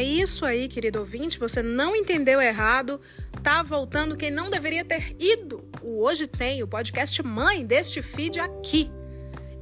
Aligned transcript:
É 0.00 0.02
isso 0.02 0.46
aí, 0.46 0.66
querido 0.66 1.00
ouvinte. 1.00 1.38
Você 1.38 1.62
não 1.62 1.94
entendeu 1.94 2.40
errado. 2.40 3.02
Tá 3.42 3.62
voltando 3.62 4.16
quem 4.16 4.30
não 4.30 4.48
deveria 4.48 4.82
ter 4.82 5.14
ido. 5.18 5.62
O 5.82 6.02
Hoje 6.02 6.26
Tem, 6.26 6.62
o 6.62 6.66
podcast 6.66 7.22
mãe 7.22 7.66
deste 7.66 8.00
feed 8.00 8.40
aqui. 8.40 8.90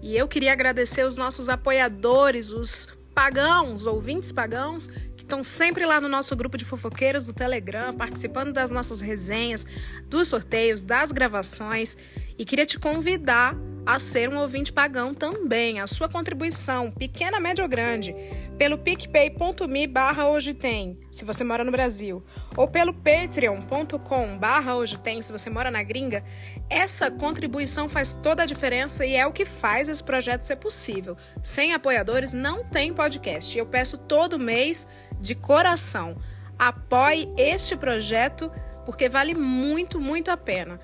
E 0.01 0.16
eu 0.16 0.29
queria 0.29 0.53
agradecer 0.53 1.03
os 1.03 1.16
nossos 1.16 1.48
apoiadores, 1.48 2.53
os 2.53 2.89
pagãos, 3.12 3.89
ouvintes 3.89 4.30
pagãos, 4.30 4.87
que 5.16 5.25
estão 5.25 5.43
sempre 5.43 5.85
lá 5.85 6.01
no 6.01 6.09
nosso 6.09 6.37
grupo 6.37 6.57
de 6.57 6.64
fofoqueiros 6.64 7.27
do 7.27 7.32
Telegram, 7.32 7.93
participando 7.93 8.52
das 8.52 8.70
nossas 8.70 9.00
resenhas, 9.00 9.66
dos 10.07 10.29
sorteios, 10.29 10.84
das 10.84 11.11
gravações. 11.11 11.96
E 12.39 12.45
queria 12.45 12.64
te 12.64 12.79
convidar 12.79 13.57
a 13.84 13.98
ser 13.98 14.29
um 14.29 14.36
ouvinte 14.36 14.73
pagão 14.73 15.14
também. 15.14 15.80
A 15.80 15.86
sua 15.86 16.09
contribuição, 16.09 16.93
pequena, 16.93 17.41
média 17.41 17.64
ou 17.64 17.68
grande, 17.68 18.14
pelo 18.58 18.76
picpay.me 18.76 19.86
barra 19.86 20.29
hoje 20.29 20.53
tem, 20.53 20.99
se 21.12 21.25
você 21.25 21.44
mora 21.44 21.62
no 21.62 21.71
Brasil, 21.71 22.25
ou 22.57 22.66
pelo 22.66 22.93
patreon.com 22.93 24.36
barra 24.36 24.75
hoje 24.75 24.99
tem, 24.99 25.22
se 25.22 25.30
você 25.30 25.49
mora 25.49 25.71
na 25.71 25.82
gringa, 25.82 26.25
essa 26.68 27.11
contribuição 27.11 27.89
faz 27.89 28.13
toda 28.14 28.43
a 28.43 28.46
diferença 28.46 29.07
e 29.07 29.14
é 29.14 29.26
o 29.26 29.32
que 29.32 29.44
faz 29.44 29.89
esse 29.89 30.02
projeto 30.02 30.43
ser 30.43 30.57
possível. 30.57 31.16
Sem 31.43 31.72
apoiadores 31.72 32.33
não 32.33 32.64
tem 32.64 32.92
podcast. 32.92 33.56
Eu 33.56 33.66
peço 33.66 33.97
todo 33.97 34.39
mês, 34.39 34.88
de 35.20 35.34
coração, 35.34 36.16
apoie 36.58 37.28
este 37.36 37.77
projeto 37.77 38.50
porque 38.84 39.08
vale 39.08 39.34
muito, 39.34 40.00
muito 40.00 40.30
a 40.30 40.36
pena. 40.36 40.80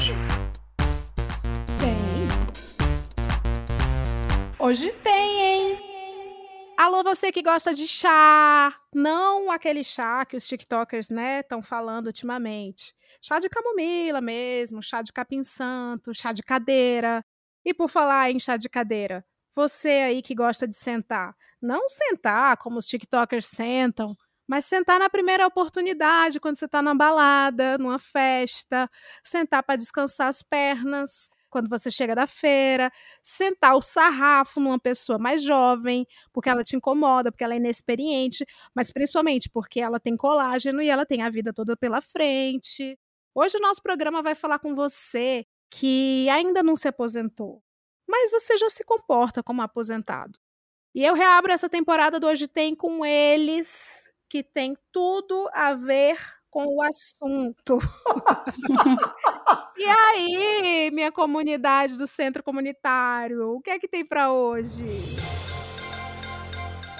hoje? 0.00 0.29
Hoje 4.70 4.92
tem, 5.02 5.40
hein? 5.40 5.78
Alô, 6.78 7.02
você 7.02 7.32
que 7.32 7.42
gosta 7.42 7.74
de 7.74 7.88
chá, 7.88 8.72
não 8.94 9.50
aquele 9.50 9.82
chá 9.82 10.24
que 10.24 10.36
os 10.36 10.46
TikTokers, 10.46 11.10
né, 11.10 11.40
estão 11.40 11.60
falando 11.60 12.06
ultimamente. 12.06 12.94
Chá 13.20 13.40
de 13.40 13.48
camomila 13.48 14.20
mesmo, 14.20 14.80
chá 14.80 15.02
de 15.02 15.12
capim 15.12 15.42
santo, 15.42 16.14
chá 16.14 16.32
de 16.32 16.44
cadeira. 16.44 17.24
E 17.64 17.74
por 17.74 17.88
falar 17.88 18.30
em 18.30 18.38
chá 18.38 18.56
de 18.56 18.68
cadeira, 18.68 19.24
você 19.56 19.88
aí 19.88 20.22
que 20.22 20.36
gosta 20.36 20.68
de 20.68 20.76
sentar, 20.76 21.34
não 21.60 21.88
sentar 21.88 22.56
como 22.58 22.78
os 22.78 22.86
TikTokers 22.86 23.46
sentam, 23.46 24.16
mas 24.46 24.66
sentar 24.66 25.00
na 25.00 25.10
primeira 25.10 25.44
oportunidade, 25.48 26.38
quando 26.38 26.56
você 26.56 26.66
está 26.66 26.80
na 26.80 26.94
balada, 26.94 27.76
numa 27.76 27.98
festa, 27.98 28.88
sentar 29.24 29.64
para 29.64 29.74
descansar 29.74 30.28
as 30.28 30.44
pernas, 30.44 31.28
quando 31.50 31.68
você 31.68 31.90
chega 31.90 32.14
da 32.14 32.26
feira, 32.26 32.90
sentar 33.22 33.76
o 33.76 33.82
sarrafo 33.82 34.60
numa 34.60 34.78
pessoa 34.78 35.18
mais 35.18 35.42
jovem, 35.42 36.06
porque 36.32 36.48
ela 36.48 36.64
te 36.64 36.76
incomoda, 36.76 37.30
porque 37.30 37.44
ela 37.44 37.54
é 37.54 37.56
inexperiente, 37.58 38.46
mas 38.74 38.92
principalmente 38.92 39.50
porque 39.50 39.80
ela 39.80 40.00
tem 40.00 40.16
colágeno 40.16 40.80
e 40.80 40.88
ela 40.88 41.04
tem 41.04 41.22
a 41.22 41.30
vida 41.30 41.52
toda 41.52 41.76
pela 41.76 42.00
frente. 42.00 42.98
Hoje 43.34 43.56
o 43.58 43.60
nosso 43.60 43.82
programa 43.82 44.22
vai 44.22 44.34
falar 44.34 44.58
com 44.58 44.74
você 44.74 45.44
que 45.70 46.28
ainda 46.28 46.62
não 46.62 46.74
se 46.74 46.88
aposentou, 46.88 47.62
mas 48.08 48.30
você 48.30 48.56
já 48.56 48.70
se 48.70 48.84
comporta 48.84 49.42
como 49.42 49.62
aposentado. 49.62 50.38
E 50.94 51.04
eu 51.04 51.14
reabro 51.14 51.52
essa 51.52 51.68
temporada 51.68 52.18
do 52.18 52.26
Hoje 52.26 52.48
Tem 52.48 52.74
com 52.74 53.04
eles, 53.06 54.12
que 54.28 54.42
tem 54.42 54.76
tudo 54.92 55.48
a 55.52 55.74
ver 55.74 56.39
com 56.50 56.66
o 56.66 56.82
assunto. 56.82 57.78
e 59.76 59.84
aí, 59.84 60.90
minha 60.92 61.12
comunidade 61.12 61.96
do 61.96 62.06
centro 62.06 62.42
comunitário, 62.42 63.54
o 63.54 63.60
que 63.60 63.70
é 63.70 63.78
que 63.78 63.88
tem 63.88 64.04
para 64.04 64.32
hoje? 64.32 64.84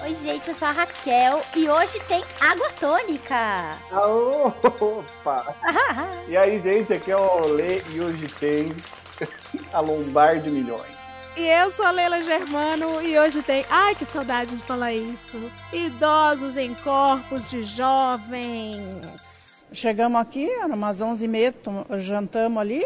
Oi, 0.02 0.14
gente, 0.14 0.48
eu 0.48 0.54
sou 0.54 0.68
a 0.68 0.72
Raquel 0.72 1.42
e 1.54 1.68
hoje 1.68 2.00
tem 2.08 2.24
água 2.40 2.70
tônica. 2.80 3.76
Opa! 3.92 5.54
e 6.26 6.36
aí, 6.36 6.58
gente, 6.62 6.94
aqui 6.94 7.10
é 7.10 7.16
o 7.16 7.42
Olê 7.42 7.82
e 7.90 8.00
hoje 8.00 8.26
tem 8.40 8.72
a 9.74 9.80
lombar 9.80 10.40
de 10.40 10.50
milhões. 10.50 10.99
E 11.36 11.46
eu 11.46 11.70
sou 11.70 11.86
a 11.86 11.90
Leila 11.90 12.22
Germano 12.22 13.00
e 13.02 13.18
hoje 13.18 13.42
tem. 13.42 13.64
Ai, 13.70 13.94
que 13.94 14.04
saudade 14.04 14.56
de 14.56 14.62
falar 14.64 14.92
isso! 14.92 15.50
Idosos 15.72 16.56
em 16.56 16.74
corpos 16.74 17.48
de 17.48 17.62
jovens. 17.62 19.66
Chegamos 19.72 20.20
aqui, 20.20 20.50
era 20.50 20.74
umas 20.74 21.00
11h30, 21.00 21.98
jantamos 22.00 22.60
ali. 22.60 22.84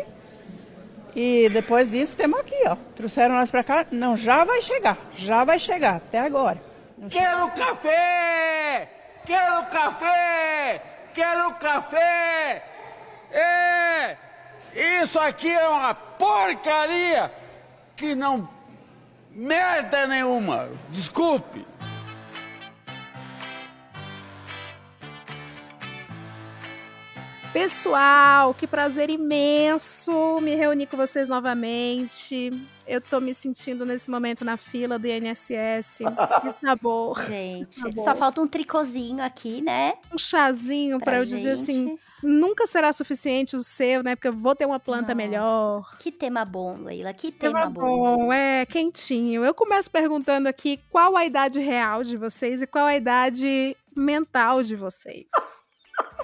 E 1.16 1.48
depois 1.48 1.90
disso, 1.90 2.16
temos 2.16 2.38
aqui, 2.40 2.60
ó. 2.66 2.76
Trouxeram 2.94 3.34
nós 3.34 3.50
pra 3.50 3.64
cá. 3.64 3.86
Não, 3.90 4.16
já 4.16 4.44
vai 4.44 4.60
chegar, 4.60 4.98
já 5.12 5.44
vai 5.44 5.58
chegar, 5.58 5.96
até 5.96 6.20
agora. 6.20 6.60
Quero 7.08 7.50
café! 7.52 8.88
Quero 9.24 9.66
café! 9.66 10.82
Quero 11.14 11.54
café! 11.54 12.62
É! 13.32 14.16
Isso 15.02 15.18
aqui 15.18 15.50
é 15.50 15.68
uma 15.68 15.94
porcaria! 15.94 17.43
Que 17.96 18.14
não 18.14 18.48
merda 19.30 20.06
nenhuma. 20.06 20.68
Desculpe. 20.90 21.64
Pessoal, 27.52 28.52
que 28.52 28.66
prazer 28.66 29.10
imenso 29.10 30.40
me 30.40 30.56
reunir 30.56 30.86
com 30.86 30.96
vocês 30.96 31.28
novamente. 31.28 32.50
Eu 32.86 33.00
tô 33.00 33.20
me 33.20 33.32
sentindo 33.32 33.86
nesse 33.86 34.10
momento 34.10 34.44
na 34.44 34.56
fila 34.56 34.98
do 34.98 35.06
INSS. 35.06 35.98
Que 36.42 36.50
sabor. 36.60 37.22
Gente, 37.24 37.68
que 37.68 37.80
sabor. 37.80 38.04
só 38.04 38.14
falta 38.14 38.40
um 38.40 38.46
tricôzinho 38.46 39.22
aqui, 39.22 39.62
né? 39.62 39.94
Um 40.12 40.18
chazinho 40.18 41.00
para 41.00 41.18
eu 41.18 41.24
dizer 41.24 41.52
assim, 41.52 41.98
nunca 42.22 42.66
será 42.66 42.92
suficiente 42.92 43.56
o 43.56 43.60
seu, 43.60 44.02
né? 44.02 44.16
Porque 44.16 44.28
eu 44.28 44.32
vou 44.32 44.54
ter 44.54 44.66
uma 44.66 44.78
planta 44.80 45.14
Nossa, 45.14 45.14
melhor. 45.14 45.96
Que 45.98 46.12
tema 46.12 46.44
bom, 46.44 46.78
Leila. 46.82 47.12
Que 47.12 47.32
tema, 47.32 47.60
tema 47.60 47.70
bom. 47.70 48.16
bom. 48.16 48.32
É, 48.32 48.66
quentinho. 48.66 49.44
Eu 49.44 49.54
começo 49.54 49.90
perguntando 49.90 50.48
aqui 50.48 50.80
qual 50.90 51.16
a 51.16 51.24
idade 51.24 51.60
real 51.60 52.02
de 52.02 52.16
vocês 52.16 52.62
e 52.62 52.66
qual 52.66 52.86
a 52.86 52.96
idade 52.96 53.76
mental 53.96 54.62
de 54.62 54.76
vocês. 54.76 55.26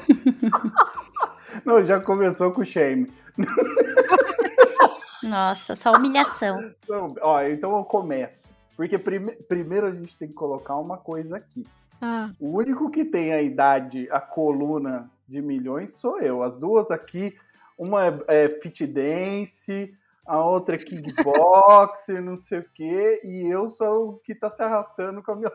Não, 1.64 1.84
já 1.84 2.00
começou 2.00 2.52
com 2.52 2.62
o 2.62 2.64
shame. 2.64 3.10
Nossa, 5.22 5.74
só 5.74 5.92
humilhação. 5.92 6.72
Então, 6.84 7.14
ó, 7.20 7.42
então 7.42 7.76
eu 7.76 7.84
começo. 7.84 8.52
Porque 8.76 8.98
prime 8.98 9.32
primeiro 9.48 9.86
a 9.86 9.92
gente 9.92 10.16
tem 10.16 10.28
que 10.28 10.34
colocar 10.34 10.76
uma 10.76 10.96
coisa 10.96 11.36
aqui. 11.36 11.66
Ah. 12.00 12.30
O 12.40 12.56
único 12.56 12.90
que 12.90 13.04
tem 13.04 13.32
a 13.32 13.42
idade, 13.42 14.08
a 14.10 14.20
coluna 14.20 15.10
de 15.28 15.42
milhões 15.42 15.94
sou 15.94 16.18
eu. 16.18 16.42
As 16.42 16.56
duas 16.56 16.90
aqui, 16.90 17.36
uma 17.76 18.06
é, 18.06 18.18
é 18.28 18.48
fit 18.48 18.86
dance, 18.86 19.94
a 20.26 20.42
outra 20.42 20.76
é 20.76 20.78
kickbox, 20.78 22.08
não 22.22 22.36
sei 22.36 22.60
o 22.60 22.70
quê, 22.72 23.20
e 23.22 23.46
eu 23.46 23.68
sou 23.68 24.10
o 24.10 24.16
que 24.18 24.34
tá 24.34 24.48
se 24.48 24.62
arrastando 24.62 25.22
com 25.22 25.32
a 25.32 25.36
minha 25.36 25.52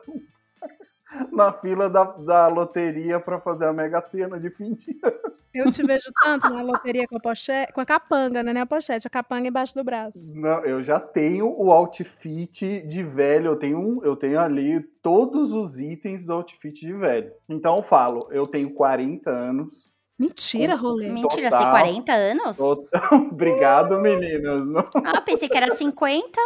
na 1.31 1.51
fila 1.51 1.89
da, 1.89 2.03
da 2.03 2.47
loteria 2.47 3.19
para 3.19 3.39
fazer 3.39 3.65
a 3.65 3.73
mega 3.73 4.01
cena 4.01 4.39
de 4.39 4.49
fim 4.49 4.73
de 4.73 4.99
ano. 5.03 5.24
Eu 5.55 5.71
te 5.71 5.85
vejo 5.85 6.11
tanto 6.21 6.49
na 6.49 6.61
loteria 6.61 7.07
com 7.07 7.17
a 7.17 7.19
pochete, 7.19 7.71
com 7.71 7.81
a 7.81 7.85
capanga, 7.85 8.43
né? 8.43 8.59
A 8.59 8.65
pochete, 8.65 9.07
a 9.07 9.09
capanga 9.09 9.47
embaixo 9.47 9.73
do 9.73 9.83
braço. 9.83 10.33
Não, 10.33 10.63
eu 10.65 10.83
já 10.83 10.99
tenho 10.99 11.47
o 11.47 11.71
outfit 11.71 12.81
de 12.81 13.03
velho, 13.03 13.47
eu 13.47 13.55
tenho 13.55 13.79
um, 13.79 14.03
eu 14.03 14.15
tenho 14.15 14.39
ali 14.39 14.81
todos 15.01 15.53
os 15.53 15.79
itens 15.79 16.25
do 16.25 16.33
outfit 16.33 16.73
de 16.73 16.93
velho. 16.93 17.31
Então 17.47 17.77
eu 17.77 17.83
falo, 17.83 18.27
eu 18.31 18.45
tenho 18.45 18.73
40 18.73 19.29
anos. 19.29 19.93
Mentira, 20.17 20.75
rolê. 20.75 21.09
Mentira, 21.09 21.49
você 21.49 21.57
tem 21.57 21.69
40 21.69 22.13
anos? 22.13 22.57
Total. 22.57 23.09
Obrigado, 23.31 23.99
meninas. 23.99 24.65
Ah, 25.03 25.19
pensei 25.21 25.49
que 25.49 25.57
era 25.57 25.75
50. 25.75 26.39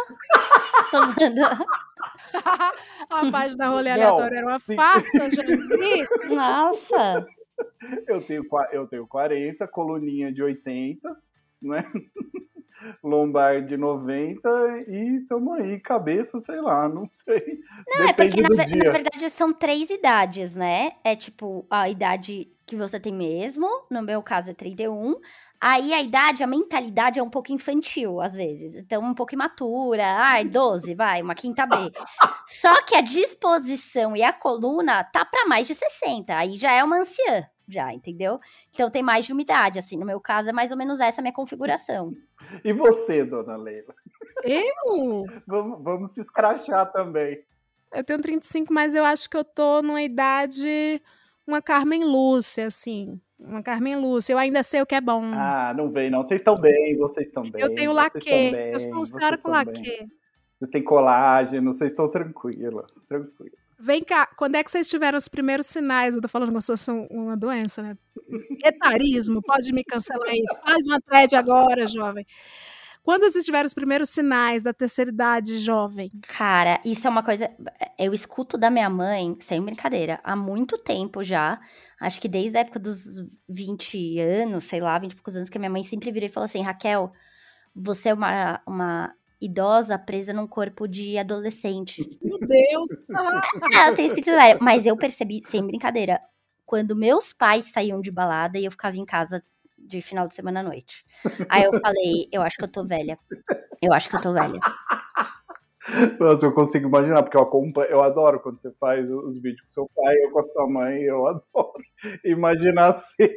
Tô 0.90 1.06
zoando. 1.06 1.40
a 3.10 3.30
página 3.30 3.68
rolê 3.68 3.90
aleatório 3.90 4.36
era 4.36 4.46
uma 4.46 4.58
farsa, 4.58 5.30
gente. 5.30 6.08
Nossa. 6.34 7.26
Eu 8.06 8.20
tenho, 8.20 8.44
eu 8.72 8.86
tenho 8.86 9.06
40, 9.06 9.66
coluninha 9.68 10.32
de 10.32 10.42
80, 10.42 11.16
né? 11.62 11.84
Lombar 13.04 13.62
de 13.62 13.76
90 13.76 14.48
e 14.88 15.20
tamo 15.28 15.52
aí, 15.52 15.78
cabeça, 15.78 16.38
sei 16.38 16.60
lá, 16.60 16.88
não 16.88 17.06
sei. 17.06 17.60
Não, 17.86 18.06
Depende 18.06 18.40
é 18.40 18.46
porque 18.46 18.76
na, 18.76 18.84
na, 18.84 18.90
verdade 18.90 19.30
são 19.30 19.52
três 19.52 19.90
idades, 19.90 20.54
né? 20.56 20.92
É 21.04 21.14
tipo 21.14 21.66
a 21.68 21.90
idade 21.90 22.48
que 22.66 22.76
você 22.76 22.98
tem 22.98 23.12
mesmo, 23.12 23.66
no 23.90 24.02
meu 24.02 24.22
caso 24.22 24.50
é 24.50 24.54
31. 24.54 25.16
Aí 25.60 25.92
a 25.92 26.00
idade, 26.00 26.42
a 26.42 26.46
mentalidade 26.46 27.20
é 27.20 27.22
um 27.22 27.28
pouco 27.28 27.52
infantil, 27.52 28.18
às 28.20 28.34
vezes. 28.34 28.74
Então, 28.74 29.02
um 29.02 29.12
pouco 29.12 29.34
imatura. 29.34 30.04
Ai, 30.16 30.44
12, 30.46 30.94
vai, 30.94 31.20
uma 31.20 31.34
quinta 31.34 31.66
B. 31.66 31.92
Só 32.46 32.82
que 32.82 32.94
a 32.94 33.02
disposição 33.02 34.16
e 34.16 34.22
a 34.22 34.32
coluna 34.32 35.04
tá 35.04 35.22
para 35.22 35.46
mais 35.46 35.66
de 35.66 35.74
60. 35.74 36.34
Aí 36.34 36.54
já 36.54 36.72
é 36.72 36.82
uma 36.82 37.00
anciã, 37.00 37.46
já, 37.68 37.92
entendeu? 37.92 38.40
Então 38.72 38.90
tem 38.90 39.02
mais 39.02 39.26
de 39.26 39.34
umidade, 39.34 39.78
assim. 39.78 39.98
No 39.98 40.06
meu 40.06 40.18
caso, 40.18 40.48
é 40.48 40.52
mais 40.52 40.70
ou 40.70 40.78
menos 40.78 40.98
essa 40.98 41.20
a 41.20 41.22
minha 41.22 41.34
configuração. 41.34 42.14
E 42.64 42.72
você, 42.72 43.22
dona 43.22 43.54
Leila? 43.54 43.94
Eu? 44.42 45.24
Vamos, 45.46 45.84
vamos 45.84 46.10
se 46.12 46.22
escrachar 46.22 46.90
também. 46.90 47.44
Eu 47.92 48.02
tenho 48.02 48.20
35, 48.20 48.72
mas 48.72 48.94
eu 48.94 49.04
acho 49.04 49.28
que 49.28 49.36
eu 49.36 49.44
tô 49.44 49.82
numa 49.82 50.02
idade. 50.02 51.00
Uma 51.46 51.60
Carmen 51.60 52.02
Lúcia, 52.02 52.66
assim. 52.66 53.20
Uma 53.40 53.62
Carmen 53.62 53.96
Lúcia. 53.96 54.32
Eu 54.34 54.38
ainda 54.38 54.62
sei 54.62 54.82
o 54.82 54.86
que 54.86 54.94
é 54.94 55.00
bom. 55.00 55.22
Ah, 55.34 55.72
não 55.76 55.90
vem, 55.90 56.10
não. 56.10 56.22
Vocês 56.22 56.40
estão 56.40 56.54
bem, 56.54 56.96
vocês 56.96 57.26
estão 57.26 57.42
bem. 57.50 57.60
eu 57.62 57.74
tenho 57.74 57.92
laque. 57.92 58.20
bem, 58.28 58.70
Eu 58.72 58.78
sou 58.80 58.94
vocês 58.96 59.14
senhora 59.18 59.38
com 59.38 59.50
bem. 59.50 59.58
laque. 59.58 60.08
Vocês 60.58 60.70
têm 60.70 60.84
colágeno, 60.84 61.72
vocês 61.72 61.90
estão 61.90 62.08
tranquilas. 62.08 62.90
Tranquilas. 63.08 63.58
Vem 63.82 64.04
cá, 64.04 64.26
quando 64.36 64.56
é 64.56 64.62
que 64.62 64.70
vocês 64.70 64.90
tiveram 64.90 65.16
os 65.16 65.26
primeiros 65.26 65.64
sinais? 65.66 66.14
Eu 66.14 66.20
tô 66.20 66.28
falando 66.28 66.50
como 66.50 66.60
se 66.60 66.66
fosse 66.66 66.90
um- 66.90 67.06
uma 67.06 67.34
doença, 67.34 67.82
né? 67.82 67.96
Etarismo, 68.62 69.40
pode 69.42 69.72
me 69.72 69.82
cancelar 69.82 70.28
aí. 70.28 70.42
Faz 70.62 70.86
uma 70.86 71.00
thread 71.00 71.34
agora, 71.34 71.86
jovem. 71.86 72.26
Quando 73.02 73.22
vocês 73.22 73.44
tiveram 73.44 73.66
os 73.66 73.74
primeiros 73.74 74.10
sinais 74.10 74.62
da 74.62 74.72
terceira 74.72 75.10
idade, 75.10 75.58
jovem? 75.58 76.12
Cara, 76.28 76.80
isso 76.84 77.06
é 77.06 77.10
uma 77.10 77.22
coisa. 77.22 77.50
Eu 77.98 78.12
escuto 78.12 78.58
da 78.58 78.70
minha 78.70 78.90
mãe, 78.90 79.36
sem 79.40 79.60
brincadeira, 79.62 80.20
há 80.22 80.36
muito 80.36 80.76
tempo 80.76 81.24
já. 81.24 81.60
Acho 81.98 82.20
que 82.20 82.28
desde 82.28 82.58
a 82.58 82.60
época 82.60 82.78
dos 82.78 83.04
20 83.48 84.20
anos, 84.20 84.64
sei 84.64 84.80
lá, 84.80 84.98
20 84.98 85.12
e 85.12 85.16
poucos 85.16 85.36
anos, 85.36 85.48
que 85.48 85.56
a 85.56 85.60
minha 85.60 85.70
mãe 85.70 85.82
sempre 85.82 86.12
virou 86.12 86.26
e 86.26 86.32
falou 86.32 86.44
assim: 86.44 86.62
Raquel, 86.62 87.10
você 87.74 88.10
é 88.10 88.14
uma, 88.14 88.60
uma 88.66 89.14
idosa 89.40 89.98
presa 89.98 90.32
num 90.32 90.46
corpo 90.46 90.86
de 90.86 91.16
adolescente. 91.16 92.18
Meu 92.22 92.38
Deus! 92.38 92.88
Ah, 93.72 93.86
ela 93.86 93.96
tem 93.96 94.06
espírito 94.06 94.30
velho. 94.30 94.58
Mas 94.62 94.86
eu 94.86 94.96
percebi, 94.96 95.42
sem 95.44 95.66
brincadeira, 95.66 96.20
quando 96.64 96.94
meus 96.94 97.32
pais 97.32 97.72
saíam 97.72 98.00
de 98.00 98.10
balada 98.10 98.58
e 98.58 98.64
eu 98.64 98.70
ficava 98.70 98.96
em 98.96 99.04
casa 99.04 99.42
de 99.86 100.00
final 100.00 100.26
de 100.28 100.34
semana 100.34 100.60
à 100.60 100.62
noite. 100.62 101.04
Aí 101.48 101.64
eu 101.64 101.72
falei, 101.80 102.28
eu 102.32 102.42
acho 102.42 102.56
que 102.56 102.64
eu 102.64 102.70
tô 102.70 102.84
velha. 102.84 103.18
Eu 103.82 103.92
acho 103.92 104.08
que 104.08 104.16
eu 104.16 104.20
tô 104.20 104.32
velha. 104.32 104.60
Nossa, 106.20 106.46
eu 106.46 106.52
consigo 106.52 106.88
imaginar, 106.88 107.22
porque 107.22 107.36
eu 107.36 107.42
acompanho, 107.42 107.90
eu 107.90 108.02
adoro 108.02 108.40
quando 108.40 108.60
você 108.60 108.70
faz 108.78 109.10
os 109.10 109.40
vídeos 109.40 109.62
com 109.62 109.68
seu 109.68 109.90
pai, 109.94 110.14
eu 110.22 110.30
com 110.30 110.40
a 110.40 110.46
sua 110.46 110.68
mãe, 110.68 111.02
eu 111.02 111.26
adoro 111.26 111.82
imaginar 112.24 112.88
assim. 112.88 113.28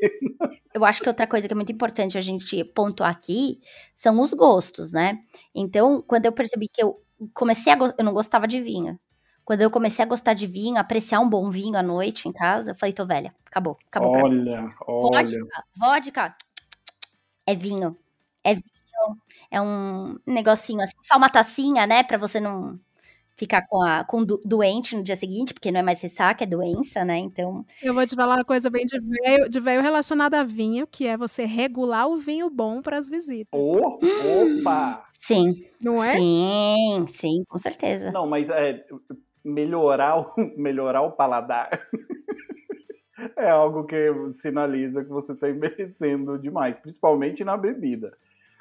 Eu 0.74 0.84
acho 0.84 1.02
que 1.02 1.10
outra 1.10 1.26
coisa 1.26 1.48
que 1.48 1.54
é 1.54 1.56
muito 1.56 1.72
importante 1.72 2.18
a 2.18 2.22
gente 2.22 2.64
pontuar 2.64 3.12
aqui 3.12 3.60
são 3.96 4.20
os 4.20 4.34
gostos, 4.34 4.92
né? 4.92 5.18
Então, 5.56 6.04
quando 6.06 6.26
eu 6.26 6.34
percebi 6.34 6.68
que 6.68 6.84
eu 6.84 7.02
comecei 7.34 7.72
a 7.72 7.76
gostar, 7.76 7.96
eu 7.98 8.06
não 8.06 8.14
gostava 8.14 8.48
de 8.48 8.60
vinho. 8.60 9.00
Quando 9.46 9.62
eu 9.62 9.70
comecei 9.72 10.04
a 10.04 10.08
gostar 10.08 10.34
de 10.34 10.48
vinho, 10.48 10.78
apreciar 10.78 11.20
um 11.20 11.30
bom 11.30 11.50
vinho 11.50 11.78
à 11.78 11.84
noite 11.84 12.28
em 12.30 12.32
casa, 12.32 12.72
eu 12.72 12.76
falei, 12.76 12.94
tô 12.94 13.06
velha, 13.06 13.34
acabou, 13.46 13.78
acabou 13.88 14.12
pra 14.12 14.24
mim. 14.30 14.46
Olha, 14.50 14.70
olha. 14.88 15.12
Vodka, 15.12 15.64
vodka 15.76 16.36
é 17.46 17.56
vinho. 17.56 17.98
É 18.44 18.54
vinho, 18.54 19.18
é 19.50 19.62
um 19.62 20.18
negocinho 20.26 20.82
assim, 20.82 20.94
só 21.02 21.18
uma 21.18 21.30
tacinha, 21.30 21.88
né, 21.88 22.04
Pra 22.04 22.18
você 22.18 22.40
não 22.40 22.80
ficar 23.36 23.66
com 23.68 23.82
a 23.82 24.04
com 24.04 24.24
do- 24.24 24.40
doente 24.46 24.96
no 24.96 25.04
dia 25.04 25.16
seguinte, 25.16 25.54
porque 25.54 25.72
não 25.72 25.80
é 25.80 25.84
mais 25.84 26.02
ressaca, 26.02 26.44
é 26.44 26.48
doença, 26.48 27.04
né? 27.04 27.18
Então, 27.18 27.66
Eu 27.82 27.94
vou 27.94 28.06
te 28.06 28.16
falar 28.16 28.36
uma 28.36 28.46
coisa 28.46 28.70
bem 28.70 28.86
de 28.86 29.00
velho, 29.00 29.50
de 29.50 29.60
velho 29.60 29.82
relacionada 29.82 30.40
a 30.40 30.44
vinho, 30.44 30.86
que 30.86 31.08
é 31.08 31.18
você 31.18 31.46
regular 31.46 32.08
o 32.08 32.18
vinho 32.18 32.50
bom 32.50 32.82
para 32.82 32.98
as 32.98 33.10
visitas. 33.10 33.48
Oh, 33.52 33.98
opa! 34.22 35.06
sim, 35.20 35.66
Não 35.82 36.04
é? 36.04 36.12
sim, 36.16 37.06
sim, 37.10 37.44
com 37.48 37.58
certeza. 37.58 38.12
Não, 38.12 38.28
mas 38.28 38.50
é, 38.50 38.86
melhorar, 39.44 40.20
o, 40.20 40.34
melhorar 40.58 41.02
o 41.02 41.12
paladar 41.12 41.70
é 43.38 43.50
algo 43.50 43.86
que 43.86 44.12
sinaliza 44.32 45.04
que 45.04 45.10
você 45.10 45.34
está 45.34 45.50
envelhecendo 45.50 46.38
demais, 46.38 46.76
principalmente 46.78 47.44
na 47.44 47.58
bebida. 47.58 48.16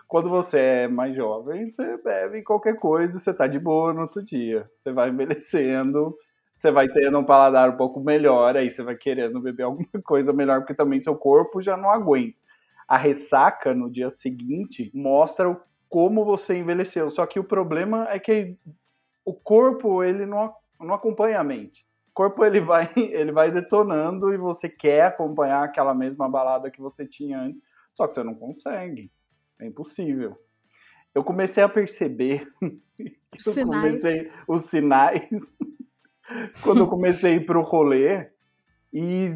Quando 0.09 0.29
você 0.29 0.59
é 0.59 0.89
mais 0.89 1.17
jovem, 1.17 1.71
você 1.71 1.97
bebe 1.97 2.43
qualquer 2.43 2.77
coisa 2.77 3.17
e 3.17 3.21
você 3.21 3.33
tá 3.33 3.47
de 3.47 3.59
boa 3.59 3.95
no 3.95 4.03
outro 4.03 4.23
dia. 4.23 4.71
Você 4.75 4.93
vai 4.93 5.09
envelhecendo, 5.09 6.15
você 6.55 6.71
vai 6.71 6.87
tendo 6.89 7.19
um 7.19 7.25
paladar 7.25 7.71
um 7.71 7.77
pouco 7.77 7.99
melhor, 7.99 8.57
aí 8.57 8.71
você 8.71 8.83
vai 8.83 8.95
querendo 8.95 9.41
beber 9.41 9.63
alguma 9.63 9.89
coisa 10.05 10.33
melhor, 10.33 10.61
porque 10.61 10.75
também 10.75 11.01
seu 11.01 11.17
corpo 11.17 11.61
já 11.61 11.77
não 11.77 11.91
aguenta. 11.91 12.37
A 12.87 12.99
ressaca 12.99 13.73
no 13.73 13.91
dia 13.91 14.11
seguinte 14.11 14.91
mostra 14.93 15.59
como 15.89 16.25
você 16.25 16.59
envelheceu. 16.59 17.09
Só 17.09 17.25
que 17.25 17.41
o 17.41 17.45
problema 17.45 18.07
é 18.11 18.19
que 18.19 18.57
o 19.25 19.33
corpo 19.33 20.03
ele 20.03 20.27
não, 20.27 20.53
não 20.83 20.95
acompanha 20.95 21.41
a 21.41 21.45
mente. 21.45 21.87
O 22.11 22.15
corpo 22.15 22.45
ele 22.45 22.61
vai, 22.61 22.91
ele 22.97 23.33
vai 23.33 23.51
detonando 23.51 24.33
e 24.33 24.37
você 24.37 24.69
quer 24.69 25.07
acompanhar 25.07 25.65
aquela 25.65 25.95
mesma 25.95 26.29
balada 26.29 26.71
que 26.71 26.81
você 26.81 27.07
tinha 27.07 27.41
antes, 27.41 27.63
só 27.93 28.07
que 28.07 28.15
você 28.15 28.23
não 28.23 28.35
consegue. 28.35 29.11
É 29.61 29.67
impossível. 29.67 30.37
Eu 31.15 31.23
comecei 31.23 31.63
a 31.63 31.69
perceber 31.69 32.47
sinais. 33.39 33.81
comecei 33.81 34.33
os 34.49 34.63
sinais 34.63 35.29
quando 36.63 36.81
eu 36.81 36.89
comecei 36.89 37.33
a 37.33 37.37
ir 37.37 37.47
pro 37.47 37.63
rolê 37.63 38.31
e, 38.93 39.29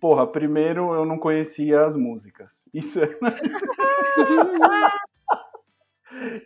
porra, 0.00 0.26
primeiro 0.26 0.94
eu 0.94 1.04
não 1.04 1.18
conhecia 1.18 1.84
as 1.84 1.94
músicas. 1.94 2.64
Isso 2.72 3.00
é... 3.02 3.08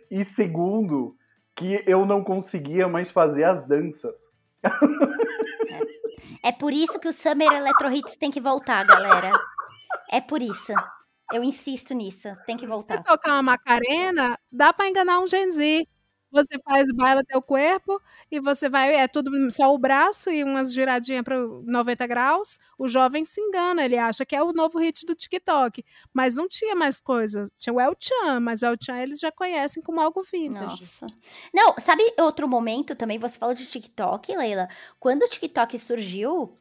E 0.09 0.25
segundo, 0.25 1.15
que 1.61 1.83
eu 1.85 2.05
não 2.07 2.23
conseguia 2.23 2.87
mais 2.87 3.11
fazer 3.11 3.43
as 3.43 3.63
danças. 3.67 4.19
É 6.43 6.51
por 6.51 6.73
isso 6.73 6.99
que 6.99 7.07
o 7.07 7.13
Summer 7.13 7.51
Electro 7.51 7.91
Hits 7.93 8.17
tem 8.17 8.31
que 8.31 8.41
voltar, 8.41 8.83
galera. 8.83 9.31
É 10.11 10.19
por 10.19 10.41
isso. 10.41 10.73
Eu 11.31 11.43
insisto 11.43 11.93
nisso, 11.93 12.29
tem 12.45 12.55
que 12.57 12.61
Se 12.63 12.67
voltar. 12.67 13.03
tocar 13.03 13.33
uma 13.33 13.43
Macarena, 13.43 14.37
dá 14.51 14.73
pra 14.73 14.89
enganar 14.89 15.19
um 15.19 15.27
Gen 15.27 15.51
Z. 15.51 15.87
Você 16.31 16.57
faz 16.63 16.87
baila 16.93 17.23
teu 17.25 17.41
corpo 17.41 18.01
e 18.31 18.39
você 18.39 18.69
vai, 18.69 18.95
é 18.95 19.07
tudo 19.07 19.31
só 19.51 19.73
o 19.73 19.77
braço 19.77 20.29
e 20.29 20.43
umas 20.43 20.73
giradinhas 20.73 21.23
para 21.23 21.37
90 21.65 22.07
graus. 22.07 22.57
O 22.77 22.87
jovem 22.87 23.25
se 23.25 23.41
engana, 23.41 23.83
ele 23.83 23.97
acha 23.97 24.25
que 24.25 24.35
é 24.35 24.41
o 24.41 24.53
novo 24.53 24.79
hit 24.79 25.05
do 25.05 25.13
TikTok. 25.13 25.83
Mas 26.13 26.37
não 26.37 26.47
tinha 26.47 26.75
mais 26.75 26.99
coisas. 27.01 27.49
Tinha 27.59 27.73
o 27.73 27.79
El 27.81 27.95
Chan, 27.99 28.39
mas 28.39 28.61
o 28.61 28.65
El 28.67 28.75
Chan 28.81 28.97
eles 28.97 29.19
já 29.19 29.31
conhecem 29.31 29.83
como 29.83 29.99
algo 29.99 30.23
vintage. 30.23 30.81
Nossa. 30.81 31.07
Não, 31.53 31.75
sabe 31.79 32.03
outro 32.19 32.47
momento 32.47 32.95
também? 32.95 33.19
Você 33.19 33.37
falou 33.37 33.55
de 33.55 33.65
TikTok, 33.65 34.35
Leila. 34.35 34.67
Quando 34.99 35.23
o 35.23 35.27
TikTok 35.29 35.77
surgiu, 35.77 36.57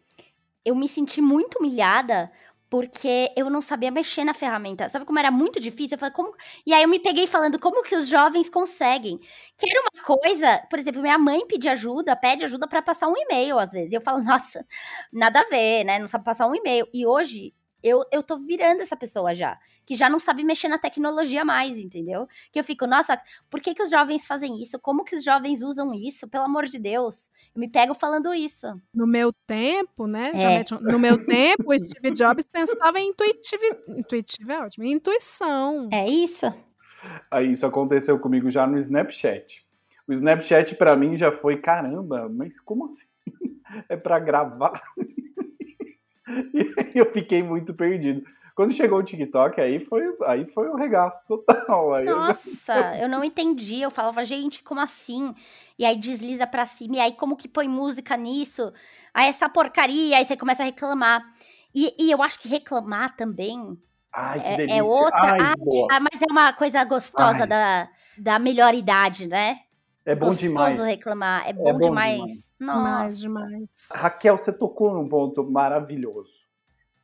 eu 0.64 0.74
me 0.76 0.88
senti 0.88 1.20
muito 1.22 1.58
humilhada 1.58 2.30
porque 2.70 3.32
eu 3.36 3.50
não 3.50 3.60
sabia 3.60 3.90
mexer 3.90 4.24
na 4.24 4.32
ferramenta. 4.32 4.88
Sabe 4.88 5.04
como 5.04 5.18
era 5.18 5.30
muito 5.30 5.60
difícil? 5.60 5.96
Eu 5.96 5.98
falei, 5.98 6.14
como... 6.14 6.32
E 6.66 6.72
aí 6.72 6.82
eu 6.82 6.88
me 6.88 7.00
peguei 7.00 7.26
falando 7.26 7.58
como 7.58 7.82
que 7.82 7.96
os 7.96 8.08
jovens 8.08 8.48
conseguem. 8.48 9.18
Que 9.58 9.68
era 9.70 9.80
uma 9.82 10.04
coisa, 10.04 10.66
por 10.70 10.78
exemplo, 10.78 11.02
minha 11.02 11.18
mãe 11.18 11.46
pede 11.48 11.68
ajuda, 11.68 12.16
pede 12.16 12.44
ajuda 12.44 12.68
para 12.68 12.80
passar 12.80 13.08
um 13.08 13.16
e-mail 13.16 13.58
às 13.58 13.72
vezes. 13.72 13.92
E 13.92 13.96
eu 13.96 14.00
falo, 14.00 14.22
nossa, 14.22 14.64
nada 15.12 15.40
a 15.40 15.44
ver, 15.48 15.84
né? 15.84 15.98
Não 15.98 16.06
sabe 16.06 16.24
passar 16.24 16.46
um 16.46 16.54
e-mail. 16.54 16.86
E 16.94 17.06
hoje 17.06 17.52
eu, 17.82 18.02
eu 18.12 18.22
tô 18.22 18.36
virando 18.38 18.80
essa 18.82 18.96
pessoa 18.96 19.34
já, 19.34 19.58
que 19.86 19.94
já 19.94 20.08
não 20.08 20.18
sabe 20.18 20.44
mexer 20.44 20.68
na 20.68 20.78
tecnologia 20.78 21.44
mais, 21.44 21.78
entendeu? 21.78 22.26
Que 22.52 22.58
eu 22.60 22.64
fico, 22.64 22.86
nossa, 22.86 23.20
por 23.48 23.60
que, 23.60 23.74
que 23.74 23.82
os 23.82 23.90
jovens 23.90 24.26
fazem 24.26 24.60
isso? 24.60 24.78
Como 24.80 25.04
que 25.04 25.16
os 25.16 25.24
jovens 25.24 25.62
usam 25.62 25.92
isso? 25.94 26.28
Pelo 26.28 26.44
amor 26.44 26.66
de 26.66 26.78
Deus. 26.78 27.30
Eu 27.54 27.60
me 27.60 27.68
pego 27.68 27.94
falando 27.94 28.32
isso. 28.34 28.66
No 28.94 29.06
meu 29.06 29.32
tempo, 29.46 30.06
né? 30.06 30.24
É. 30.34 30.74
um- 30.74 30.80
No 30.80 30.98
meu 30.98 31.24
tempo, 31.24 31.72
o 31.72 31.78
Steve 31.78 32.10
Jobs 32.12 32.48
pensava 32.48 32.98
em 33.00 33.08
intuitivo. 33.10 33.62
Intuitivo 33.88 34.52
é 34.52 34.60
ótimo. 34.60 34.84
Intuição. 34.84 35.88
É 35.92 36.08
isso? 36.08 36.46
Aí 37.30 37.50
isso 37.52 37.64
aconteceu 37.66 38.18
comigo 38.18 38.50
já 38.50 38.66
no 38.66 38.76
Snapchat. 38.78 39.64
O 40.08 40.12
Snapchat 40.12 40.74
pra 40.74 40.96
mim 40.96 41.16
já 41.16 41.30
foi 41.32 41.56
caramba, 41.60 42.28
mas 42.28 42.60
como 42.60 42.86
assim? 42.86 43.06
É 43.88 43.96
pra 43.96 44.18
gravar? 44.18 44.82
E 46.94 46.98
eu 46.98 47.10
fiquei 47.12 47.42
muito 47.42 47.74
perdido. 47.74 48.22
Quando 48.54 48.74
chegou 48.74 48.98
o 48.98 49.02
TikTok, 49.02 49.60
aí 49.60 49.84
foi, 49.86 50.02
aí 50.26 50.44
foi 50.52 50.68
o 50.68 50.76
regaço 50.76 51.24
total. 51.26 51.94
Aí 51.94 52.06
eu 52.06 52.12
já- 52.14 52.26
Nossa, 52.26 52.72
eu 53.00 53.08
não 53.08 53.24
entendi. 53.24 53.80
Eu 53.80 53.90
falava, 53.90 54.24
gente, 54.24 54.62
como 54.62 54.80
assim? 54.80 55.34
E 55.78 55.84
aí 55.84 55.96
desliza 55.96 56.46
pra 56.46 56.66
cima, 56.66 56.96
e 56.96 57.00
aí 57.00 57.12
como 57.12 57.36
que 57.36 57.48
põe 57.48 57.68
música 57.68 58.16
nisso? 58.16 58.72
Aí 59.14 59.28
essa 59.28 59.48
porcaria, 59.48 60.18
aí 60.18 60.24
você 60.24 60.36
começa 60.36 60.62
a 60.62 60.66
reclamar. 60.66 61.22
E, 61.74 61.94
e 61.98 62.10
eu 62.10 62.22
acho 62.22 62.38
que 62.40 62.48
reclamar 62.48 63.14
também 63.16 63.78
Ai, 64.12 64.40
que 64.40 64.72
é, 64.72 64.78
é 64.78 64.82
outra. 64.82 65.32
Ai, 65.32 65.38
ah, 65.90 66.00
mas 66.00 66.20
é 66.20 66.26
uma 66.30 66.52
coisa 66.52 66.82
gostosa 66.84 67.46
da, 67.46 67.88
da 68.18 68.38
melhor 68.38 68.74
idade, 68.74 69.26
né? 69.28 69.60
É 70.10 70.14
bom 70.16 70.26
Gostoso 70.26 70.42
demais. 70.48 70.80
reclamar. 70.80 71.48
É 71.48 71.52
bom, 71.52 71.72
bom 71.72 71.78
demais. 71.78 72.16
demais. 72.16 72.54
Nossa. 72.58 72.80
Demais, 72.80 73.20
demais. 73.20 73.88
Raquel, 73.94 74.36
você 74.36 74.52
tocou 74.52 74.92
num 74.92 75.08
ponto 75.08 75.48
maravilhoso. 75.48 76.32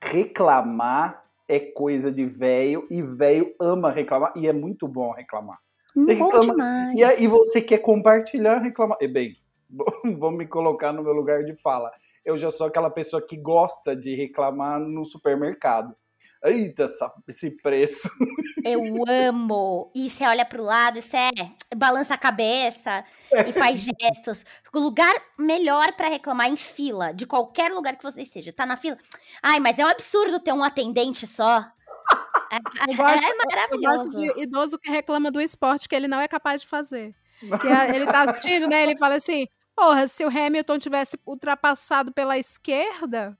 Reclamar 0.03 1.25
é 1.49 1.61
coisa 1.61 2.11
de 2.11 2.25
velho 2.27 2.85
e 2.91 3.01
velho 3.03 3.55
ama 3.61 3.93
reclamar 3.93 4.33
e 4.35 4.49
é 4.49 4.53
muito 4.53 4.89
bom 4.89 5.13
reclamar. 5.13 5.59
Você 5.95 6.17
bom 6.17 6.25
reclama- 6.25 6.53
demais. 6.53 6.99
E 6.99 7.05
aí 7.05 7.27
você 7.29 7.63
quer 7.63 7.79
compartilhar, 7.79 8.59
reclamar. 8.59 8.99
E 9.01 9.07
bem, 9.07 9.37
vou 10.19 10.33
me 10.33 10.47
colocar 10.49 10.93
no 10.93 11.03
meu 11.05 11.13
lugar 11.13 11.45
de 11.45 11.55
fala. 11.63 11.93
Eu 12.25 12.37
já 12.37 12.51
sou 12.51 12.67
aquela 12.67 12.91
pessoa 12.91 13.23
que 13.25 13.37
gosta 13.37 13.95
de 13.95 14.17
reclamar 14.17 14.81
no 14.81 15.05
supermercado. 15.05 15.95
Eita, 16.45 16.85
essa- 16.85 17.13
esse 17.27 17.51
preço. 17.51 18.09
Eu 18.65 19.05
amo. 19.09 19.91
E 19.95 20.09
você 20.11 20.25
olha 20.27 20.45
pro 20.45 20.63
lado, 20.63 20.99
isso 20.99 21.17
é 21.17 21.31
balança 21.77 22.15
a 22.15 22.19
cabeça 22.19 23.05
e 23.47 23.53
faz 23.53 23.81
gestos. 23.81 24.45
O 24.75 24.79
lugar 24.79 25.15
melhor 25.39 25.93
pra 25.95 26.09
reclamar 26.09 26.49
em 26.49 26.57
fila, 26.57 27.13
de 27.13 27.27
qualquer 27.27 27.71
lugar 27.73 27.97
que 27.97 28.03
você 28.05 28.23
esteja. 28.23 28.53
Tá 28.53 28.67
na 28.67 28.77
fila. 28.77 28.97
Ai, 29.43 29.61
mas 29.61 29.79
é 29.79 29.85
um 29.85 29.89
absurdo 29.89 30.41
ter 30.41 30.53
um 30.53 30.63
atendente 30.65 31.27
só. 31.27 31.65
É, 32.51 32.57
Eu 32.91 32.97
gosto, 32.97 33.25
é 33.25 33.31
eu 33.31 33.37
gosto 33.37 33.47
maravilhoso. 33.49 34.11
de 34.35 34.43
idoso 34.43 34.79
que 34.79 34.91
reclama 34.91 35.31
do 35.31 35.41
esporte 35.41 35.89
que 35.89 35.95
ele 35.95 36.07
não 36.09 36.21
é 36.21 36.29
capaz 36.29 36.61
de 36.63 36.69
fazer. 36.69 37.15
Que 37.61 37.69
a- 37.69 37.89
ele 37.95 38.07
tá 38.07 38.23
assistindo, 38.23 38.67
né? 38.69 38.83
Ele 38.83 38.97
fala 38.97 39.17
assim: 39.17 39.47
porra, 39.75 40.07
se 40.07 40.25
o 40.25 40.29
Hamilton 40.29 40.79
tivesse 40.79 41.19
ultrapassado 41.27 42.13
pela 42.13 42.39
esquerda. 42.39 43.37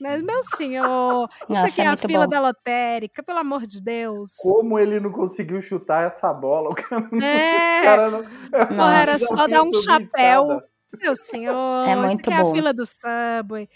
Mas, 0.00 0.22
meu 0.22 0.42
senhor, 0.42 1.28
isso 1.30 1.46
Nossa, 1.48 1.66
aqui 1.68 1.80
é 1.80 1.84
é 1.84 1.88
a 1.88 1.96
fila 1.96 2.24
bom. 2.24 2.30
da 2.30 2.40
lotérica, 2.40 3.22
pelo 3.22 3.38
amor 3.38 3.62
de 3.66 3.82
Deus. 3.82 4.30
Como 4.42 4.78
ele 4.78 5.00
não 5.00 5.10
conseguiu 5.10 5.60
chutar 5.62 6.06
essa 6.06 6.32
bola? 6.32 6.70
O 6.70 6.74
cara 6.74 7.00
não. 7.10 7.22
É, 7.22 7.80
o 7.80 7.84
cara 7.84 8.10
não 8.10 8.76
porra, 8.76 8.98
era 9.02 9.12
Desafio 9.14 9.38
só 9.38 9.46
dar 9.48 9.62
um 9.62 9.72
chapéu. 9.74 10.42
escada. 10.44 10.68
Meu 11.00 11.16
senhor, 11.16 11.88
É 11.88 11.92
isso 11.92 12.00
muito 12.00 12.20
aqui 12.20 12.30
é 12.30 12.36
a 12.36 12.42
bom. 12.42 12.54
fila 12.54 12.72
do 12.72 12.84
Subway. 12.86 13.68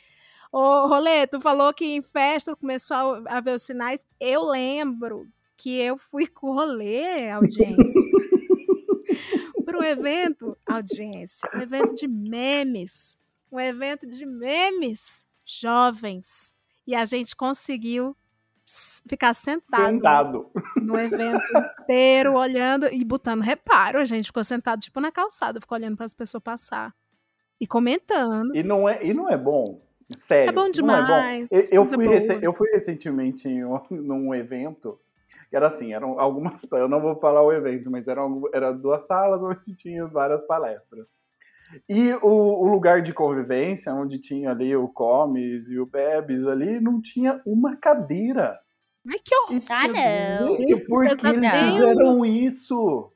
Ô, 0.53 0.87
Rolê, 0.89 1.27
tu 1.27 1.41
falou 1.41 1.73
que 1.73 1.85
em 1.85 2.03
festa 2.03 2.57
começou 2.57 2.97
a 3.27 3.37
a 3.37 3.41
ver 3.41 3.55
os 3.55 3.63
sinais. 3.63 4.05
Eu 4.19 4.43
lembro 4.45 5.27
que 5.57 5.79
eu 5.81 5.97
fui 5.97 6.27
com 6.27 6.49
o 6.49 6.55
Rolê, 6.55 7.31
audiência. 7.31 8.11
para 9.65 9.79
um 9.79 9.83
evento, 9.85 10.57
audiência, 10.67 11.49
um 11.55 11.61
evento 11.61 11.95
de 11.95 12.09
memes. 12.09 13.17
Um 13.53 13.61
evento 13.61 14.07
de 14.07 14.25
memes 14.27 15.25
jovens. 15.59 16.55
E 16.87 16.95
a 16.95 17.05
gente 17.05 17.35
conseguiu 17.35 18.17
ficar 19.09 19.35
sentado 19.35 19.87
Sentado. 19.87 20.51
no 20.77 20.99
evento 20.99 21.43
inteiro, 21.83 22.35
olhando 22.35 22.87
e 22.87 23.05
botando 23.05 23.43
reparo. 23.43 23.99
A 23.99 24.05
gente 24.05 24.27
ficou 24.27 24.45
sentado, 24.45 24.81
tipo, 24.81 25.01
na 25.01 25.11
calçada, 25.11 25.61
ficou 25.61 25.77
olhando 25.77 25.97
para 25.97 26.07
as 26.07 26.15
pessoas 26.15 26.43
passar. 26.43 26.95
E 27.61 27.67
comentando. 27.67 28.55
E 28.55 28.63
não 28.63 28.89
é, 28.89 29.05
e 29.05 29.13
não 29.13 29.29
é 29.29 29.37
bom. 29.37 29.83
Sério. 30.17 30.51
É 30.51 30.53
bom 30.53 30.71
demais, 30.71 31.51
Eu, 31.53 31.59
eu 31.71 31.87
coisa 31.87 32.35
fui 32.35 32.47
eu 32.47 32.53
fui 32.53 32.69
recentemente 32.71 33.49
em 33.49 33.65
um, 33.65 33.81
num 33.91 34.35
evento. 34.35 34.99
Era 35.53 35.67
assim, 35.67 35.93
eram 35.93 36.19
algumas. 36.19 36.65
Eu 36.71 36.89
não 36.89 37.01
vou 37.01 37.17
falar 37.17 37.43
o 37.43 37.53
evento, 37.53 37.91
mas 37.91 38.07
eram, 38.07 38.43
era 38.53 38.73
duas 38.73 39.05
salas 39.07 39.41
onde 39.43 39.75
tinha 39.77 40.07
várias 40.07 40.43
palestras. 40.47 41.07
E 41.89 42.13
o, 42.15 42.29
o 42.29 42.69
lugar 42.69 43.03
de 43.03 43.13
convivência, 43.13 43.95
onde 43.95 44.19
tinha 44.19 44.51
ali 44.51 44.75
o 44.75 44.89
Comes 44.89 45.69
e 45.69 45.79
o 45.79 45.87
Bebes 45.87 46.47
ali, 46.47 46.81
não 46.81 47.01
tinha 47.01 47.41
uma 47.47 47.77
cadeira. 47.77 48.59
Ai, 49.09 49.19
que 49.25 49.35
horror, 49.35 49.63
Ah, 49.71 49.89
não. 49.89 50.57
Gente, 50.57 50.77
por 50.87 51.05
que 51.05 51.27
eles 51.27 51.53
fizeram 51.53 52.25
isso? 52.25 53.13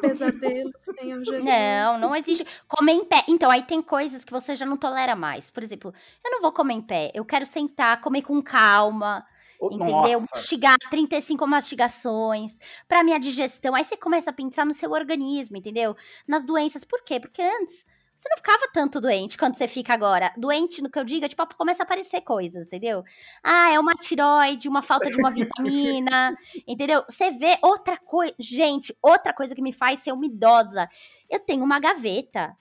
pesadelo, 0.00 0.72
Senhor 0.74 1.24
Jesus. 1.24 1.44
Não, 1.44 1.98
não 1.98 2.16
existe. 2.16 2.44
Comer 2.66 2.92
em 2.92 3.04
pé. 3.04 3.24
Então, 3.28 3.50
aí 3.50 3.62
tem 3.62 3.80
coisas 3.80 4.24
que 4.24 4.32
você 4.32 4.54
já 4.54 4.66
não 4.66 4.76
tolera 4.76 5.14
mais. 5.14 5.50
Por 5.50 5.62
exemplo, 5.62 5.92
eu 6.24 6.30
não 6.30 6.40
vou 6.40 6.52
comer 6.52 6.74
em 6.74 6.82
pé. 6.82 7.10
Eu 7.14 7.24
quero 7.24 7.46
sentar, 7.46 8.00
comer 8.00 8.22
com 8.22 8.42
calma, 8.42 9.24
Oh, 9.60 9.66
entendeu? 9.66 10.20
Nossa. 10.20 10.26
Mastigar 10.34 10.76
35 10.90 11.46
mastigações 11.46 12.54
pra 12.86 13.02
minha 13.02 13.18
digestão. 13.18 13.74
Aí 13.74 13.84
você 13.84 13.96
começa 13.96 14.30
a 14.30 14.32
pensar 14.32 14.64
no 14.64 14.72
seu 14.72 14.92
organismo, 14.92 15.56
entendeu? 15.56 15.96
Nas 16.26 16.44
doenças. 16.44 16.84
Por 16.84 17.02
quê? 17.02 17.18
Porque 17.18 17.42
antes 17.42 17.84
você 18.18 18.28
não 18.30 18.36
ficava 18.36 18.68
tanto 18.72 19.00
doente 19.00 19.38
quanto 19.38 19.56
você 19.56 19.68
fica 19.68 19.94
agora. 19.94 20.32
Doente, 20.36 20.82
no 20.82 20.90
que 20.90 20.98
eu 20.98 21.04
digo, 21.04 21.24
é 21.24 21.28
tipo, 21.28 21.46
começa 21.56 21.82
a 21.82 21.86
aparecer 21.86 22.20
coisas, 22.22 22.66
entendeu? 22.66 23.04
Ah, 23.44 23.70
é 23.70 23.78
uma 23.78 23.94
tiroide, 23.94 24.68
uma 24.68 24.82
falta 24.82 25.08
de 25.08 25.16
uma 25.18 25.30
vitamina, 25.30 26.36
entendeu? 26.66 27.04
Você 27.08 27.30
vê 27.30 27.56
outra 27.62 27.96
coisa. 27.96 28.34
Gente, 28.38 28.96
outra 29.00 29.32
coisa 29.32 29.54
que 29.54 29.62
me 29.62 29.72
faz 29.72 30.00
ser 30.00 30.12
uma 30.12 30.26
idosa. 30.26 30.88
Eu 31.30 31.38
tenho 31.38 31.62
uma 31.62 31.78
gaveta 31.78 32.56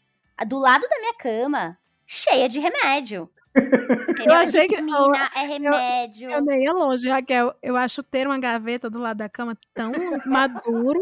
do 0.48 0.60
lado 0.60 0.88
da 0.88 1.00
minha 1.00 1.16
cama, 1.16 1.78
cheia 2.06 2.48
de 2.48 2.60
remédio. 2.60 3.28
Entendeu? 3.58 4.26
Eu 4.26 4.34
achei 4.36 4.68
que- 4.68 4.76
é 4.76 4.82
vitamina, 4.82 5.30
é 5.36 5.40
remédio. 5.42 6.32
Eu 6.32 6.44
nem 6.46 6.64
ia 6.64 6.74
longe, 6.74 7.08
Raquel. 7.10 7.54
Eu 7.62 7.76
acho 7.76 8.02
ter 8.04 8.28
uma 8.28 8.38
gaveta 8.40 8.90
do 8.90 9.00
lado 9.00 9.18
da 9.18 9.30
cama 9.30 9.58
tão 9.74 9.92
maduro. 10.26 11.02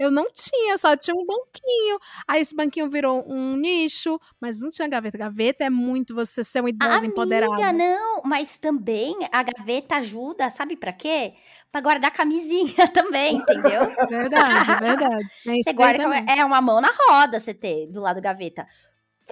Eu 0.00 0.10
não 0.10 0.24
tinha, 0.32 0.76
só 0.78 0.96
tinha 0.96 1.14
um 1.14 1.24
banquinho. 1.24 1.98
Aí 2.26 2.40
esse 2.40 2.56
banquinho 2.56 2.88
virou 2.88 3.24
um 3.30 3.54
nicho, 3.56 4.18
mas 4.40 4.60
não 4.60 4.70
tinha 4.70 4.88
gaveta. 4.88 5.16
Gaveta 5.18 5.64
é 5.64 5.70
muito 5.70 6.14
você 6.14 6.42
ser 6.42 6.60
um 6.62 6.66
idoso 6.66 7.04
empoderado. 7.06 7.52
Amiga, 7.52 7.72
não, 7.72 8.22
mas 8.24 8.56
também 8.56 9.16
a 9.30 9.42
gaveta 9.44 9.96
ajuda, 9.96 10.48
sabe 10.50 10.76
pra 10.76 10.92
quê? 10.92 11.34
Pra 11.70 11.80
guardar 11.80 12.10
camisinha 12.10 12.74
também, 12.92 13.36
entendeu? 13.36 13.82
É 13.96 14.06
verdade, 14.06 14.70
é 14.72 14.76
verdade. 14.80 15.26
Você 15.62 15.72
guarda, 15.72 16.02
também. 16.04 16.24
é 16.28 16.44
uma 16.44 16.60
mão 16.60 16.80
na 16.80 16.90
roda 17.08 17.38
você 17.38 17.54
ter 17.54 17.86
do 17.86 18.00
lado 18.00 18.16
da 18.16 18.22
gaveta. 18.32 18.66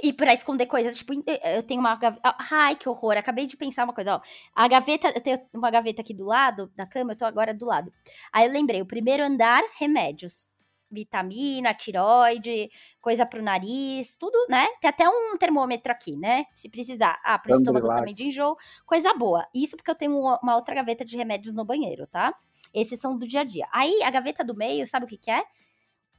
E 0.03 0.13
pra 0.13 0.33
esconder 0.33 0.67
coisas, 0.67 0.97
tipo, 0.97 1.13
eu 1.43 1.63
tenho 1.63 1.81
uma 1.81 1.97
gaveta. 1.97 2.37
Ai, 2.51 2.77
que 2.77 2.89
horror! 2.89 3.17
Acabei 3.17 3.47
de 3.47 3.57
pensar 3.57 3.85
uma 3.85 3.93
coisa, 3.93 4.17
ó. 4.17 4.21
A 4.55 4.69
gaveta, 4.69 5.09
eu 5.15 5.21
tenho 5.21 5.41
uma 5.53 5.71
gaveta 5.71 6.01
aqui 6.03 6.15
do 6.15 6.25
lado 6.25 6.71
da 6.77 6.87
cama, 6.87 7.13
eu 7.13 7.17
tô 7.17 7.25
agora 7.25 7.53
do 7.53 7.67
lado. 7.67 7.93
Aí 8.33 8.47
eu 8.47 8.53
lembrei, 8.53 8.81
o 8.81 8.87
primeiro 8.87 9.25
andar, 9.25 9.63
remédios. 9.79 10.49
Vitamina, 10.93 11.73
tiroide, 11.73 12.69
coisa 13.01 13.25
pro 13.25 13.41
nariz, 13.41 14.17
tudo, 14.17 14.37
né? 14.49 14.67
Tem 14.81 14.91
até 14.91 15.09
um 15.09 15.37
termômetro 15.39 15.93
aqui, 15.93 16.17
né? 16.17 16.47
Se 16.53 16.69
precisar. 16.69 17.21
Ah, 17.25 17.39
pro 17.39 17.53
estômago 17.53 17.87
Andrilac. 17.87 18.01
também 18.01 18.15
de 18.15 18.27
enjoo, 18.27 18.57
coisa 18.85 19.15
boa. 19.15 19.47
Isso 19.55 19.77
porque 19.77 19.91
eu 19.91 19.95
tenho 19.95 20.19
uma 20.19 20.39
uma 20.43 20.57
outra 20.57 20.75
gaveta 20.75 21.05
de 21.05 21.17
remédios 21.17 21.55
no 21.55 21.65
banheiro, 21.65 22.09
tá? 22.09 22.35
Esses 22.75 22.99
são 23.01 23.17
do 23.17 23.27
dia 23.27 23.43
a 23.43 23.45
dia. 23.45 23.69
Aí, 23.73 24.03
a 24.03 24.11
gaveta 24.11 24.43
do 24.45 24.55
meio, 24.57 24.85
sabe 24.87 25.05
o 25.05 25.09
que 25.09 25.17
que 25.17 25.31
é? 25.31 25.45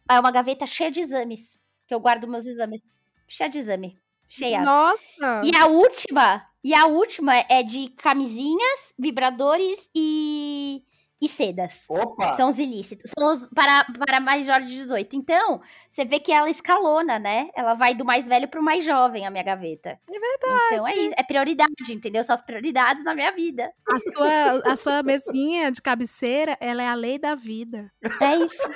É 0.10 0.20
uma 0.20 0.32
gaveta 0.32 0.66
cheia 0.66 0.92
de 0.92 1.02
exames. 1.02 1.60
Que 1.86 1.94
eu 1.94 2.00
guardo 2.00 2.28
meus 2.28 2.46
exames. 2.46 2.82
Cheia 3.32 3.50
de 3.50 3.60
exame. 3.60 3.98
Cheia. 4.28 4.62
Nossa! 4.62 5.42
E 5.46 5.56
a 5.56 5.68
última, 5.68 6.46
e 6.62 6.74
a 6.74 6.86
última 6.86 7.34
é 7.50 7.64
de 7.64 7.88
camisinhas, 7.92 8.94
vibradores 9.00 9.90
e, 9.96 10.84
e 11.22 11.30
sedas. 11.30 11.86
Opa! 11.90 12.34
São 12.34 12.50
os 12.50 12.60
ilícitos. 12.60 13.10
São 13.18 13.32
os 13.32 13.48
para, 13.48 13.86
para 14.06 14.20
maiores 14.20 14.68
de 14.68 14.76
18. 14.76 15.16
Então, 15.16 15.62
você 15.90 16.04
vê 16.04 16.20
que 16.20 16.30
ela 16.30 16.50
escalona, 16.50 17.20
né? 17.20 17.50
Ela 17.56 17.74
vai 17.74 17.96
do 17.96 18.04
mais 18.04 18.28
velho 18.28 18.50
pro 18.50 18.62
mais 18.62 18.84
jovem, 18.84 19.26
a 19.26 19.32
minha 19.32 19.44
gaveta. 19.46 19.98
É 20.10 20.20
verdade. 20.20 20.74
Então 20.74 20.88
é 20.90 20.98
isso. 20.98 21.16
É 21.18 21.24
prioridade, 21.24 21.94
entendeu? 21.94 22.26
São 22.26 22.34
as 22.34 22.42
prioridades 22.42 23.06
na 23.06 23.16
minha 23.16 23.32
vida. 23.32 23.72
A 23.90 24.00
sua, 24.00 24.72
a 24.74 24.76
sua 24.76 25.04
mesinha 25.04 25.72
de 25.72 25.82
cabeceira, 25.82 26.58
ela 26.60 26.84
é 26.84 26.88
a 26.88 26.96
lei 26.96 27.18
da 27.18 27.34
vida. 27.34 27.90
É 28.20 28.36
isso. 28.36 28.70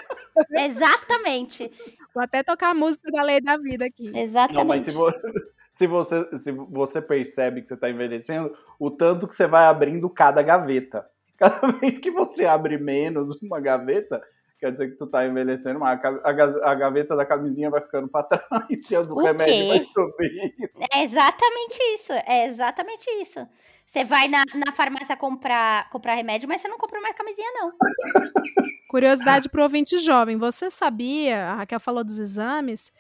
Exatamente. 0.51 1.69
Vou 2.15 2.23
até 2.23 2.41
tocar 2.41 2.69
a 2.69 2.73
música 2.73 3.11
da 3.11 3.21
lei 3.21 3.41
da 3.41 3.57
vida 3.57 3.85
aqui. 3.85 4.09
Exatamente. 4.17 4.57
Não, 4.57 4.65
mas 4.65 4.85
se, 4.85 4.91
vo- 4.91 5.11
se 5.69 5.85
você, 5.85 6.37
se 6.37 6.51
você 6.51 7.01
percebe 7.01 7.61
que 7.61 7.67
você 7.67 7.73
está 7.73 7.89
envelhecendo, 7.89 8.55
o 8.79 8.89
tanto 8.89 9.27
que 9.27 9.35
você 9.35 9.45
vai 9.45 9.65
abrindo 9.65 10.09
cada 10.09 10.41
gaveta. 10.41 11.05
Cada 11.37 11.67
vez 11.67 11.99
que 11.99 12.09
você 12.09 12.45
abre 12.45 12.77
menos 12.77 13.41
uma 13.41 13.59
gaveta, 13.59 14.21
quer 14.57 14.71
dizer 14.71 14.91
que 14.91 14.95
tu 14.95 15.05
tá 15.05 15.27
envelhecendo 15.27 15.77
mais. 15.77 15.99
A, 16.01 16.73
gaveta 16.73 17.13
da 17.13 17.25
camisinha 17.25 17.69
vai 17.69 17.81
ficando 17.81 18.07
para 18.07 18.23
trás 18.39 18.89
e 18.89 18.95
a 18.95 19.01
do 19.01 19.15
O 19.15 19.17
remédio 19.21 19.45
quê? 19.45 19.67
vai 19.67 19.81
subir. 19.81 20.53
É 20.93 21.03
exatamente 21.03 21.77
isso. 21.93 22.13
É 22.25 22.47
exatamente 22.47 23.05
isso. 23.21 23.45
Você 23.85 24.03
vai 24.03 24.27
na, 24.27 24.43
na 24.53 24.71
farmácia 24.71 25.15
comprar, 25.15 25.89
comprar 25.89 26.15
remédio, 26.15 26.49
mas 26.49 26.61
você 26.61 26.67
não 26.67 26.77
compra 26.77 26.99
mais 26.99 27.15
camisinha, 27.15 27.49
não. 27.53 27.71
Curiosidade 28.89 29.49
para 29.49 29.59
o 29.61 29.63
ouvinte 29.63 29.97
jovem. 29.97 30.37
Você 30.37 30.69
sabia, 30.69 31.47
a 31.47 31.55
Raquel 31.55 31.79
falou 31.79 32.03
dos 32.03 32.19
exames, 32.19 32.91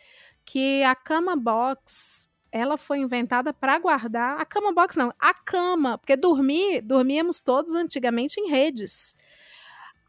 que 0.45 0.83
a 0.83 0.95
cama 0.95 1.35
box 1.35 2.29
ela 2.51 2.77
foi 2.77 2.99
inventada 2.99 3.53
para 3.53 3.77
guardar. 3.79 4.39
A 4.39 4.45
cama 4.45 4.71
box 4.71 4.95
não, 4.95 5.13
a 5.19 5.33
cama, 5.33 5.97
porque 5.97 6.15
dormir, 6.15 6.81
dormíamos 6.81 7.41
todos 7.41 7.75
antigamente 7.75 8.39
em 8.39 8.49
redes. 8.49 9.17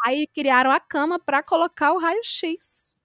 Aí 0.04 0.28
criaram 0.28 0.70
a 0.70 0.78
cama 0.78 1.18
para 1.18 1.42
colocar 1.42 1.92
o 1.92 1.98
raio-x. 1.98 2.96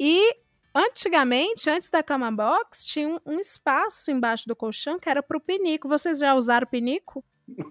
E 0.00 0.34
antigamente, 0.76 1.70
antes 1.70 1.90
da 1.90 2.02
cama 2.02 2.30
box, 2.30 2.86
tinha 2.86 3.08
um, 3.08 3.18
um 3.24 3.40
espaço 3.40 4.10
embaixo 4.10 4.46
do 4.46 4.54
colchão 4.54 4.98
que 4.98 5.08
era 5.08 5.22
para 5.22 5.36
o 5.36 5.40
pinico. 5.40 5.88
Vocês 5.88 6.18
já 6.18 6.34
usaram 6.34 6.66
pinico? 6.66 7.24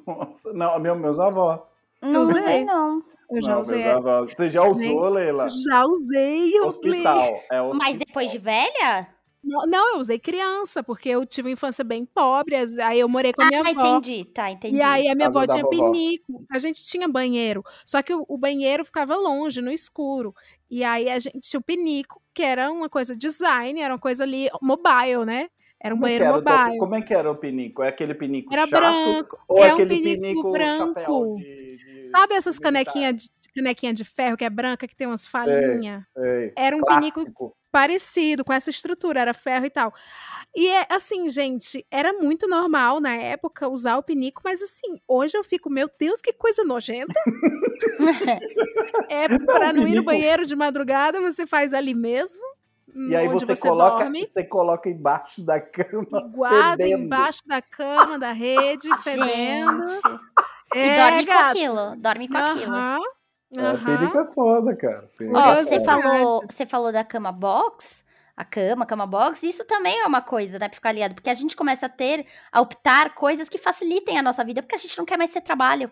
Nossa, 0.06 0.52
não, 0.54 0.80
meu, 0.80 0.96
meus 0.96 1.20
avós. 1.20 1.76
Não 2.02 2.22
usei. 2.22 2.42
sei, 2.42 2.66
não. 2.66 3.04
Eu 3.30 3.42
já 3.42 3.54
não, 3.54 3.62
usei. 3.62 3.84
meus 3.84 3.96
avós. 3.98 4.34
Você 4.34 4.50
já 4.50 4.62
usou, 4.64 5.10
Leila? 5.10 5.48
Já 5.50 5.86
usei, 5.86 6.58
eu 6.58 6.66
Hospital. 6.66 7.24
É 7.52 7.62
hospital. 7.62 7.74
Mas 7.76 7.98
depois 7.98 8.32
de 8.32 8.38
velha? 8.38 9.15
Não, 9.46 9.94
eu 9.94 10.00
usei 10.00 10.18
criança, 10.18 10.82
porque 10.82 11.08
eu 11.10 11.26
tive 11.26 11.50
uma 11.50 11.54
infância 11.54 11.84
bem 11.84 12.04
pobre, 12.06 12.56
aí 12.82 13.00
eu 13.00 13.08
morei 13.08 13.32
com 13.32 13.44
a 13.44 13.46
Ah, 13.46 13.50
minha 13.50 13.62
avó. 13.62 13.98
entendi. 13.98 14.26
Tá, 14.26 14.50
entendi. 14.52 14.78
E 14.78 14.82
aí 14.82 15.08
a 15.08 15.14
minha 15.16 15.28
avó 15.28 15.46
tinha 15.46 15.64
vovó. 15.64 15.92
pinico. 15.92 16.46
A 16.52 16.58
gente 16.58 16.84
tinha 16.84 17.08
banheiro, 17.08 17.64
só 17.86 18.02
que 18.02 18.14
o, 18.14 18.26
o 18.28 18.38
banheiro 18.38 18.84
ficava 18.84 19.16
longe, 19.16 19.62
no 19.62 19.72
escuro. 19.72 20.34
E 20.70 20.84
aí 20.84 21.08
a 21.10 21.20
gente 21.20 21.40
tinha 21.42 21.60
o 21.60 21.64
pinico, 21.64 22.20
que 22.34 22.42
era 22.42 22.72
uma 22.72 22.90
coisa 22.90 23.16
design, 23.16 23.80
era 23.80 23.94
uma 23.94 24.00
coisa 24.00 24.24
ali 24.24 24.50
mobile, 24.62 25.26
né? 25.26 25.48
Era 25.80 25.94
um 25.94 25.98
Como 26.00 26.08
é, 26.08 26.18
banheiro 26.18 26.26
era 26.26 26.42
teu- 26.42 26.52
mobile. 26.58 26.78
como 26.80 26.96
é 26.96 27.02
que 27.04 27.14
era 27.14 27.32
o 27.32 27.36
pinico? 27.36 27.84
É 27.84 27.90
aquele 27.90 28.16
pinico 28.16 28.52
Era 28.52 28.66
chato? 28.66 28.80
branco. 28.82 29.38
Ou 29.48 29.64
é 29.64 29.70
um 29.72 29.74
aquele 29.76 29.90
pinico 30.02 30.22
pinico 30.22 30.52
branco. 30.52 31.36
de- 31.38 31.78
de- 31.78 32.08
Sabe 32.08 32.34
essas 32.34 32.58
canequinhas 32.58 33.16
de 33.16 33.30
canequinha 33.54 33.94
de 33.94 34.04
ferro 34.04 34.36
que 34.38 34.44
é 34.46 34.50
branca, 34.50 34.88
que 34.88 34.96
tem 34.96 35.06
umas 35.06 35.28
falhinhas. 35.28 36.04
Era 36.56 36.76
um 36.76 36.82
pinico 36.82 37.20
Clássico. 37.22 37.56
Parecido, 37.76 38.46
com 38.46 38.54
essa 38.54 38.70
estrutura, 38.70 39.20
era 39.20 39.34
ferro 39.34 39.66
e 39.66 39.70
tal. 39.70 39.94
E 40.56 40.66
é 40.66 40.88
assim, 40.90 41.30
gente, 41.30 41.86
era 41.92 42.14
muito 42.14 42.48
normal 42.48 43.02
na 43.02 43.14
época 43.14 43.68
usar 43.68 43.98
o 43.98 44.04
pinico, 44.04 44.42
mas 44.46 44.64
assim, 44.64 44.98
hoje 45.06 45.38
eu 45.38 45.44
fico, 45.44 45.70
meu 45.70 45.90
Deus, 46.00 46.22
que 46.22 46.32
coisa 46.32 46.64
nojenta. 46.64 47.14
é 49.12 49.28
pra 49.28 49.74
não 49.74 49.86
ir 49.86 49.96
no 49.96 50.04
banheiro 50.04 50.46
de 50.46 50.56
madrugada, 50.56 51.20
você 51.20 51.46
faz 51.46 51.74
ali 51.74 51.94
mesmo. 51.94 52.42
E 53.10 53.14
aí 53.14 53.28
onde 53.28 53.46
você, 53.46 53.58
você 53.58 53.68
coloca, 53.68 54.04
dorme. 54.06 54.26
você 54.26 54.44
coloca 54.46 54.90
embaixo 54.90 55.42
da 55.44 55.60
cama. 55.60 56.08
E 56.14 56.30
guarda 56.30 56.82
fedendo. 56.82 57.04
embaixo 57.04 57.42
da 57.46 57.62
cama, 57.62 58.18
da 58.18 58.32
rede, 58.32 58.88
fedendo. 59.04 59.86
Gente. 59.86 60.02
E 60.74 60.80
É, 60.80 60.98
dorme 60.98 61.26
com 61.26 61.34
aquilo. 61.34 61.96
Dorme 61.98 62.30
com 62.30 62.38
aquilo. 62.38 63.15
É, 63.56 63.62
aham. 63.62 63.98
pinico 63.98 64.18
é 64.18 64.32
foda, 64.32 64.76
cara. 64.76 65.10
Ó, 65.34 65.54
é 65.54 65.64
você 65.64 65.80
foda. 65.80 65.86
falou, 65.86 66.42
você 66.50 66.66
falou 66.66 66.92
da 66.92 67.04
cama 67.04 67.32
box, 67.32 68.04
a 68.36 68.44
cama, 68.44 68.86
cama 68.86 69.06
box, 69.06 69.44
isso 69.44 69.66
também 69.66 70.00
é 70.00 70.06
uma 70.06 70.22
coisa, 70.22 70.60
né, 70.60 70.68
pra 70.68 70.76
ficar 70.76 70.90
aliado, 70.90 71.16
porque 71.16 71.30
a 71.30 71.34
gente 71.34 71.56
começa 71.56 71.86
a 71.86 71.90
ter, 71.90 72.26
a 72.52 72.62
optar 72.62 73.14
coisas 73.14 73.48
que 73.48 73.58
facilitem 73.58 74.18
a 74.18 74.24
nossa 74.24 74.44
vida, 74.44 74.62
porque 74.62 74.76
a 74.76 74.80
gente 74.80 74.98
não 74.98 75.06
quer 75.06 75.18
mais 75.18 75.30
ter 75.30 75.42
trabalho. 75.42 75.92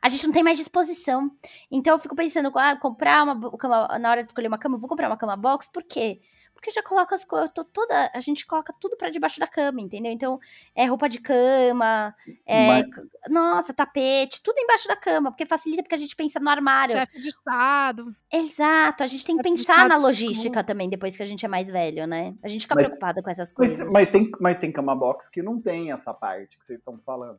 A 0.00 0.08
gente 0.08 0.26
não 0.26 0.32
tem 0.32 0.44
mais 0.44 0.56
disposição. 0.56 1.28
Então 1.70 1.94
eu 1.94 1.98
fico 1.98 2.14
pensando, 2.14 2.52
ah, 2.56 2.76
comprar 2.76 3.24
uma 3.24 3.58
cama, 3.58 3.98
na 3.98 4.10
hora 4.10 4.22
de 4.22 4.30
escolher 4.30 4.46
uma 4.46 4.58
cama, 4.58 4.76
eu 4.76 4.80
vou 4.80 4.88
comprar 4.88 5.08
uma 5.08 5.16
cama 5.16 5.36
box, 5.36 5.68
por 5.70 5.82
quê? 5.82 6.20
Porque 6.20 6.37
já 6.70 6.82
coloca 6.82 7.14
as 7.14 7.24
coisas, 7.24 7.50
toda, 7.72 8.10
a 8.14 8.20
gente 8.20 8.46
coloca 8.46 8.72
tudo 8.80 8.96
pra 8.96 9.10
debaixo 9.10 9.38
da 9.40 9.46
cama, 9.46 9.80
entendeu? 9.80 10.10
Então, 10.12 10.38
é 10.74 10.84
roupa 10.86 11.08
de 11.08 11.20
cama, 11.20 12.14
é, 12.44 12.66
Mas- 12.82 12.86
nossa, 13.30 13.72
tapete, 13.72 14.42
tudo 14.42 14.58
embaixo 14.58 14.86
da 14.88 14.96
cama, 14.96 15.30
porque 15.30 15.46
facilita 15.46 15.82
porque 15.82 15.94
a 15.94 15.98
gente 15.98 16.14
pensa 16.16 16.38
no 16.40 16.48
armário. 16.50 16.96
Chefe 16.96 17.20
de 17.20 17.28
estado. 17.28 18.14
Exato, 18.32 19.02
a 19.02 19.06
gente 19.06 19.24
tem 19.24 19.36
que 19.36 19.42
pensar 19.42 19.88
na 19.88 19.96
logística 19.96 20.62
também 20.64 20.88
depois 20.90 21.16
que 21.16 21.22
a 21.22 21.26
gente 21.26 21.44
é 21.44 21.48
mais 21.48 21.68
velho, 21.68 22.06
né? 22.06 22.34
A 22.42 22.48
gente 22.48 22.62
fica 22.62 22.74
Mas- 22.74 22.84
preocupada 22.84 23.22
com 23.22 23.30
essas 23.30 23.48
Mas, 23.56 23.70
coisas. 23.72 23.92
mas 23.92 24.10
tem, 24.10 24.30
mas 24.40 24.58
tem 24.58 24.70
cama 24.72 24.94
box 24.94 25.28
que 25.28 25.42
não 25.42 25.60
tem 25.60 25.92
essa 25.92 26.12
parte 26.12 26.58
que 26.58 26.66
vocês 26.66 26.78
estão 26.78 26.98
falando. 26.98 27.38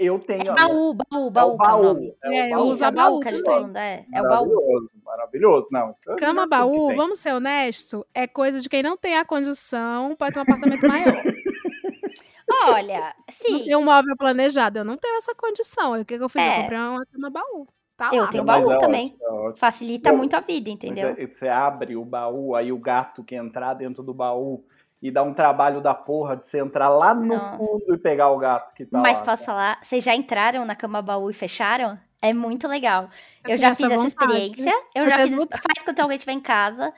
Eu 0.00 0.18
tenho. 0.18 0.50
É 0.50 0.54
baú, 0.54 0.94
baú, 0.94 1.26
é 1.28 1.30
baú, 1.30 1.50
é 1.50 1.54
o 1.54 1.56
baú. 1.58 1.82
nome. 1.82 2.16
É, 2.24 2.36
É, 2.36 2.50
baú. 2.50 2.72
é 2.72 2.84
a 2.84 2.88
o 2.88 2.92
baú 2.92 3.20
que 3.20 3.28
a 3.28 3.32
gente 3.32 3.44
tá 3.44 3.52
falando, 3.52 3.76
é. 3.76 4.06
É 4.14 4.22
o 4.22 4.28
baú. 4.28 4.46
Maravilhoso, 4.48 4.90
maravilhoso. 5.04 5.68
Não, 5.70 5.94
é 6.08 6.16
Cama 6.16 6.46
baú, 6.46 6.94
vamos 6.96 7.18
ser 7.18 7.34
honestos, 7.34 8.02
é 8.14 8.26
coisa 8.26 8.60
de 8.60 8.68
quem 8.68 8.82
não 8.82 8.96
tem 8.96 9.16
a 9.18 9.24
condição, 9.24 10.16
pode 10.16 10.32
ter 10.32 10.38
um 10.38 10.42
apartamento 10.42 10.86
maior. 10.88 11.22
Olha, 12.66 13.00
Não 13.00 13.24
sim, 13.30 13.64
tem 13.64 13.76
um 13.76 13.82
móvel 13.84 14.16
planejado, 14.16 14.78
eu 14.78 14.84
não 14.84 14.96
tenho 14.96 15.16
essa 15.16 15.34
condição. 15.34 16.00
O 16.00 16.04
que, 16.04 16.16
que 16.16 16.22
eu 16.24 16.28
fiz? 16.28 16.42
É. 16.42 16.56
Eu 16.58 16.60
comprei 16.62 16.78
uma 16.78 17.06
cama 17.06 17.30
baú. 17.30 17.66
Tá 17.96 18.10
Eu 18.12 18.22
lá. 18.22 18.28
tenho 18.28 18.44
baú 18.44 18.72
é 18.72 18.78
também. 18.78 19.16
ótimo, 19.22 19.50
é 19.50 19.56
facilita 19.56 20.10
Não, 20.10 20.18
muito 20.18 20.34
a 20.34 20.40
vida, 20.40 20.68
entendeu? 20.70 21.14
é- 21.16 21.26
Você 21.26 21.46
abre 21.48 21.94
o 21.96 22.04
baú, 22.04 22.54
aí 22.56 22.72
o 22.72 22.78
gato 22.78 23.22
que 23.22 23.34
entrar 23.36 23.74
dentro 23.74 24.02
do 24.02 24.12
baú 24.12 24.64
e 25.04 25.10
dá 25.10 25.22
um 25.22 25.34
trabalho 25.34 25.82
da 25.82 25.92
porra 25.94 26.34
de 26.34 26.46
você 26.46 26.58
entrar 26.60 26.88
lá 26.88 27.12
no 27.14 27.26
Não. 27.26 27.58
fundo 27.58 27.94
e 27.94 27.98
pegar 27.98 28.30
o 28.30 28.38
gato 28.38 28.72
que 28.72 28.86
tá 28.86 28.98
Mas 29.00 29.18
lá. 29.18 29.24
posso 29.24 29.44
falar, 29.44 29.78
vocês 29.82 30.02
já 30.02 30.14
entraram 30.14 30.64
na 30.64 30.74
cama 30.74 31.02
baú 31.02 31.28
e 31.28 31.34
fecharam? 31.34 31.98
É 32.22 32.32
muito 32.32 32.66
legal. 32.66 33.10
Eu, 33.44 33.50
Eu 33.50 33.58
já 33.58 33.74
fiz 33.74 33.84
essa 33.84 33.96
vontade. 33.96 34.32
experiência. 34.32 34.72
Eu 34.94 35.04
Eu 35.04 35.10
já 35.10 35.18
fiz. 35.18 35.32
essa- 35.34 35.46
Faz 35.50 35.84
quando 35.84 36.00
alguém 36.00 36.16
estiver 36.16 36.32
em 36.32 36.40
casa. 36.40 36.90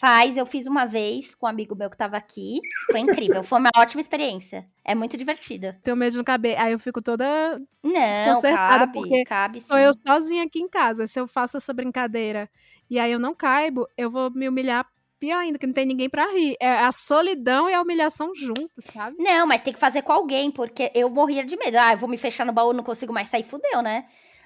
Faz. 0.00 0.36
Eu 0.38 0.46
fiz 0.46 0.66
uma 0.66 0.86
vez 0.86 1.34
com 1.34 1.44
um 1.46 1.48
amigo 1.48 1.74
meu 1.76 1.88
que 1.90 1.96
tava 1.98 2.16
aqui. 2.16 2.60
Foi 2.90 2.98
incrível. 3.00 3.44
Foi 3.44 3.58
uma 3.58 3.70
ótima 3.76 4.00
experiência. 4.00 4.66
É 4.84 4.94
muito 4.94 5.16
divertida. 5.16 5.78
Tenho 5.82 5.96
medo 5.96 6.12
de 6.12 6.16
não 6.16 6.24
caber. 6.24 6.58
Aí 6.58 6.72
eu 6.72 6.78
fico 6.78 7.00
toda. 7.02 7.58
Não, 7.82 7.92
Desconcertada, 7.92 8.78
cabe. 8.86 8.92
porque 8.98 9.24
Cabe 9.24 9.60
Sou 9.60 9.76
sim. 9.76 9.82
eu 9.82 9.92
sozinha 10.06 10.44
aqui 10.44 10.58
em 10.60 10.68
casa. 10.68 11.06
Se 11.06 11.20
eu 11.20 11.28
faço 11.28 11.58
essa 11.58 11.72
brincadeira 11.74 12.48
e 12.90 12.98
aí 12.98 13.12
eu 13.12 13.18
não 13.20 13.34
caibo, 13.34 13.86
eu 13.96 14.10
vou 14.10 14.30
me 14.30 14.48
humilhar 14.48 14.84
pior 15.24 15.38
ainda, 15.38 15.58
que 15.58 15.66
não 15.66 15.72
tem 15.72 15.86
ninguém 15.86 16.10
pra 16.10 16.30
rir. 16.30 16.54
É 16.60 16.68
a 16.68 16.92
solidão 16.92 17.68
e 17.68 17.72
a 17.72 17.80
humilhação 17.80 18.34
juntos, 18.34 18.84
sabe? 18.84 19.16
Não, 19.18 19.46
mas 19.46 19.62
tem 19.62 19.72
que 19.72 19.80
fazer 19.80 20.02
com 20.02 20.12
alguém, 20.12 20.50
porque 20.50 20.92
eu 20.94 21.08
morria 21.08 21.44
de 21.44 21.56
medo. 21.56 21.78
Ah, 21.78 21.92
eu 21.92 21.98
vou 21.98 22.08
me 22.08 22.18
fechar 22.18 22.44
no 22.44 22.52
baú, 22.52 22.74
não 22.74 22.84
consigo 22.84 23.12
mais 23.12 23.28
sair, 23.28 23.42
fudeu, 23.42 23.80
né? 23.80 24.04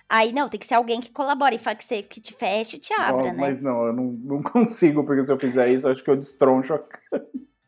Aí 0.08 0.32
não, 0.32 0.48
tem 0.48 0.58
que 0.58 0.66
ser 0.66 0.74
alguém 0.74 1.00
que 1.00 1.10
colabore 1.10 1.56
e 1.56 1.58
fala 1.58 1.76
que, 1.76 1.84
você, 1.84 2.02
que 2.02 2.20
te 2.20 2.32
feche 2.32 2.76
e 2.76 2.80
te 2.80 2.94
abra, 2.94 3.24
Não, 3.24 3.32
né? 3.32 3.36
Mas 3.36 3.60
não, 3.60 3.86
eu 3.86 3.92
não, 3.92 4.04
não 4.04 4.42
consigo, 4.42 5.04
porque 5.04 5.22
se 5.22 5.32
eu 5.32 5.38
fizer 5.38 5.68
isso, 5.70 5.86
eu 5.86 5.90
acho 5.90 6.02
que 6.02 6.10
eu 6.10 6.16
destroncho 6.16 6.74
a 6.74 6.80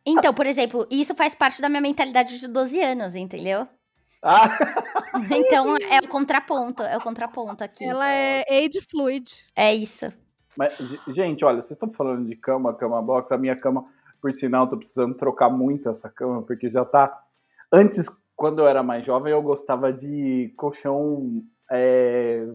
Então, 0.07 0.33
por 0.33 0.47
exemplo, 0.47 0.87
isso 0.91 1.15
faz 1.15 1.35
parte 1.35 1.61
da 1.61 1.69
minha 1.69 1.83
mentalidade 1.83 2.39
de 2.39 2.49
12 2.49 2.81
anos, 2.81 3.15
entendeu? 3.17 3.67
Ah, 4.23 4.57
Então 5.31 5.77
é 5.77 5.99
o 5.99 6.09
contraponto, 6.09 6.83
é 6.83 6.97
o 6.97 7.01
contraponto 7.01 7.65
aqui. 7.65 7.85
Ela 7.85 8.09
é 8.09 8.45
age 8.49 8.81
fluid. 8.89 9.45
É 9.57 9.75
isso. 9.75 10.07
Mas, 10.61 10.77
ge- 10.79 11.01
gente, 11.09 11.43
olha, 11.45 11.61
vocês 11.63 11.71
estão 11.73 11.91
falando 11.91 12.27
de 12.29 12.37
cama, 12.37 12.75
cama 12.75 13.01
box. 13.01 13.33
A 13.33 13.39
minha 13.39 13.57
cama, 13.57 13.87
por 14.21 14.31
sinal, 14.33 14.69
tô 14.69 14.77
precisando 14.77 15.15
trocar 15.15 15.49
muito 15.49 15.89
essa 15.89 16.11
cama, 16.11 16.43
porque 16.43 16.69
já 16.69 16.85
tá. 16.85 17.19
Antes, 17.73 18.11
quando 18.37 18.59
eu 18.61 18.69
era 18.69 18.83
mais 18.83 19.03
jovem, 19.05 19.33
eu 19.33 19.41
gostava 19.43 19.91
de 19.91 20.53
colchão 20.59 21.43
é, 21.71 22.47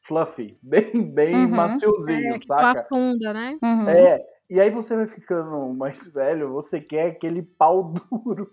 fluffy, 0.00 0.58
bem, 0.60 0.90
bem 1.14 1.46
Uhum. 1.46 1.54
maciozinho, 1.54 2.34
É, 2.34 2.40
saca? 2.44 2.80
afunda, 2.80 3.32
né? 3.32 3.56
Uhum. 3.62 3.88
É, 3.88 4.20
e 4.50 4.60
aí 4.60 4.68
você 4.70 4.96
vai 4.96 5.06
ficando 5.06 5.72
mais 5.72 6.04
velho, 6.12 6.52
você 6.52 6.80
quer 6.80 7.12
aquele 7.12 7.42
pau 7.42 7.94
duro. 8.10 8.50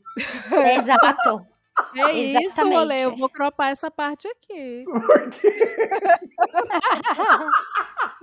Exato. 0.76 1.48
É 1.96 2.12
isso, 2.12 2.60
Exatamente. 2.60 2.76
rolê. 2.78 3.06
Eu 3.06 3.16
vou 3.16 3.30
cropar 3.30 3.72
essa 3.72 3.90
parte 3.90 4.28
aqui. 4.28 4.86
É 4.86 4.90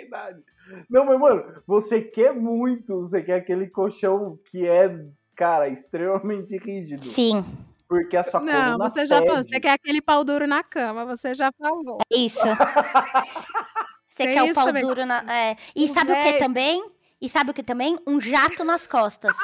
verdade. 0.00 0.42
Não, 0.90 1.04
mas, 1.06 1.18
mano, 1.18 1.62
você 1.66 2.00
quer 2.02 2.32
muito, 2.34 2.96
você 2.96 3.22
quer 3.22 3.36
aquele 3.36 3.68
colchão 3.68 4.38
que 4.50 4.66
é, 4.66 4.90
cara, 5.36 5.68
extremamente 5.68 6.56
rígido. 6.58 7.04
Sim, 7.04 7.44
Porque 7.88 8.16
a 8.16 8.24
sua 8.24 8.40
Não, 8.40 8.52
coluna 8.76 8.88
você 8.88 9.06
já 9.06 9.22
falou. 9.22 9.36
Você 9.42 9.60
quer 9.60 9.72
aquele 9.72 10.02
pau 10.02 10.24
duro 10.24 10.46
na 10.46 10.62
cama, 10.64 11.04
você 11.06 11.34
já 11.34 11.50
falou. 11.58 11.98
é 12.12 12.18
isso. 12.18 12.40
Você 14.08 14.24
Tem 14.24 14.34
quer 14.34 14.42
o 14.44 14.46
isso 14.46 14.54
pau 14.54 14.64
também. 14.66 14.82
duro 14.82 15.04
na. 15.04 15.18
é. 15.30 15.56
E 15.76 15.84
O 15.84 15.88
sabe 15.88 16.10
o 16.10 16.22
que 16.22 16.38
também? 16.38 16.82
E 17.20 17.28
sabe 17.30 17.50
o 17.50 17.54
que 17.54 17.62
também? 17.62 17.96
Um 18.06 18.20
jato 18.20 18.62
nas 18.62 18.86
costas. 18.86 19.34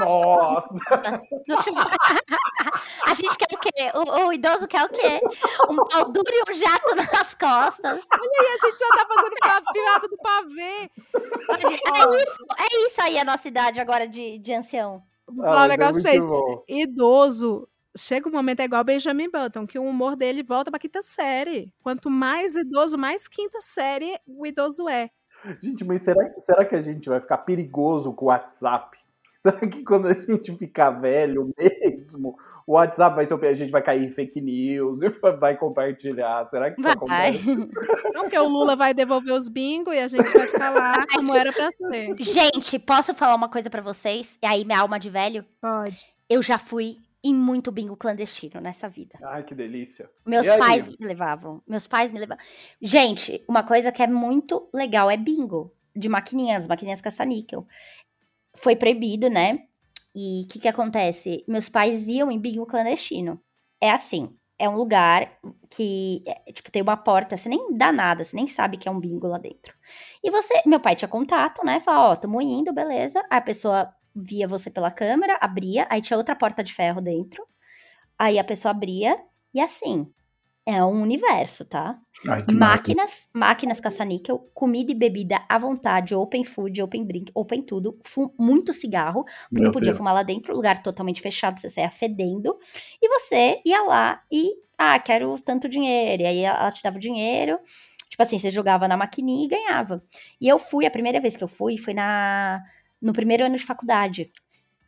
Nossa! 0.00 0.74
A 3.06 3.14
gente 3.14 3.36
quer 3.38 3.46
o 3.54 3.58
quê? 3.60 3.70
O, 3.94 4.26
o 4.26 4.32
idoso 4.32 4.66
quer 4.66 4.84
o 4.84 4.88
quê? 4.88 5.20
Um 5.68 5.76
pau 5.76 6.10
duro 6.10 6.26
e 6.28 6.50
um 6.50 6.54
jato 6.54 6.94
nas 6.96 7.32
costas. 7.34 8.00
E 8.00 8.46
a 8.46 8.56
gente 8.66 8.78
já 8.78 8.88
tá 8.88 9.06
fazendo 9.08 9.34
aquela 9.40 9.60
filada 9.72 10.08
do 10.08 10.16
pavê. 10.16 10.90
É 11.52 12.22
isso, 12.22 12.44
é 12.58 12.66
isso 12.86 13.00
aí 13.02 13.18
a 13.18 13.24
nossa 13.24 13.46
idade 13.48 13.80
agora 13.80 14.06
de, 14.08 14.38
de 14.38 14.52
ancião. 14.52 15.02
Vou 15.28 15.44
Ah, 15.46 15.48
falar 15.48 15.64
um 15.64 15.68
mas 15.68 15.78
é 15.78 15.78
negócio 15.78 16.02
pra 16.02 16.10
vocês. 16.10 16.26
bom. 16.26 16.64
Idoso, 16.68 17.68
chega 17.96 18.28
um 18.28 18.32
momento, 18.32 18.60
é 18.60 18.64
igual 18.64 18.84
Benjamin 18.84 19.30
Button, 19.30 19.66
que 19.66 19.78
o 19.78 19.84
humor 19.84 20.16
dele 20.16 20.42
volta 20.42 20.70
pra 20.70 20.80
quinta 20.80 21.00
série. 21.02 21.72
Quanto 21.82 22.10
mais 22.10 22.56
idoso, 22.56 22.98
mais 22.98 23.28
quinta 23.28 23.60
série 23.60 24.18
o 24.26 24.46
idoso 24.46 24.88
é. 24.88 25.10
Gente, 25.60 25.84
mas 25.84 26.02
será, 26.02 26.30
será 26.38 26.64
que 26.64 26.74
a 26.74 26.80
gente 26.80 27.08
vai 27.08 27.20
ficar 27.20 27.38
perigoso 27.38 28.12
com 28.12 28.26
o 28.26 28.28
WhatsApp? 28.28 28.98
Será 29.42 29.58
que 29.58 29.82
quando 29.82 30.06
a 30.06 30.14
gente 30.14 30.56
ficar 30.56 30.90
velho 30.90 31.52
mesmo, 31.58 32.36
o 32.64 32.74
WhatsApp 32.74 33.16
vai 33.16 33.24
ser 33.24 33.44
a 33.44 33.52
gente 33.52 33.72
vai 33.72 33.82
cair 33.82 34.04
em 34.04 34.08
fake 34.08 34.40
news 34.40 35.02
e 35.02 35.08
vai 35.40 35.56
compartilhar? 35.56 36.44
Será 36.44 36.70
que 36.70 36.80
Vai. 36.80 36.92
acontece? 36.92 37.44
Não 38.14 38.28
que 38.28 38.38
o 38.38 38.48
Lula 38.48 38.76
vai 38.76 38.94
devolver 38.94 39.34
os 39.34 39.48
bingo 39.48 39.92
e 39.92 39.98
a 39.98 40.06
gente 40.06 40.32
vai 40.32 40.46
ficar 40.46 40.70
lá 40.70 40.94
como 41.12 41.34
era 41.34 41.52
pra 41.52 41.70
ser. 41.72 42.14
Gente, 42.20 42.78
posso 42.78 43.12
falar 43.14 43.34
uma 43.34 43.48
coisa 43.48 43.68
pra 43.68 43.82
vocês? 43.82 44.38
E 44.40 44.46
aí, 44.46 44.64
minha 44.64 44.78
alma 44.78 44.96
de 44.96 45.10
velho? 45.10 45.44
Pode. 45.60 46.06
Eu 46.30 46.40
já 46.40 46.56
fui 46.56 46.98
em 47.24 47.34
muito 47.34 47.70
bingo 47.70 47.96
clandestino 47.96 48.60
nessa 48.60 48.88
vida. 48.88 49.18
Ai, 49.22 49.44
que 49.44 49.54
delícia. 49.54 50.10
Meus 50.26 50.46
E 50.46 50.50
aí? 50.50 50.58
pais 50.58 50.88
me 50.88 51.06
levavam. 51.06 51.62
Meus 51.66 51.86
pais 51.86 52.10
me 52.10 52.18
levavam. 52.18 52.42
Gente, 52.80 53.44
uma 53.48 53.62
coisa 53.62 53.92
que 53.92 54.02
é 54.02 54.06
muito 54.06 54.68
legal 54.74 55.10
é 55.10 55.16
bingo. 55.16 55.72
De 55.94 56.08
maquininhas, 56.08 56.66
maquininhas 56.66 57.00
caça-níquel. 57.00 57.66
Foi 58.56 58.74
proibido, 58.74 59.28
né? 59.28 59.60
E 60.14 60.42
o 60.44 60.48
que 60.48 60.58
que 60.58 60.68
acontece? 60.68 61.44
Meus 61.46 61.68
pais 61.68 62.06
iam 62.08 62.30
em 62.30 62.38
bingo 62.40 62.66
clandestino. 62.66 63.40
É 63.80 63.90
assim, 63.90 64.34
é 64.58 64.68
um 64.68 64.76
lugar 64.76 65.38
que, 65.70 66.22
é, 66.26 66.52
tipo, 66.52 66.70
tem 66.70 66.82
uma 66.82 66.96
porta, 66.96 67.36
você 67.36 67.48
nem 67.48 67.76
dá 67.76 67.90
nada, 67.90 68.22
você 68.22 68.36
nem 68.36 68.46
sabe 68.46 68.76
que 68.76 68.88
é 68.88 68.90
um 68.92 69.00
bingo 69.00 69.26
lá 69.26 69.38
dentro. 69.38 69.74
E 70.22 70.30
você, 70.30 70.62
meu 70.66 70.80
pai 70.80 70.94
tinha 70.94 71.08
contato, 71.08 71.64
né? 71.64 71.80
Fala, 71.80 72.10
ó, 72.12 72.16
tamo 72.16 72.40
indo, 72.40 72.72
beleza. 72.72 73.20
Aí 73.30 73.38
a 73.38 73.40
pessoa 73.40 73.92
via 74.14 74.46
você 74.46 74.70
pela 74.70 74.90
câmera, 74.90 75.38
abria, 75.40 75.86
aí 75.90 76.00
tinha 76.00 76.16
outra 76.16 76.36
porta 76.36 76.62
de 76.62 76.72
ferro 76.72 77.00
dentro. 77.00 77.46
Aí 78.18 78.38
a 78.38 78.44
pessoa 78.44 78.70
abria, 78.70 79.18
e 79.54 79.60
assim, 79.60 80.06
é 80.64 80.84
um 80.84 81.02
universo, 81.02 81.64
tá? 81.64 81.98
Ai, 82.28 82.44
maravilha. 82.52 82.58
Máquinas, 82.58 83.28
máquinas 83.34 83.80
caça-níquel, 83.80 84.38
comida 84.54 84.92
e 84.92 84.94
bebida 84.94 85.44
à 85.48 85.58
vontade, 85.58 86.14
open 86.14 86.44
food, 86.44 86.80
open 86.80 87.04
drink, 87.04 87.32
open 87.34 87.62
tudo, 87.62 87.98
muito 88.38 88.72
cigarro, 88.72 89.24
porque 89.48 89.62
Meu 89.62 89.72
podia 89.72 89.86
Deus. 89.86 89.96
fumar 89.96 90.14
lá 90.14 90.22
dentro, 90.22 90.54
lugar 90.54 90.82
totalmente 90.82 91.20
fechado, 91.20 91.58
você 91.58 91.68
saia 91.68 91.90
fedendo, 91.90 92.56
e 93.00 93.08
você 93.08 93.60
ia 93.66 93.82
lá 93.82 94.22
e, 94.30 94.52
ah, 94.78 94.98
quero 95.00 95.36
tanto 95.40 95.68
dinheiro, 95.68 96.22
e 96.22 96.26
aí 96.26 96.38
ela 96.40 96.70
te 96.70 96.82
dava 96.82 96.96
o 96.96 97.00
dinheiro, 97.00 97.58
Tipo 98.12 98.24
assim, 98.24 98.38
você 98.38 98.50
jogava 98.50 98.86
na 98.86 98.94
maquininha 98.94 99.46
e 99.46 99.48
ganhava. 99.48 100.04
E 100.38 100.46
eu 100.46 100.58
fui, 100.58 100.84
a 100.84 100.90
primeira 100.90 101.18
vez 101.18 101.34
que 101.34 101.42
eu 101.42 101.48
fui, 101.48 101.78
foi 101.78 101.94
na 101.94 102.62
no 103.02 103.12
primeiro 103.12 103.44
ano 103.44 103.56
de 103.56 103.64
faculdade. 103.64 104.30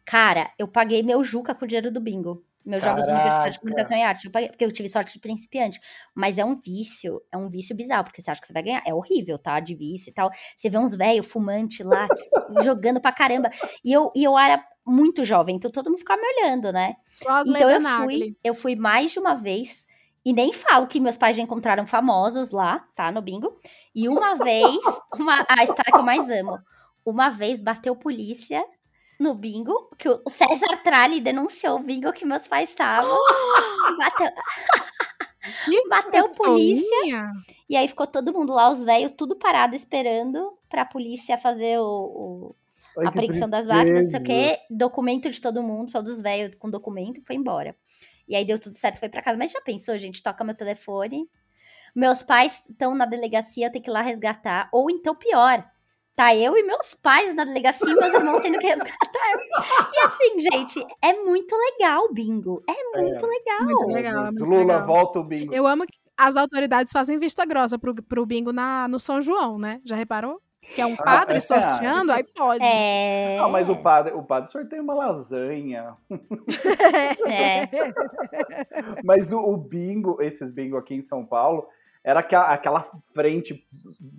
Cara, 0.06 0.52
eu 0.58 0.68
paguei 0.68 1.02
meu 1.02 1.24
Juca 1.24 1.54
com 1.54 1.64
o 1.64 1.68
dinheiro 1.68 1.90
do 1.90 2.00
bingo. 2.00 2.44
Meus 2.64 2.82
jogos 2.82 3.04
de 3.04 3.10
Universidade 3.10 3.52
de. 3.52 3.60
Comunicação 3.60 3.96
e 3.96 4.02
Arte. 4.02 4.24
Eu 4.24 4.30
paguei, 4.30 4.48
porque 4.48 4.64
eu 4.64 4.72
tive 4.72 4.88
sorte 4.88 5.12
de 5.12 5.20
principiante. 5.20 5.78
Mas 6.14 6.38
é 6.38 6.44
um 6.44 6.54
vício, 6.54 7.20
é 7.30 7.36
um 7.36 7.46
vício 7.46 7.76
bizarro, 7.76 8.04
porque 8.04 8.22
você 8.22 8.30
acha 8.30 8.40
que 8.40 8.46
você 8.46 8.54
vai 8.54 8.62
ganhar. 8.62 8.82
É 8.86 8.94
horrível, 8.94 9.38
tá? 9.38 9.60
De 9.60 9.74
vício 9.74 10.10
e 10.10 10.14
tal. 10.14 10.30
Você 10.56 10.70
vê 10.70 10.78
uns 10.78 10.94
velhos 10.94 11.30
fumantes 11.30 11.84
lá, 11.84 12.06
tipo, 12.08 12.62
jogando 12.62 13.02
pra 13.02 13.12
caramba. 13.12 13.50
E 13.84 13.92
eu, 13.92 14.10
e 14.16 14.24
eu 14.24 14.38
era 14.38 14.64
muito 14.86 15.24
jovem, 15.24 15.56
então 15.56 15.70
todo 15.70 15.86
mundo 15.86 15.98
ficava 15.98 16.20
me 16.20 16.26
olhando, 16.28 16.72
né? 16.72 16.94
Então 17.50 17.70
eu 17.70 17.80
fui, 17.82 18.36
eu 18.44 18.54
fui 18.54 18.76
mais 18.76 19.10
de 19.12 19.18
uma 19.18 19.34
vez. 19.34 19.86
E 20.24 20.32
nem 20.32 20.54
falo 20.54 20.86
que 20.86 20.98
meus 21.00 21.18
pais 21.18 21.36
já 21.36 21.42
encontraram 21.42 21.84
famosos 21.84 22.50
lá, 22.50 22.82
tá? 22.96 23.12
No 23.12 23.20
bingo. 23.20 23.58
E 23.94 24.08
uma 24.08 24.34
vez, 24.36 24.78
uma, 25.14 25.44
a 25.50 25.62
história 25.62 25.92
que 25.92 25.98
eu 25.98 26.02
mais 26.02 26.30
amo. 26.30 26.58
Uma 27.04 27.28
vez 27.30 27.60
bateu 27.60 27.94
polícia 27.96 28.64
no 29.20 29.34
bingo, 29.34 29.90
que 29.98 30.08
o 30.08 30.22
César 30.28 30.76
Tralli 30.82 31.20
denunciou 31.20 31.76
o 31.78 31.82
bingo 31.82 32.12
que 32.12 32.24
meus 32.24 32.46
pais 32.48 32.70
estavam. 32.70 33.16
Bateu, 33.98 34.28
Que 35.64 35.88
bateu 35.88 36.22
polícia. 36.38 36.96
E 37.68 37.76
aí 37.76 37.86
ficou 37.86 38.06
todo 38.06 38.32
mundo 38.32 38.52
lá, 38.54 38.70
os 38.70 38.82
velhos, 38.82 39.12
tudo 39.16 39.36
parado, 39.36 39.76
esperando 39.76 40.56
pra 40.68 40.84
polícia 40.84 41.36
fazer 41.36 41.78
o, 41.78 41.84
o- 41.84 42.56
Ai, 42.98 43.06
a 43.06 43.08
apreensão 43.10 43.50
das 43.50 43.66
máquinas, 43.66 44.04
não 44.04 44.10
sei 44.10 44.20
o 44.20 44.24
quê, 44.24 44.58
documento 44.70 45.28
de 45.30 45.40
todo 45.40 45.62
mundo, 45.62 45.92
todos 45.92 46.12
os 46.12 46.22
velhos 46.22 46.54
com 46.56 46.70
documento, 46.70 47.20
foi 47.24 47.36
embora. 47.36 47.76
E 48.28 48.34
aí 48.34 48.44
deu 48.44 48.58
tudo 48.58 48.78
certo, 48.78 48.98
foi 48.98 49.08
pra 49.08 49.20
casa. 49.20 49.36
Mas 49.36 49.50
já 49.50 49.60
pensou, 49.60 49.98
gente? 49.98 50.22
Toca 50.22 50.42
meu 50.44 50.56
telefone. 50.56 51.28
Meus 51.94 52.22
pais 52.22 52.62
estão 52.70 52.94
na 52.94 53.04
delegacia, 53.04 53.66
eu 53.66 53.72
tenho 53.72 53.84
que 53.84 53.90
ir 53.90 53.92
lá 53.92 54.00
resgatar. 54.00 54.68
Ou 54.72 54.90
então, 54.90 55.14
pior, 55.14 55.68
tá 56.14 56.34
eu 56.34 56.56
e 56.56 56.62
meus 56.62 56.94
pais 56.94 57.34
na 57.34 57.44
delegacia 57.44 57.94
meus 57.94 58.14
irmãos 58.14 58.40
tendo 58.40 58.58
que 58.58 58.66
resgatar. 58.68 59.38
E 59.92 59.98
assim, 60.00 60.38
gente, 60.38 60.86
é 61.02 61.12
muito 61.12 61.54
legal 61.56 62.04
o 62.04 62.12
bingo. 62.12 62.62
É 62.68 62.98
muito 63.00 63.26
legal. 63.26 63.62
Muito 63.62 63.86
legal, 63.88 64.20
é 64.20 64.24
muito 64.26 64.44
Lula, 64.44 64.58
legal. 64.58 64.86
volta 64.86 65.18
o 65.18 65.24
bingo. 65.24 65.54
Eu 65.54 65.66
amo 65.66 65.86
que 65.86 65.98
as 66.16 66.36
autoridades 66.36 66.92
fazem 66.92 67.18
vista 67.18 67.44
grossa 67.44 67.78
pro, 67.78 67.94
pro 67.94 68.26
bingo 68.26 68.52
na, 68.52 68.86
no 68.88 69.00
São 69.00 69.20
João, 69.20 69.58
né? 69.58 69.80
Já 69.84 69.96
reparou? 69.96 70.40
Que 70.74 70.80
é 70.80 70.86
um 70.86 70.96
padre 70.96 71.36
é 71.36 71.40
sorteando, 71.40 72.10
aí 72.10 72.24
pode. 72.24 72.64
É. 72.64 73.38
Ah, 73.38 73.48
mas 73.48 73.68
o 73.68 73.76
padre, 73.76 74.14
o 74.14 74.22
padre 74.22 74.50
sorteia 74.50 74.80
uma 74.80 74.94
lasanha. 74.94 75.94
é. 77.28 77.68
Mas 79.04 79.30
o, 79.30 79.38
o 79.40 79.56
bingo, 79.58 80.22
esses 80.22 80.50
bingo 80.50 80.78
aqui 80.78 80.94
em 80.94 81.02
São 81.02 81.26
Paulo, 81.26 81.68
era 82.04 82.20
aquela, 82.20 82.84
frente. 83.14 83.66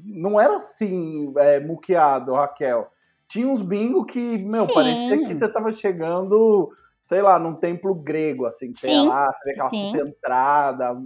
Não 0.04 0.40
era 0.40 0.56
assim, 0.56 1.32
é, 1.38 1.60
muqueado, 1.60 2.34
Raquel. 2.34 2.92
Tinha 3.28 3.48
uns 3.48 3.62
bingo 3.62 4.04
que, 4.06 4.40
meu, 4.40 4.66
Sim. 4.66 4.74
parecia 4.74 5.18
que 5.20 5.34
você 5.34 5.48
tava 5.48 5.72
chegando, 5.72 6.72
sei 7.00 7.22
lá, 7.22 7.38
num 7.38 7.54
templo 7.54 7.94
grego, 7.94 8.48
assim. 8.48 8.74
Sim, 8.74 9.08
lá, 9.08 9.32
você 9.32 9.46
vê 9.46 9.52
aquela 9.52 9.70
sim. 9.70 9.92
puta 9.92 10.08
entrada, 10.10 10.98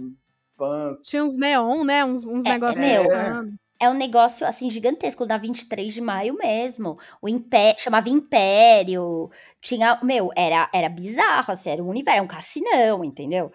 fãs. 0.56 1.00
Tinha 1.02 1.22
uns 1.22 1.36
neon, 1.36 1.84
né? 1.84 2.02
Uns, 2.02 2.26
uns 2.28 2.44
É, 2.46 2.52
negócios 2.54 2.78
é 2.78 3.02
meu. 3.02 3.50
É 3.82 3.88
um 3.88 3.94
negócio, 3.94 4.46
assim, 4.46 4.68
gigantesco, 4.68 5.24
da 5.24 5.38
23 5.38 5.94
de 5.94 6.02
maio 6.02 6.34
mesmo. 6.34 6.98
O 7.20 7.26
Impé 7.26 7.74
chamava 7.78 8.10
Império. 8.10 9.30
Tinha, 9.62 9.98
meu, 10.02 10.30
era, 10.36 10.68
era 10.72 10.88
bizarro, 10.90 11.52
assim, 11.52 11.70
era 11.70 11.82
um 11.82 11.88
universo, 11.88 12.16
era 12.16 12.24
um 12.24 12.28
cassinão, 12.28 13.02
entendeu? 13.02 13.50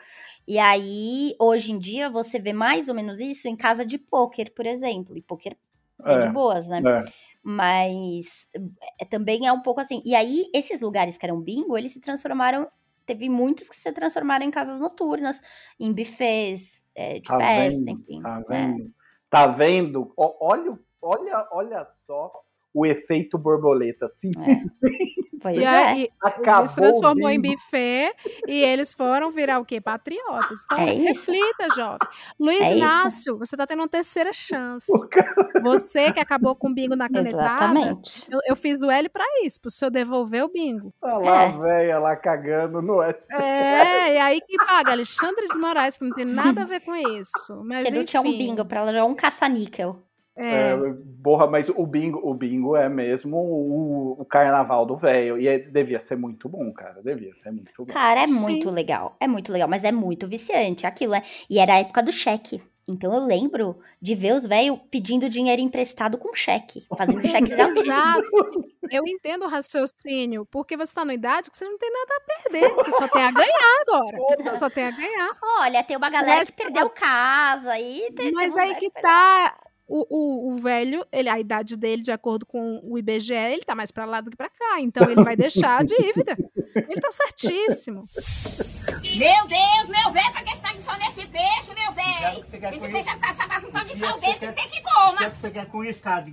E 0.47 0.59
aí, 0.59 1.35
hoje 1.39 1.71
em 1.71 1.79
dia, 1.79 2.09
você 2.09 2.39
vê 2.39 2.53
mais 2.53 2.87
ou 2.89 2.95
menos 2.95 3.19
isso 3.19 3.47
em 3.47 3.55
casa 3.55 3.85
de 3.85 3.97
pôquer, 3.97 4.53
por 4.53 4.65
exemplo. 4.65 5.17
E 5.17 5.21
pôquer 5.21 5.57
é, 6.03 6.17
de 6.19 6.27
É, 6.27 6.31
boas, 6.31 6.69
né? 6.69 6.81
é. 6.85 7.03
Mas 7.43 8.49
é, 8.99 9.05
também 9.05 9.45
é 9.47 9.51
um 9.51 9.61
pouco 9.61 9.79
assim. 9.81 10.01
E 10.05 10.15
aí, 10.15 10.45
esses 10.53 10.81
lugares 10.81 11.17
que 11.17 11.25
eram 11.25 11.39
bingo, 11.41 11.77
eles 11.77 11.91
se 11.93 11.99
transformaram. 12.01 12.67
Teve 13.05 13.29
muitos 13.29 13.69
que 13.69 13.75
se 13.75 13.91
transformaram 13.91 14.45
em 14.45 14.51
casas 14.51 14.79
noturnas, 14.79 15.39
em 15.79 15.93
buffets 15.93 16.83
é, 16.95 17.19
de 17.19 17.27
Tá 17.27 17.37
festa, 17.37 17.79
vendo? 17.85 17.89
enfim. 17.91 18.19
Tá 18.19 18.43
é. 18.49 18.67
vendo? 18.67 18.93
Tá 19.29 19.47
vendo? 19.47 20.13
Ó, 20.17 20.35
Olha, 20.41 20.79
olha, 21.01 21.47
olha 21.51 21.85
só 21.93 22.31
o 22.75 22.85
efeito 22.85 23.37
borboleta. 23.37 24.07
Sim, 24.09 24.31
Pois 25.41 25.57
E 25.57 25.63
é. 25.63 25.67
aí, 25.67 26.09
acabou. 26.21 26.61
eles 26.61 26.75
transformou 26.75 27.27
o 27.27 27.29
em 27.29 27.39
buffet 27.41 28.11
e 28.47 28.61
eles 28.63 28.93
foram 28.93 29.31
virar 29.31 29.59
o 29.59 29.65
quê? 29.65 29.79
Patriotas. 29.79 30.59
Então, 30.65 30.77
É 30.79 30.93
isso. 30.93 31.31
reflita, 31.31 31.69
jovem. 31.75 31.99
Luiz 32.39 32.61
É 32.61 32.63
isso. 32.65 32.73
Inácio, 32.77 33.37
você 33.37 33.55
tá 33.55 33.65
tendo 33.67 33.79
uma 33.81 33.87
terceira 33.87 34.33
chance. 34.33 34.85
O 34.91 35.61
Você 35.61 36.11
que 36.11 36.19
acabou 36.19 36.55
com 36.55 36.69
o 36.69 36.73
bingo 36.73 36.95
na 36.95 37.07
canetada, 37.09 37.43
Exatamente. 37.45 38.25
eu, 38.29 38.39
eu 38.47 38.55
fiz 38.55 38.81
o 38.83 38.89
L 38.89 39.07
pra 39.09 39.23
isso, 39.43 39.61
pro 39.61 39.69
senhor 39.71 39.91
devolver 39.91 40.43
o 40.43 40.49
bingo. 40.49 40.93
Tá 40.99 41.17
lá, 41.17 41.43
É. 41.43 41.45
a 41.47 41.51
véia 41.57 41.99
lá 41.99 42.15
cagando 42.15 42.81
no 42.81 43.01
S. 43.03 43.25
É, 43.31 44.15
e 44.15 44.17
aí 44.17 44.41
que 44.41 44.57
paga? 44.57 44.91
Alexandre 44.91 45.47
de 45.47 45.55
Moraes, 45.57 45.97
que 45.97 46.03
não 46.05 46.13
tem 46.15 46.25
nada 46.25 46.63
a 46.63 46.65
ver 46.65 46.81
com 46.81 46.95
isso. 46.95 47.61
Mas, 47.63 47.83
Que 47.85 47.91
não 47.91 48.03
tinha 48.03 48.21
um 48.21 48.37
bingo 48.37 48.65
pra 48.65 48.79
ela 48.81 48.91
jogar 48.91 49.05
um 49.05 49.15
caça-níquel. 49.15 49.97
É, 50.37 50.71
É, 50.71 50.77
porra, 51.23 51.47
mas 51.47 51.69
o 51.69 51.85
bingo, 51.87 52.19
o 52.23 52.33
bingo 52.33 52.75
é 52.75 52.89
mesmo 52.89 53.37
o, 53.37 54.21
o 54.21 54.25
carnaval 54.25 54.85
do 54.85 54.97
velho. 54.97 55.39
E 55.39 55.47
é- 55.47 55.59
devia 55.59 55.99
ser 55.99 56.17
muito 56.17 56.49
bom, 56.49 56.71
cara. 56.73 57.01
Devia 57.01 57.33
ser 57.35 57.51
muito 57.51 57.71
bom. 57.77 57.85
Cara, 57.85 58.21
é 58.23 58.27
Sim. 58.27 58.41
muito 58.41 58.69
legal. 58.69 59.15
É 59.19 59.27
muito 59.27 59.51
legal, 59.51 59.67
mas 59.67 59.83
é 59.83 59.91
muito 59.91 60.27
viciante 60.27 60.85
aquilo, 60.85 61.13
né? 61.13 61.21
E 61.49 61.57
era 61.59 61.73
a 61.75 61.79
época 61.79 62.03
do 62.03 62.11
cheque. 62.11 62.61
Então 62.87 63.11
eu 63.11 63.25
lembro 63.25 63.79
de 63.99 64.13
ver 64.13 64.35
os 64.35 64.45
velhos 64.45 64.77
pedindo 64.91 65.27
dinheiro 65.27 65.59
emprestado 65.59 66.19
com 66.19 66.35
cheque. 66.35 66.85
Fazendo 66.95 67.19
cheques. 67.25 67.51
Exato. 67.51 68.29
Eu 68.91 69.01
entendo 69.07 69.45
o 69.45 69.47
raciocínio, 69.47 70.45
porque 70.51 70.77
você 70.77 70.93
tá 70.93 71.03
numa 71.03 71.15
idade 71.15 71.49
que 71.49 71.57
você 71.57 71.65
não 71.65 71.79
tem 71.79 71.89
nada 71.91 72.13
a 72.13 72.43
perder. 72.43 72.73
Você 72.75 72.91
só 72.91 73.07
tem 73.07 73.23
a 73.23 73.31
ganhar 73.31 73.81
agora. 73.87 74.43
Você 74.43 74.57
só 74.59 74.69
tem 74.69 74.83
a 74.85 74.91
ganhar. 74.91 75.31
Olha, 75.61 75.83
tem 75.83 75.97
uma 75.97 76.09
galera 76.11 76.45
que 76.45 76.53
perdeu 76.53 76.87
casa 76.91 77.71
tem, 78.15 78.31
Mas 78.33 78.55
aí 78.55 78.75
que 78.75 78.91
perdeu- 78.91 79.01
tá. 79.01 79.57
O, 79.87 80.05
o, 80.09 80.53
o 80.53 80.57
velho, 80.57 81.05
ele, 81.11 81.29
a 81.29 81.39
idade 81.39 81.77
dele, 81.77 82.01
de 82.01 82.11
acordo 82.11 82.45
com 82.45 82.79
o 82.83 82.97
IBGE, 82.97 83.33
ele 83.33 83.61
tá 83.61 83.75
mais 83.75 83.91
pra 83.91 84.05
lá 84.05 84.19
do 84.19 84.31
que 84.31 84.37
pra 84.37 84.49
cá. 84.49 84.79
Então 84.79 85.09
ele 85.09 85.23
vai 85.23 85.35
deixar 85.35 85.79
a 85.79 85.83
dívida. 85.83 86.35
Ele 86.75 86.99
tá 86.99 87.11
certíssimo. 87.11 88.03
Meu 89.15 89.47
Deus, 89.47 89.89
meu 89.89 90.11
velho, 90.11 90.31
pra 90.31 90.43
que 90.43 90.49
você 90.49 90.61
tá 90.61 90.73
de 90.73 90.81
sol 90.81 90.95
nesse 90.97 91.27
peixe, 91.27 91.73
meu 91.75 91.91
velho? 91.93 92.45
Esse 92.45 92.79
com 92.79 92.91
peixe 92.91 92.99
isso? 92.99 93.05
tá 93.05 93.27
passado 93.27 93.65
com 93.65 93.71
tanto 93.71 93.93
de 93.93 93.99
sal 93.99 94.09
é 94.09 94.13
que 94.13 94.27
desse, 94.27 94.53
tem 94.53 94.69
que 94.69 94.79
O 94.79 95.17
que 95.17 95.23
é 95.23 95.29
você 95.29 95.51
quer 95.51 95.65
com 95.67 95.83
isso, 95.83 96.01
cara 96.01 96.25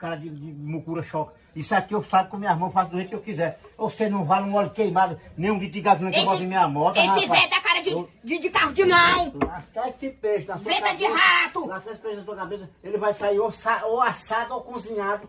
cara 0.00 0.16
de, 0.16 0.28
de 0.30 0.52
mucura 0.52 1.02
choque? 1.02 1.38
Isso 1.54 1.74
aqui 1.74 1.94
eu 1.94 2.00
faço 2.02 2.28
com 2.30 2.36
minhas 2.38 2.56
mãos, 2.56 2.72
faço 2.72 2.90
do 2.90 2.96
jeito 2.96 3.08
que 3.08 3.14
eu 3.16 3.20
quiser. 3.20 3.58
Você 3.76 4.08
não 4.08 4.24
vale 4.24 4.48
um 4.48 4.54
óleo 4.54 4.70
queimado, 4.70 5.20
nem 5.36 5.50
um 5.50 5.58
litro 5.58 5.72
de 5.72 5.80
gasolina 5.80 6.12
que 6.12 6.20
eu 6.20 6.24
boto 6.24 6.42
em 6.42 6.46
minha 6.46 6.66
moto, 6.68 6.96
Esse 6.96 7.06
rapaz. 7.08 7.28
velho 7.28 7.50
tá 7.50 7.60
cara 7.60 7.80
de, 7.82 7.90
Eu- 7.90 8.08
de, 8.22 8.38
de 8.38 8.50
carro 8.50 8.72
de 8.72 8.84
mão. 8.84 9.32
Lascar 9.44 9.88
esse 9.88 10.10
peixe 10.10 10.46
na 10.46 10.58
sua 10.58 10.72
Venta 10.72 10.92
de 10.94 11.02
cabeça. 11.02 11.18
rato. 11.18 11.66
Lascar 11.66 11.90
esse 11.90 12.00
peixe 12.00 12.16
na 12.18 12.24
sua 12.24 12.36
cabeça, 12.36 12.70
ele 12.84 12.98
vai 12.98 13.12
sair 13.12 13.40
ou, 13.40 13.50
sa- 13.50 13.84
ou 13.84 14.00
assado 14.00 14.54
ou 14.54 14.60
cozinhado. 14.62 15.28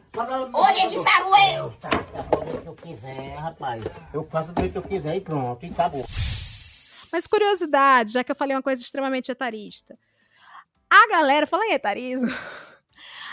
Olha 0.54 0.88
de 0.88 1.00
saruê. 1.04 1.56
Eu 1.58 1.66
eu 1.66 1.74
faço 1.82 2.14
do 2.14 2.46
jeito 2.46 2.62
que 2.62 2.68
eu 2.68 2.76
quiser, 2.76 3.36
rapaz. 3.38 3.84
Eu 4.14 4.24
faço 4.30 4.52
do 4.54 4.62
jeito 4.62 4.72
que 4.74 4.78
eu 4.78 4.84
quiser 4.84 5.16
e 5.16 5.22
pronto, 5.22 5.66
e 5.66 5.70
acabou. 5.70 6.06
Mas 7.12 7.28
curiosidade, 7.28 8.14
já 8.14 8.24
que 8.24 8.32
eu 8.32 8.36
falei 8.36 8.56
uma 8.56 8.62
coisa 8.64 8.82
extremamente 8.82 9.32
etarista. 9.32 9.98
A 10.90 11.08
galera, 11.10 11.48
fala 11.48 11.66
em 11.66 11.74
etarismo. 11.74 12.30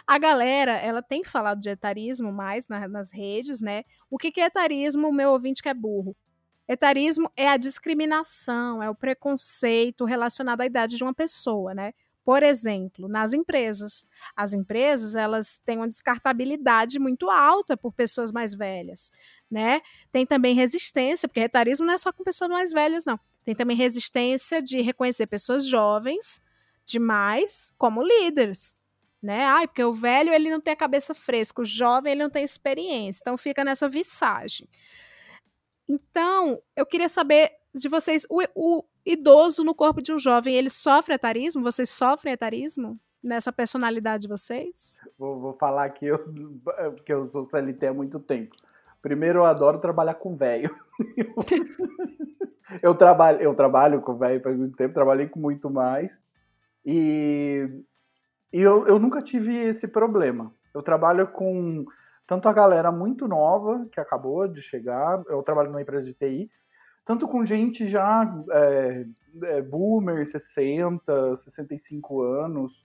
A 0.08 0.18
galera, 0.18 0.72
ela 0.78 1.02
tem 1.02 1.22
falado 1.22 1.60
de 1.60 1.68
etarismo 1.68 2.32
mais 2.32 2.66
na- 2.68 2.88
nas 2.88 3.12
redes, 3.12 3.60
né? 3.60 3.84
O 4.10 4.16
que, 4.16 4.32
que 4.32 4.40
é 4.40 4.46
etarismo, 4.46 5.12
meu 5.12 5.32
ouvinte 5.32 5.62
que 5.62 5.68
é 5.68 5.74
burro? 5.74 6.16
Etarismo 6.68 7.30
é 7.36 7.48
a 7.48 7.58
discriminação, 7.58 8.82
é 8.82 8.90
o 8.90 8.94
preconceito 8.94 10.06
relacionado 10.06 10.62
à 10.62 10.66
idade 10.66 10.96
de 10.96 11.04
uma 11.04 11.14
pessoa, 11.14 11.74
né? 11.74 11.92
Por 12.24 12.42
exemplo, 12.42 13.08
nas 13.08 13.32
empresas. 13.34 14.06
As 14.36 14.54
empresas, 14.54 15.16
elas 15.16 15.60
têm 15.66 15.78
uma 15.78 15.88
descartabilidade 15.88 16.98
muito 16.98 17.30
alta 17.30 17.76
por 17.76 17.92
pessoas 17.92 18.32
mais 18.32 18.54
velhas, 18.54 19.10
né? 19.50 19.80
Tem 20.12 20.26
também 20.26 20.54
resistência, 20.54 21.28
porque 21.28 21.40
etarismo 21.40 21.86
não 21.86 21.94
é 21.94 21.98
só 21.98 22.12
com 22.12 22.24
pessoas 22.24 22.50
mais 22.50 22.72
velhas, 22.72 23.04
não. 23.06 23.20
Tem 23.44 23.54
também 23.54 23.76
resistência 23.76 24.62
de 24.62 24.80
reconhecer 24.82 25.26
pessoas 25.26 25.66
jovens 25.66 26.42
demais 26.86 27.72
como 27.78 28.02
líderes, 28.02 28.76
né? 29.22 29.44
Ai, 29.44 29.66
porque 29.66 29.82
o 29.82 29.92
velho 29.92 30.32
ele 30.32 30.50
não 30.50 30.60
tem 30.60 30.72
a 30.72 30.76
cabeça 30.76 31.14
fresca, 31.14 31.62
o 31.62 31.64
jovem 31.64 32.12
ele 32.12 32.22
não 32.22 32.30
tem 32.30 32.44
experiência, 32.44 33.20
então 33.20 33.36
fica 33.36 33.64
nessa 33.64 33.88
visagem. 33.88 34.68
Então, 35.88 36.60
eu 36.76 36.84
queria 36.84 37.08
saber 37.08 37.50
de 37.74 37.88
vocês, 37.88 38.26
o, 38.30 38.42
o 38.54 38.84
idoso 39.04 39.64
no 39.64 39.74
corpo 39.74 40.02
de 40.02 40.12
um 40.12 40.18
jovem, 40.18 40.54
ele 40.54 40.70
sofre 40.70 41.14
etarismo? 41.14 41.62
Vocês 41.62 41.88
sofrem 41.88 42.32
etarismo 42.32 42.98
nessa 43.22 43.52
personalidade 43.52 44.22
de 44.22 44.28
vocês? 44.28 44.98
Vou, 45.18 45.40
vou 45.40 45.54
falar 45.54 45.88
que 45.90 46.06
eu, 46.06 46.18
que 47.04 47.12
eu 47.12 47.26
sou 47.26 47.42
CLT 47.42 47.86
há 47.86 47.94
muito 47.94 48.20
tempo. 48.20 48.54
Primeiro, 49.00 49.40
eu 49.40 49.44
adoro 49.44 49.78
trabalhar 49.78 50.14
com 50.14 50.36
velho. 50.36 50.74
eu, 52.82 52.94
trabalho, 52.94 53.40
eu 53.40 53.54
trabalho 53.54 54.00
com 54.02 54.18
velho 54.18 54.42
faz 54.42 54.56
muito 54.56 54.76
tempo, 54.76 54.92
trabalhei 54.92 55.28
com 55.28 55.38
muito 55.38 55.70
mais. 55.70 56.20
E 56.84 57.68
E 58.52 58.60
eu, 58.60 58.86
eu 58.86 58.98
nunca 58.98 59.20
tive 59.20 59.54
esse 59.56 59.86
problema. 59.86 60.52
Eu 60.74 60.82
trabalho 60.82 61.28
com 61.28 61.84
tanto 62.26 62.48
a 62.48 62.52
galera 62.52 62.92
muito 62.92 63.26
nova, 63.26 63.86
que 63.90 63.98
acabou 63.98 64.46
de 64.46 64.60
chegar, 64.60 65.22
eu 65.28 65.42
trabalho 65.42 65.70
numa 65.70 65.80
empresa 65.80 66.06
de 66.06 66.14
TI, 66.14 66.50
tanto 67.04 67.26
com 67.26 67.44
gente 67.44 67.86
já 67.86 68.30
é, 68.50 69.06
é, 69.44 69.62
boomer, 69.62 70.26
60, 70.26 71.36
65 71.36 72.20
anos, 72.20 72.84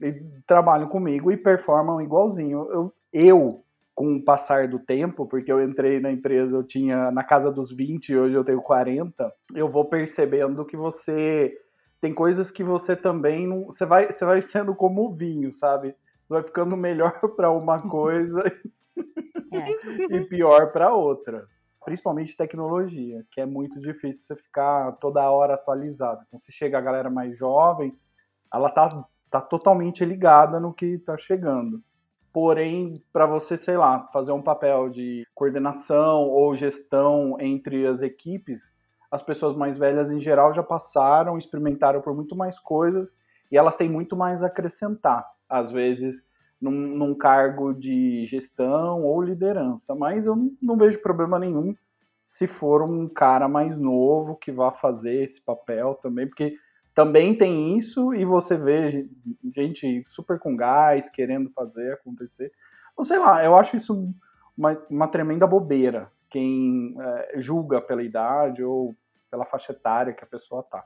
e 0.00 0.12
trabalham 0.46 0.88
comigo 0.88 1.32
e 1.32 1.36
performam 1.36 2.00
igualzinho. 2.00 2.68
Eu, 2.70 2.94
eu, 3.12 3.64
com 3.92 4.16
o 4.16 4.22
passar 4.22 4.68
do 4.68 4.78
tempo, 4.78 5.26
porque 5.26 5.50
eu 5.50 5.60
entrei 5.60 5.98
na 5.98 6.12
empresa, 6.12 6.54
eu 6.54 6.62
tinha 6.62 7.10
na 7.10 7.24
casa 7.24 7.50
dos 7.50 7.72
20 7.72 8.10
e 8.10 8.16
hoje 8.16 8.34
eu 8.34 8.44
tenho 8.44 8.60
40, 8.60 9.32
eu 9.54 9.68
vou 9.68 9.86
percebendo 9.86 10.64
que 10.64 10.76
você 10.76 11.58
tem 12.00 12.14
coisas 12.14 12.50
que 12.50 12.62
você 12.62 12.94
também 12.94 13.46
não. 13.46 13.66
Você 13.66 13.86
vai, 13.86 14.10
você 14.10 14.24
vai 14.24 14.40
sendo 14.40 14.74
como 14.74 15.06
o 15.06 15.14
vinho, 15.14 15.52
sabe? 15.52 15.94
Você 16.24 16.34
vai 16.34 16.42
ficando 16.42 16.76
melhor 16.76 17.20
para 17.36 17.50
uma 17.50 17.80
coisa 17.80 18.42
é. 19.52 20.16
e 20.16 20.20
pior 20.24 20.72
para 20.72 20.92
outras. 20.92 21.66
Principalmente 21.84 22.36
tecnologia, 22.36 23.24
que 23.30 23.40
é 23.40 23.46
muito 23.46 23.80
difícil 23.80 24.22
você 24.24 24.42
ficar 24.42 24.92
toda 24.92 25.30
hora 25.30 25.54
atualizado. 25.54 26.22
Então, 26.26 26.38
se 26.38 26.50
chega 26.50 26.76
a 26.76 26.80
galera 26.80 27.08
mais 27.08 27.38
jovem, 27.38 27.96
ela 28.52 28.68
tá, 28.68 29.06
tá 29.30 29.40
totalmente 29.40 30.04
ligada 30.04 30.58
no 30.58 30.74
que 30.74 30.98
tá 30.98 31.16
chegando. 31.16 31.80
Porém, 32.32 33.02
para 33.12 33.24
você, 33.24 33.56
sei 33.56 33.76
lá, 33.76 34.08
fazer 34.12 34.32
um 34.32 34.42
papel 34.42 34.90
de 34.90 35.24
coordenação 35.32 36.24
ou 36.24 36.54
gestão 36.54 37.36
entre 37.40 37.86
as 37.86 38.02
equipes, 38.02 38.74
as 39.10 39.22
pessoas 39.22 39.56
mais 39.56 39.78
velhas 39.78 40.10
em 40.10 40.20
geral 40.20 40.52
já 40.52 40.62
passaram, 40.62 41.38
experimentaram 41.38 42.00
por 42.00 42.14
muito 42.14 42.36
mais 42.36 42.58
coisas 42.58 43.14
e 43.50 43.56
elas 43.56 43.76
têm 43.76 43.88
muito 43.88 44.16
mais 44.16 44.42
a 44.42 44.46
acrescentar, 44.46 45.24
às 45.48 45.70
vezes 45.70 46.24
num, 46.60 46.70
num 46.70 47.14
cargo 47.14 47.72
de 47.72 48.24
gestão 48.26 49.02
ou 49.02 49.22
liderança. 49.22 49.94
Mas 49.94 50.26
eu 50.26 50.34
não, 50.34 50.52
não 50.60 50.76
vejo 50.76 51.00
problema 51.00 51.38
nenhum 51.38 51.74
se 52.24 52.46
for 52.46 52.82
um 52.82 53.08
cara 53.08 53.48
mais 53.48 53.78
novo 53.78 54.36
que 54.36 54.50
vá 54.50 54.72
fazer 54.72 55.22
esse 55.22 55.40
papel 55.40 55.94
também, 55.94 56.26
porque 56.26 56.56
também 56.92 57.36
tem 57.36 57.76
isso 57.76 58.12
e 58.14 58.24
você 58.24 58.56
vê 58.56 59.08
gente 59.54 60.02
super 60.06 60.38
com 60.38 60.56
gás 60.56 61.08
querendo 61.08 61.50
fazer 61.50 61.92
acontecer. 61.92 62.50
Não 62.96 63.04
sei 63.04 63.18
lá, 63.18 63.44
eu 63.44 63.54
acho 63.54 63.76
isso 63.76 64.12
uma, 64.56 64.76
uma 64.90 65.06
tremenda 65.06 65.46
bobeira 65.46 66.10
quem 66.30 66.94
é, 66.98 67.40
julga 67.40 67.80
pela 67.80 68.02
idade 68.02 68.62
ou 68.62 68.96
pela 69.30 69.44
faixa 69.44 69.72
etária 69.72 70.12
que 70.12 70.24
a 70.24 70.26
pessoa 70.26 70.62
tá. 70.62 70.84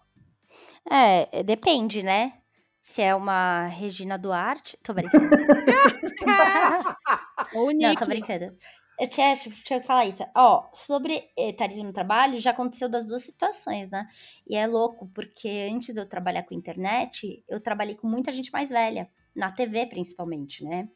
É, 0.91 1.43
depende, 1.43 2.03
né? 2.03 2.33
Se 2.81 3.03
é 3.03 3.15
uma 3.15 3.67
Regina 3.67 4.19
Duarte. 4.19 4.79
Tô 4.83 4.95
brincando. 4.95 5.29
Ou 7.55 7.73
Não, 7.75 7.95
tô 7.95 8.07
brincando. 8.07 8.57
Eu 8.99 9.09
tinha, 9.09 9.33
tinha 9.35 9.81
que 9.81 9.87
falar 9.87 10.07
isso. 10.07 10.25
Ó, 10.35 10.69
sobre 10.75 11.31
etarismo 11.37 11.85
no 11.85 11.93
trabalho, 11.93 12.41
já 12.41 12.51
aconteceu 12.51 12.89
das 12.89 13.07
duas 13.07 13.23
situações, 13.23 13.91
né? 13.91 14.07
E 14.47 14.57
é 14.57 14.67
louco, 14.67 15.11
porque 15.15 15.71
antes 15.73 15.95
de 15.95 16.01
eu 16.01 16.09
trabalhar 16.09 16.43
com 16.43 16.55
internet, 16.55 17.43
eu 17.49 17.61
trabalhei 17.61 17.95
com 17.95 18.07
muita 18.07 18.31
gente 18.31 18.53
mais 18.53 18.69
velha, 18.69 19.11
na 19.35 19.51
TV 19.53 19.87
principalmente, 19.87 20.65
né? 20.65 20.89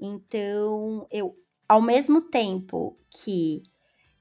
Então, 0.00 1.06
eu, 1.10 1.36
ao 1.68 1.82
mesmo 1.82 2.22
tempo 2.22 2.98
que 3.10 3.62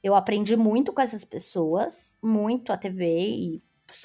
eu 0.03 0.13
aprendi 0.13 0.57
muito 0.57 0.91
com 0.91 1.01
essas 1.01 1.23
pessoas, 1.23 2.17
muito 2.21 2.73
a 2.73 2.77
TV, 2.77 3.05
e 3.05 3.63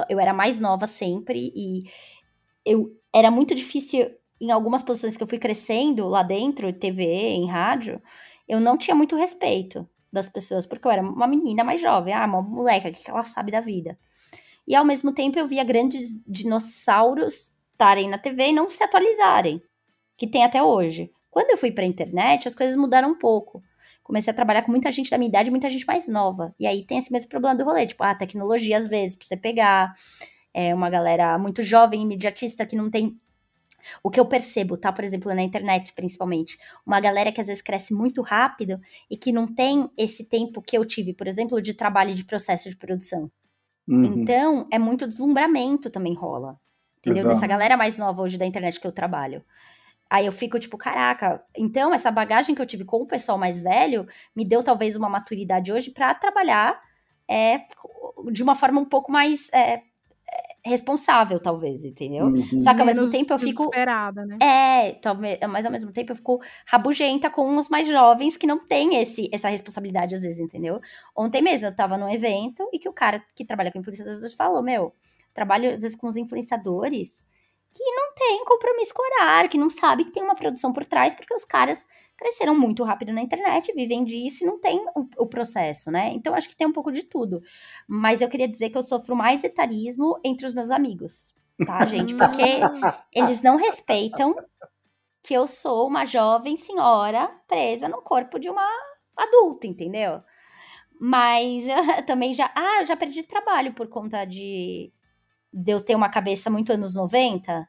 eu 0.08 0.20
era 0.20 0.32
mais 0.32 0.60
nova 0.60 0.86
sempre, 0.86 1.52
e 1.54 1.90
eu 2.64 2.96
era 3.12 3.30
muito 3.30 3.54
difícil 3.54 4.08
em 4.40 4.52
algumas 4.52 4.82
posições 4.82 5.16
que 5.16 5.22
eu 5.22 5.26
fui 5.26 5.38
crescendo 5.38 6.06
lá 6.06 6.22
dentro, 6.22 6.72
TV, 6.72 7.04
em 7.04 7.48
rádio, 7.48 8.00
eu 8.48 8.60
não 8.60 8.78
tinha 8.78 8.94
muito 8.94 9.16
respeito 9.16 9.88
das 10.12 10.28
pessoas, 10.28 10.64
porque 10.66 10.86
eu 10.86 10.92
era 10.92 11.02
uma 11.02 11.26
menina 11.26 11.64
mais 11.64 11.80
jovem, 11.80 12.14
ah, 12.14 12.24
uma 12.24 12.40
moleca, 12.40 12.88
o 12.88 12.92
que 12.92 13.10
ela 13.10 13.22
sabe 13.22 13.50
da 13.50 13.60
vida? 13.60 13.98
E 14.66 14.74
ao 14.76 14.84
mesmo 14.84 15.12
tempo 15.12 15.38
eu 15.38 15.48
via 15.48 15.64
grandes 15.64 16.22
dinossauros 16.26 17.52
estarem 17.72 18.08
na 18.08 18.18
TV 18.18 18.48
e 18.48 18.52
não 18.52 18.70
se 18.70 18.82
atualizarem, 18.82 19.60
que 20.16 20.26
tem 20.26 20.44
até 20.44 20.62
hoje. 20.62 21.10
Quando 21.30 21.50
eu 21.50 21.56
fui 21.56 21.72
pra 21.72 21.84
internet, 21.84 22.46
as 22.46 22.54
coisas 22.54 22.76
mudaram 22.76 23.10
um 23.10 23.18
pouco 23.18 23.62
comecei 24.08 24.30
a 24.32 24.34
trabalhar 24.34 24.62
com 24.62 24.70
muita 24.70 24.90
gente 24.90 25.10
da 25.10 25.18
minha 25.18 25.28
idade, 25.28 25.50
muita 25.50 25.68
gente 25.68 25.86
mais 25.86 26.08
nova. 26.08 26.54
E 26.58 26.66
aí 26.66 26.82
tem 26.84 26.96
esse 26.96 27.12
mesmo 27.12 27.28
problema 27.28 27.54
do 27.54 27.62
rolê, 27.62 27.86
tipo, 27.86 28.02
a 28.02 28.10
ah, 28.10 28.14
tecnologia 28.14 28.78
às 28.78 28.88
vezes, 28.88 29.14
pra 29.14 29.26
você 29.26 29.36
pegar. 29.36 29.92
É 30.52 30.74
uma 30.74 30.88
galera 30.88 31.38
muito 31.38 31.62
jovem, 31.62 32.02
imediatista, 32.02 32.64
que 32.64 32.74
não 32.74 32.90
tem. 32.90 33.20
O 34.02 34.10
que 34.10 34.18
eu 34.18 34.24
percebo, 34.24 34.78
tá? 34.78 34.90
Por 34.90 35.04
exemplo, 35.04 35.32
na 35.34 35.42
internet, 35.42 35.92
principalmente. 35.92 36.56
Uma 36.86 37.00
galera 37.00 37.30
que 37.30 37.40
às 37.40 37.46
vezes 37.46 37.62
cresce 37.62 37.92
muito 37.92 38.22
rápido 38.22 38.80
e 39.10 39.16
que 39.16 39.30
não 39.30 39.46
tem 39.46 39.88
esse 39.96 40.24
tempo 40.24 40.62
que 40.62 40.76
eu 40.76 40.86
tive, 40.86 41.12
por 41.12 41.26
exemplo, 41.26 41.60
de 41.60 41.74
trabalho 41.74 42.14
de 42.14 42.24
processo 42.24 42.70
de 42.70 42.76
produção. 42.76 43.30
Uhum. 43.86 44.04
Então, 44.04 44.66
é 44.72 44.78
muito 44.78 45.06
deslumbramento 45.06 45.90
também 45.90 46.14
rola. 46.14 46.58
Entendeu? 46.98 47.20
Exato. 47.20 47.34
Dessa 47.34 47.46
galera 47.46 47.76
mais 47.76 47.98
nova 47.98 48.22
hoje 48.22 48.38
da 48.38 48.46
internet 48.46 48.80
que 48.80 48.86
eu 48.86 48.92
trabalho. 48.92 49.44
Aí 50.10 50.24
eu 50.24 50.32
fico 50.32 50.58
tipo, 50.58 50.78
caraca, 50.78 51.42
então 51.56 51.92
essa 51.92 52.10
bagagem 52.10 52.54
que 52.54 52.62
eu 52.62 52.66
tive 52.66 52.84
com 52.84 53.02
o 53.02 53.06
pessoal 53.06 53.36
mais 53.36 53.60
velho 53.60 54.06
me 54.34 54.44
deu 54.44 54.62
talvez 54.62 54.96
uma 54.96 55.08
maturidade 55.08 55.70
hoje 55.70 55.90
para 55.90 56.14
trabalhar 56.14 56.80
é, 57.28 57.60
de 58.32 58.42
uma 58.42 58.54
forma 58.54 58.80
um 58.80 58.86
pouco 58.86 59.12
mais 59.12 59.50
é, 59.52 59.74
é 59.74 59.82
responsável, 60.64 61.38
talvez, 61.38 61.84
entendeu? 61.84 62.26
Uhum. 62.26 62.58
Só 62.58 62.74
que 62.74 62.80
ao 62.80 62.86
mesmo 62.86 63.10
tempo 63.10 63.32
eu 63.34 63.38
fico. 63.38 63.70
Né? 63.74 64.38
É, 64.42 65.46
mas 65.46 65.66
ao 65.66 65.72
mesmo 65.72 65.92
tempo 65.92 66.12
eu 66.12 66.16
fico 66.16 66.40
rabugenta 66.66 67.30
com 67.30 67.56
os 67.56 67.68
mais 67.68 67.86
jovens 67.86 68.36
que 68.36 68.46
não 68.46 68.66
têm 68.66 68.96
esse, 68.96 69.28
essa 69.32 69.48
responsabilidade, 69.48 70.14
às 70.14 70.22
vezes, 70.22 70.40
entendeu? 70.40 70.80
Ontem 71.14 71.42
mesmo 71.42 71.66
eu 71.66 71.76
tava 71.76 71.98
num 71.98 72.08
evento 72.08 72.66
e 72.72 72.78
que 72.78 72.88
o 72.88 72.92
cara 72.94 73.22
que 73.34 73.44
trabalha 73.44 73.70
com 73.70 73.78
influenciadores 73.78 74.34
falou: 74.34 74.62
Meu, 74.62 74.94
trabalho 75.34 75.70
às 75.70 75.82
vezes 75.82 75.96
com 75.96 76.06
os 76.06 76.16
influenciadores 76.16 77.27
que 77.78 77.92
não 77.92 78.12
tem 78.12 78.44
compromisso 78.44 78.92
com 78.92 79.02
horário, 79.02 79.48
que 79.48 79.56
não 79.56 79.70
sabe 79.70 80.04
que 80.04 80.10
tem 80.10 80.22
uma 80.22 80.34
produção 80.34 80.72
por 80.72 80.84
trás, 80.84 81.14
porque 81.14 81.32
os 81.32 81.44
caras 81.44 81.86
cresceram 82.16 82.58
muito 82.58 82.82
rápido 82.82 83.12
na 83.12 83.22
internet, 83.22 83.72
vivem 83.72 84.04
disso 84.04 84.42
e 84.42 84.46
não 84.46 84.58
tem 84.58 84.84
o, 84.96 85.06
o, 85.18 85.28
processo, 85.28 85.88
né? 85.88 86.10
Então 86.12 86.34
acho 86.34 86.48
que 86.48 86.56
tem 86.56 86.66
um 86.66 86.72
pouco 86.72 86.90
de 86.90 87.04
tudo. 87.04 87.40
Mas 87.86 88.20
eu 88.20 88.28
queria 88.28 88.48
dizer 88.48 88.70
que 88.70 88.76
eu 88.76 88.82
sofro 88.82 89.14
mais 89.14 89.44
etarismo 89.44 90.18
entre 90.24 90.44
os 90.44 90.52
meus 90.52 90.72
amigos, 90.72 91.32
tá, 91.64 91.78
gente? 91.86 92.16
Porque 92.16 92.42
eles 93.14 93.42
não 93.42 93.56
respeitam 93.56 94.34
que 95.22 95.34
eu 95.34 95.46
sou 95.46 95.86
uma 95.86 96.04
jovem 96.04 96.56
senhora 96.56 97.30
presa 97.46 97.88
no 97.88 98.02
corpo 98.02 98.40
de 98.40 98.50
uma 98.50 98.68
adulta, 99.16 99.68
entendeu? 99.68 100.20
Mas 101.00 101.64
eu 101.96 102.04
também 102.04 102.32
já. 102.32 102.50
Ah, 102.56 102.80
eu 102.80 102.84
já 102.86 102.96
perdi 102.96 103.22
trabalho 103.22 103.72
por 103.72 103.88
conta 103.88 104.24
de 104.24 104.92
de 105.52 105.72
eu 105.72 105.82
ter 105.82 105.94
uma 105.94 106.08
cabeça 106.08 106.50
muito 106.50 106.72
anos 106.72 106.94
90, 106.94 107.68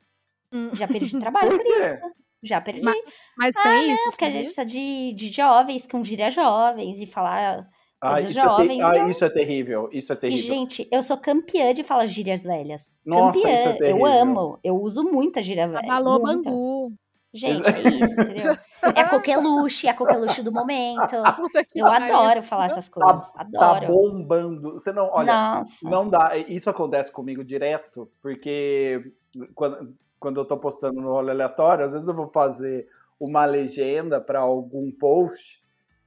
hum. 0.53 0.69
já 0.73 0.87
perdi 0.87 1.17
trabalho 1.19 1.57
por 1.57 1.65
isso. 1.65 2.19
Já 2.41 2.61
perdi. 2.61 2.81
Mas, 2.81 2.97
mas 3.37 3.57
ah, 3.57 3.63
tem 3.63 3.91
isso. 3.91 4.09
Porque 4.11 4.25
a 4.25 4.29
gente 4.29 4.43
precisa 4.45 4.65
de, 4.65 5.13
de 5.13 5.31
jovens, 5.31 5.85
com 5.85 6.03
gíria 6.03 6.29
jovens 6.29 6.99
e 6.99 7.05
falar 7.05 7.67
ah, 8.01 8.21
isso 8.21 8.33
jovens. 8.33 8.79
É 8.79 8.83
ah, 8.83 9.09
isso 9.09 9.25
é 9.25 9.29
terrível. 9.29 9.89
Isso 9.91 10.13
é 10.13 10.15
terrível. 10.15 10.45
E, 10.45 10.47
gente, 10.47 10.87
eu 10.89 11.03
sou 11.03 11.17
campeã 11.17 11.73
de 11.73 11.83
falar 11.83 12.05
gírias 12.05 12.43
velhas. 12.43 12.97
Nossa, 13.05 13.33
campeã. 13.33 13.73
Isso 13.73 13.83
é 13.83 13.91
eu 13.91 14.05
amo. 14.05 14.57
Eu 14.63 14.75
uso 14.81 15.03
muita 15.03 15.41
gíria 15.41 15.67
velha. 15.67 15.91
Alô, 15.91 16.17
Bangu. 16.19 16.93
Gente, 17.33 17.69
é 17.69 17.79
isso, 18.01 18.21
entendeu? 18.21 18.55
É 18.95 19.03
coqueluche, 19.03 19.87
é 19.87 19.93
coqueluche 19.93 20.41
do 20.41 20.51
momento. 20.51 21.15
Eu 21.75 21.87
adoro 21.87 22.41
falar 22.41 22.65
essas 22.65 22.89
tá 22.89 23.01
coisas. 23.01 23.33
Tá, 23.33 23.41
adoro. 23.41 23.81
Tá 23.81 23.87
bombando. 23.87 24.73
Você 24.73 24.91
não, 24.91 25.09
olha, 25.11 25.33
Nossa. 25.33 25.89
não 25.89 26.09
dá. 26.09 26.35
Isso 26.37 26.69
acontece 26.69 27.11
comigo 27.11 27.43
direto, 27.43 28.09
porque 28.21 29.13
quando, 29.53 29.95
quando 30.19 30.39
eu 30.39 30.45
tô 30.45 30.57
postando 30.57 30.99
no 30.99 31.09
rolo 31.09 31.29
aleatório, 31.29 31.85
às 31.85 31.93
vezes 31.93 32.07
eu 32.07 32.15
vou 32.15 32.27
fazer 32.27 32.87
uma 33.19 33.45
legenda 33.45 34.19
para 34.19 34.39
algum 34.39 34.91
post 34.91 35.61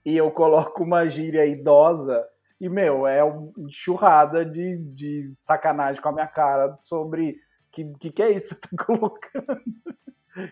e 0.04 0.16
eu 0.16 0.30
coloco 0.30 0.82
uma 0.82 1.06
gíria 1.06 1.46
idosa 1.46 2.26
e, 2.60 2.68
meu, 2.68 3.06
é 3.06 3.22
uma 3.24 3.52
enxurrada 3.58 4.44
de, 4.44 4.76
de 4.76 5.30
sacanagem 5.34 6.00
com 6.00 6.08
a 6.08 6.12
minha 6.12 6.28
cara 6.28 6.76
sobre 6.78 7.36
que, 7.72 7.84
que, 7.98 8.12
que 8.12 8.22
é 8.22 8.30
isso 8.30 8.54
que 8.54 8.68
você 8.68 8.76
tá 8.76 8.84
colocando? 8.86 9.62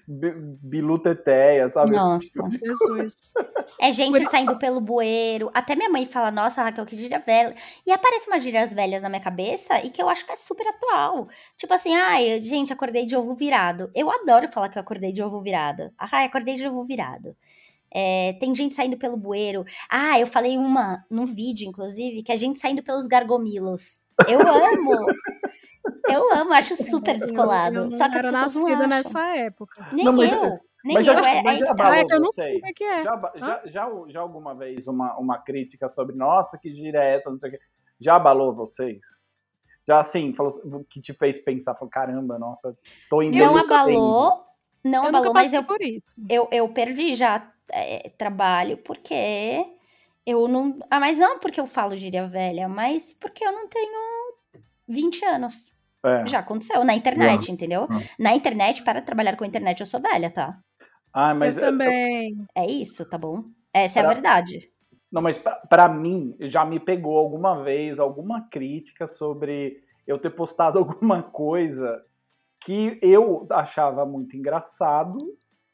Bilu 0.07 0.99
Teteia, 0.99 1.73
sabe? 1.73 1.93
Nossa, 1.93 2.19
tipo 2.19 2.49
Jesus. 2.51 3.33
É 3.79 3.93
gente 3.93 4.25
saindo 4.29 4.59
pelo 4.59 4.81
bueiro. 4.81 5.51
Até 5.55 5.75
minha 5.75 5.88
mãe 5.88 6.05
fala, 6.05 6.31
nossa, 6.31 6.62
Raquel, 6.62 6.85
que 6.85 6.97
gíria 6.97 7.19
velha. 7.19 7.55
E 7.87 7.93
aparece 7.93 8.29
umas 8.29 8.43
gírias 8.43 8.75
velhas 8.75 9.03
na 9.03 9.09
minha 9.09 9.23
cabeça 9.23 9.85
e 9.85 9.90
que 9.90 10.03
eu 10.03 10.09
acho 10.09 10.27
que 10.27 10.33
é 10.33 10.37
super 10.37 10.66
atual. 10.69 11.29
Tipo 11.57 11.73
assim, 11.75 11.95
ai, 11.95 12.40
gente, 12.43 12.73
acordei 12.73 13.07
de 13.07 13.16
ovo 13.16 13.33
virado. 13.33 13.90
Eu 13.95 14.11
adoro 14.11 14.49
falar 14.49 14.69
que 14.69 14.77
eu 14.77 14.83
acordei 14.83 15.12
de 15.12 15.23
ovo 15.23 15.40
virado. 15.40 15.90
Ai, 15.99 16.27
acordei 16.27 16.55
de 16.55 16.66
ovo 16.66 16.83
virado. 16.83 17.35
É, 17.93 18.35
tem 18.35 18.55
gente 18.55 18.75
saindo 18.75 18.97
pelo 18.97 19.16
bueiro. 19.16 19.64
Ah, 19.88 20.21
eu 20.21 20.27
falei 20.27 20.57
uma 20.57 21.05
num 21.11 21.27
vídeo, 21.27 21.69
inclusive, 21.69 22.23
que 22.23 22.31
é 22.31 22.37
gente 22.37 22.59
saindo 22.59 22.83
pelos 22.83 23.07
gargomilos. 23.07 24.05
Eu 24.29 24.40
amo! 24.40 25.07
Eu 26.12 26.33
amo, 26.35 26.53
acho 26.53 26.77
super 26.77 27.14
Eu, 27.14 27.18
descolado. 27.20 27.77
eu 27.77 27.83
não 27.85 27.90
Só 27.90 28.09
que 28.09 28.16
as 28.18 28.25
era 28.25 28.31
pessoas 28.33 28.55
não 28.55 28.62
nascida 28.62 28.77
acham. 28.77 28.88
nessa 28.88 29.37
época. 29.37 29.88
Nem 29.92 30.05
Não, 30.05 30.12
mas- 30.12 30.33
eu. 30.33 30.59
Nem 30.83 30.94
mas 30.94 31.07
eu. 31.07 31.12
já, 31.14 31.20
é, 31.31 31.42
mas 31.42 31.53
aí 31.53 31.59
já 31.59 31.66
que 31.66 31.75
tá. 31.77 31.85
É 31.85 31.87
abalou 31.87 32.07
que 32.07 32.14
eu 32.14 32.20
não 32.20 32.33
sei 32.33 32.44
vocês? 32.44 32.61
como 32.61 32.66
é 32.70 32.73
que 32.73 32.85
é. 32.85 33.03
Já, 33.03 33.33
já, 33.37 33.62
já, 33.66 33.90
já 34.09 34.20
alguma 34.20 34.55
vez 34.55 34.87
uma, 34.87 35.18
uma 35.18 35.38
crítica 35.38 35.88
sobre, 35.88 36.16
nossa, 36.16 36.57
que 36.57 36.75
gíria 36.75 36.99
é 37.03 37.16
essa, 37.16 37.31
não 37.31 37.38
sei 37.38 37.51
o 37.51 37.53
quê. 37.53 37.61
Já 37.99 38.16
abalou 38.16 38.55
vocês? 38.55 39.01
Já 39.87 39.99
assim, 40.01 40.33
falou, 40.35 40.53
que 40.88 41.01
te 41.01 41.12
fez 41.12 41.37
pensar, 41.38 41.75
falou, 41.75 41.90
caramba, 41.90 42.38
nossa, 42.38 42.75
tô 43.11 43.20
em 43.23 43.31
Não 43.31 43.57
abalou, 43.59 44.44
não 44.85 45.03
eu 45.03 45.09
abalou, 45.09 45.27
nunca 45.29 45.33
mas 45.35 45.53
eu, 45.53 45.64
por 45.64 45.83
isso. 45.83 46.14
eu, 46.29 46.49
eu 46.51 46.68
perdi 46.70 47.14
já 47.14 47.51
é, 47.73 48.09
trabalho 48.16 48.77
porque 48.79 49.66
eu 50.25 50.49
não. 50.49 50.79
Ah, 50.90 51.01
mas 51.01 51.18
não 51.18 51.38
porque 51.38 51.61
eu 51.61 51.66
falo 51.66 51.96
gíria 51.96 52.27
velha, 52.27 52.68
mas 52.68 53.12
porque 53.14 53.44
eu 53.44 53.53
não 53.53 53.68
tenho 53.68 53.99
20 54.88 55.25
anos. 55.27 55.75
É. 56.04 56.26
Já 56.26 56.38
aconteceu 56.38 56.82
na 56.84 56.94
internet, 56.94 57.50
entendeu? 57.52 57.86
Ah. 57.90 57.98
Na 58.18 58.34
internet, 58.34 58.82
para 58.82 59.02
trabalhar 59.02 59.36
com 59.36 59.44
a 59.44 59.46
internet, 59.46 59.80
eu 59.80 59.86
sou 59.86 60.00
velha, 60.00 60.30
tá? 60.30 60.58
Ah, 61.12 61.34
mas 61.34 61.56
eu 61.56 61.62
também. 61.62 62.36
É 62.54 62.66
isso, 62.70 63.08
tá 63.08 63.18
bom? 63.18 63.44
Essa 63.72 63.98
é 63.98 64.02
a 64.02 64.04
Pra- 64.04 64.14
verdade. 64.14 64.70
Não, 65.12 65.20
mas 65.20 65.36
pra, 65.36 65.56
pra 65.68 65.88
mim, 65.88 66.36
já 66.40 66.64
me 66.64 66.78
pegou 66.78 67.18
alguma 67.18 67.62
vez 67.64 67.98
alguma 67.98 68.42
crítica 68.48 69.06
sobre 69.08 69.82
eu 70.06 70.18
ter 70.18 70.30
postado 70.30 70.78
alguma 70.80 71.22
coisa 71.22 72.00
que 72.62 72.98
eu 73.02 73.46
achava 73.50 74.06
muito 74.06 74.36
engraçado 74.36 75.18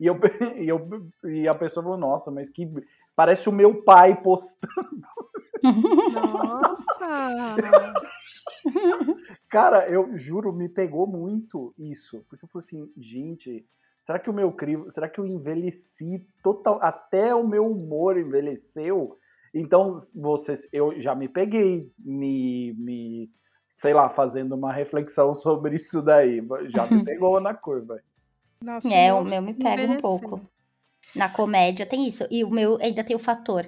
e, 0.01 0.07
eu, 0.07 0.19
e, 0.59 0.69
eu, 0.69 0.89
e 1.25 1.47
a 1.49 1.55
pessoa 1.55 1.85
falou, 1.85 1.99
nossa, 1.99 2.31
mas 2.31 2.49
que 2.49 2.67
parece 3.15 3.49
o 3.49 3.53
meu 3.53 3.83
pai 3.83 4.21
postando. 4.23 5.07
Nossa! 5.63 7.55
Cara, 9.57 9.89
eu 9.89 10.15
juro, 10.19 10.53
me 10.53 10.69
pegou 10.69 11.07
muito 11.07 11.75
isso. 11.79 12.23
Porque 12.29 12.45
eu 12.45 12.49
falei 12.51 12.67
assim, 12.67 12.93
gente, 12.95 13.65
será 14.03 14.19
que 14.19 14.29
o 14.29 14.33
meu 14.35 14.53
crivo, 14.53 14.91
será 14.91 15.09
que 15.09 15.19
eu 15.19 15.27
envelheci 15.27 16.23
total, 16.43 16.79
até 16.83 17.35
o 17.35 17.49
meu 17.49 17.67
humor 17.67 18.19
envelheceu? 18.19 19.19
Então, 19.55 19.95
vocês, 20.15 20.69
eu 20.71 21.01
já 21.01 21.15
me 21.15 21.27
peguei, 21.27 21.91
me, 21.99 22.75
me, 22.75 23.31
sei 23.67 23.95
lá, 23.95 24.11
fazendo 24.11 24.55
uma 24.55 24.75
reflexão 24.75 25.33
sobre 25.33 25.77
isso 25.77 26.03
daí. 26.03 26.47
Já 26.67 26.87
me 26.87 27.01
pegou 27.03 27.41
na 27.41 27.55
curva. 27.55 27.99
Nossa, 28.63 28.95
É, 28.95 29.11
o 29.15 29.25
meu 29.25 29.41
me 29.41 29.55
pega 29.55 29.91
um 29.91 30.01
pouco. 30.01 30.39
Na 31.15 31.31
comédia 31.31 31.87
tem 31.87 32.07
isso. 32.07 32.27
E 32.31 32.45
o 32.45 32.51
meu 32.51 32.77
ainda 32.79 33.03
tem 33.03 33.17
o 33.17 33.19
fator, 33.19 33.67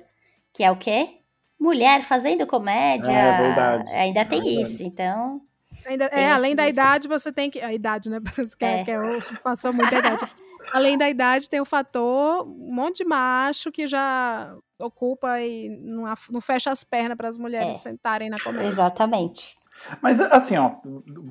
que 0.52 0.62
é 0.62 0.70
o 0.70 0.76
quê? 0.76 1.22
Mulher 1.58 2.02
fazendo 2.02 2.46
comédia. 2.46 3.10
É, 3.10 3.42
verdade. 3.42 3.90
Ainda 3.94 4.26
tem 4.26 4.42
Verdade. 4.42 4.74
isso, 4.74 4.82
então. 4.82 5.47
Ainda, 5.86 6.04
é, 6.06 6.30
além 6.32 6.54
da 6.54 6.68
idade, 6.68 7.06
você 7.08 7.32
tem 7.32 7.50
que. 7.50 7.60
A 7.60 7.72
idade, 7.72 8.08
né? 8.10 8.20
Parece 8.24 8.56
que, 8.56 8.64
é. 8.64 8.80
É. 8.80 8.84
que 8.84 8.90
é 8.90 9.00
o- 9.00 9.22
passou 9.42 9.72
muita 9.72 9.96
idade. 9.98 10.24
Além 10.72 10.98
da 10.98 11.08
idade, 11.08 11.48
tem 11.48 11.60
o 11.60 11.64
fator 11.64 12.46
um 12.46 12.74
monte 12.74 12.98
de 12.98 13.04
macho 13.06 13.72
que 13.72 13.86
já 13.86 14.54
ocupa 14.78 15.40
e 15.40 15.68
não, 15.70 16.04
não 16.30 16.40
fecha 16.40 16.70
as 16.70 16.84
pernas 16.84 17.16
para 17.16 17.28
as 17.28 17.38
mulheres 17.38 17.76
É. 17.76 17.80
sentarem 17.80 18.28
na 18.28 18.38
comédia. 18.38 18.66
Exatamente. 18.68 19.56
Mas 20.02 20.20
assim, 20.20 20.56
ó, 20.56 20.72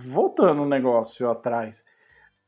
voltando 0.05 0.61
um 0.63 0.67
negócio 0.67 1.29
atrás, 1.29 1.83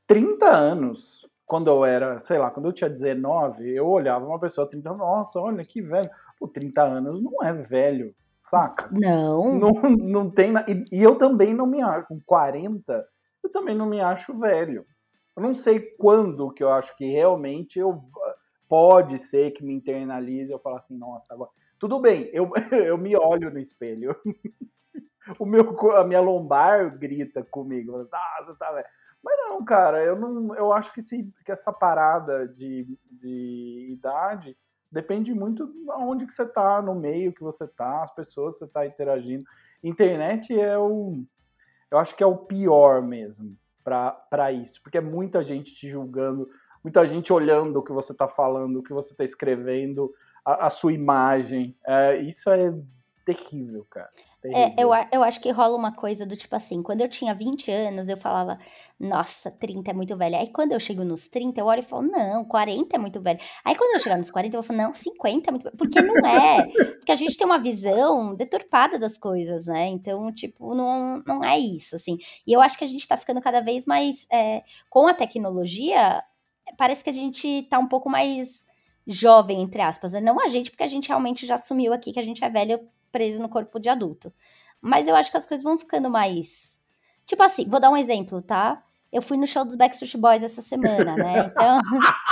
30 0.07 0.47
anos, 0.49 1.27
quando 1.45 1.69
eu 1.69 1.85
era, 1.85 2.19
sei 2.19 2.38
lá, 2.39 2.49
quando 2.49 2.67
eu 2.67 2.73
tinha 2.73 2.89
19, 2.89 3.69
eu 3.69 3.85
olhava 3.88 4.25
uma 4.25 4.39
pessoa 4.39 4.67
30 4.67 4.89
anos, 4.89 4.99
nossa, 4.99 5.39
olha 5.39 5.63
que 5.63 5.81
velho. 5.81 6.09
Pô, 6.39 6.47
30 6.47 6.81
anos 6.83 7.21
não 7.21 7.43
é 7.43 7.53
velho, 7.53 8.15
saca? 8.39 8.89
Não. 8.91 9.56
Não, 9.56 9.71
não 9.97 10.30
tem. 10.30 10.52
na- 10.52 10.65
E, 10.67 10.84
e 10.91 11.04
eu 11.04 11.15
também 11.17 11.54
não 11.54 11.65
me 11.67 11.82
acho, 11.82 12.08
com 12.08 12.19
40, 12.25 13.06
eu 13.43 13.52
também 13.52 13.75
não 13.75 13.86
me 13.86 14.02
acho 14.02 14.38
velho. 14.38 14.86
Eu 15.36 15.43
não 15.43 15.54
sei 15.54 15.80
quando 15.80 16.52
que 16.52 16.63
eu 16.63 16.71
acho 16.71 16.95
que 16.97 17.06
realmente 17.12 17.80
eu 17.80 18.02
pode 18.67 19.17
ser 19.17 19.52
que 19.52 19.63
me 19.63 19.73
internalize 19.73 20.49
e 20.49 20.54
eu 20.54 20.60
falo 20.60 20.78
assim, 20.78 20.95
nossa, 20.97 21.34
agora. 21.34 21.49
Tudo 21.80 21.99
bem, 21.99 22.30
eu, 22.34 22.52
eu 22.71 22.97
me 22.97 23.15
olho 23.15 23.52
no 23.52 23.60
espelho. 23.60 24.15
O 25.38 25.45
meu, 25.45 25.75
a 25.95 26.04
minha 26.04 26.19
lombar 26.21 26.97
grita 26.97 27.43
comigo. 27.43 27.91
Você 27.91 28.56
tá 28.58 28.71
velho. 28.71 28.88
Mas 29.23 29.38
não, 29.38 29.63
cara, 29.63 30.04
eu 30.04 30.15
não. 30.17 30.56
Eu 30.56 30.71
acho 30.73 30.93
que, 30.93 31.02
se, 31.02 31.23
que 31.45 31.52
essa 31.52 31.71
parada 31.73 32.47
de, 32.47 32.88
de 33.12 33.89
idade 33.91 34.58
depende 34.91 35.34
muito 35.34 35.67
de 35.67 35.91
onde 35.91 36.25
que 36.25 36.34
você 36.34 36.45
tá, 36.45 36.82
no 36.82 36.95
meio 36.95 37.34
que 37.34 37.43
você 37.43 37.67
tá, 37.67 38.04
as 38.04 38.13
pessoas 38.13 38.56
que 38.56 38.65
você 38.65 38.71
tá 38.71 38.86
interagindo. 38.86 39.43
Internet 39.84 40.58
é 40.58 40.78
o. 40.78 41.23
Eu 41.91 41.97
acho 41.97 42.15
que 42.15 42.23
é 42.23 42.28
o 42.28 42.38
pior 42.38 43.02
mesmo 43.02 43.58
para 43.84 44.52
isso, 44.52 44.82
porque 44.84 44.97
é 44.97 45.02
muita 45.02 45.43
gente 45.43 45.73
te 45.73 45.89
julgando, 45.89 46.47
muita 46.84 47.08
gente 47.08 47.34
olhando 47.34 47.80
o 47.80 47.84
que 47.84 47.91
você 47.91 48.13
tá 48.13 48.28
falando, 48.28 48.80
o 48.80 48.84
que 48.84 48.93
você 48.93 49.15
tá 49.15 49.23
escrevendo, 49.23 50.13
a, 50.45 50.67
a 50.67 50.69
sua 50.69 50.93
imagem. 50.93 51.75
É, 51.86 52.17
isso 52.17 52.49
é 52.49 52.73
terrível, 53.25 53.86
cara. 53.89 54.10
É, 54.45 54.82
eu, 54.82 54.89
eu 55.12 55.21
acho 55.21 55.41
que 55.41 55.52
rola 55.52 55.75
uma 55.75 55.91
coisa 55.91 56.25
do 56.25 56.36
tipo 56.36 56.56
assim, 56.56 56.82
quando 56.82 57.02
eu 57.02 57.10
tinha 57.10 57.34
20 57.34 57.69
anos, 57.71 58.08
eu 58.08 58.15
falava, 58.15 58.58
nossa, 58.97 59.52
30 59.52 59.91
é 59.91 59.93
muito 59.93 60.15
velho. 60.15 60.38
Aí 60.38 60.47
quando 60.47 60.71
eu 60.71 60.80
chego 60.80 61.04
nos 61.04 61.28
30, 61.28 61.60
eu 61.60 61.65
olho 61.65 61.80
e 61.80 61.84
falo, 61.84 62.04
não, 62.04 62.45
40 62.45 62.95
é 62.95 62.99
muito 62.99 63.21
velho. 63.21 63.39
Aí 63.65 63.75
quando 63.75 63.93
eu 63.93 63.99
chegar 63.99 64.17
nos 64.17 64.32
40, 64.32 64.56
eu 64.56 64.63
falar, 64.63 64.84
não, 64.84 64.93
50 64.93 65.49
é 65.49 65.52
muito 65.52 65.63
velho. 65.63 65.78
Porque 65.78 66.02
não 66.02 66.15
é. 66.25 66.65
Porque 66.95 67.12
a 67.12 67.15
gente 67.15 67.36
tem 67.36 67.45
uma 67.45 67.60
visão 67.60 68.34
deturpada 68.34 68.97
das 68.97 69.17
coisas, 69.17 69.65
né? 69.65 69.88
Então, 69.88 70.32
tipo, 70.32 70.73
não, 70.73 71.21
não 71.28 71.43
é 71.43 71.60
isso, 71.60 71.95
assim. 71.97 72.17
E 72.47 72.54
eu 72.54 72.62
acho 72.62 72.78
que 72.78 72.84
a 72.86 72.88
gente 72.88 73.06
tá 73.06 73.17
ficando 73.17 73.41
cada 73.41 73.60
vez 73.60 73.86
mais. 73.86 74.25
é, 74.32 74.63
com 74.89 75.06
a 75.08 75.13
tecnologia, 75.13 76.23
parece 76.78 77.04
que 77.04 77.10
a 77.10 77.13
gente 77.13 77.63
tá 77.69 77.78
um 77.78 77.88
pouco 77.88 78.10
mais 78.10 78.65
jovem, 79.06 79.62
entre 79.62 79.82
aspas. 79.82 80.13
Né? 80.13 80.21
Não 80.21 80.39
a 80.39 80.47
gente, 80.47 80.71
porque 80.71 80.84
a 80.84 80.88
gente 80.88 81.10
realmente 81.10 81.45
já 81.45 81.56
assumiu 81.56 81.91
aqui 81.91 82.13
que 82.13 82.19
a 82.19 82.23
gente 82.23 82.43
é 82.43 82.49
velho 82.49 82.80
preso 83.12 83.41
no 83.41 83.50
corpo 83.50 83.80
de 83.80 83.89
adulto. 83.89 84.34
Mas 84.82 85.08
eu 85.08 85.15
acho 85.15 85.30
que 85.32 85.38
as 85.38 85.45
coisas 85.45 85.63
vão 85.63 85.78
ficando 85.78 86.10
mais. 86.10 86.80
Tipo 87.26 87.43
assim, 87.43 87.67
vou 87.67 87.80
dar 87.80 87.89
um 87.89 87.98
exemplo, 87.98 88.41
tá? 88.41 88.84
Eu 89.12 89.22
fui 89.22 89.38
no 89.38 89.45
show 89.48 89.65
dos 89.65 89.76
Backstreet 89.76 90.15
Boys 90.17 90.43
essa 90.43 90.62
semana, 90.62 91.15
né? 91.15 91.45
Então. 91.52 91.80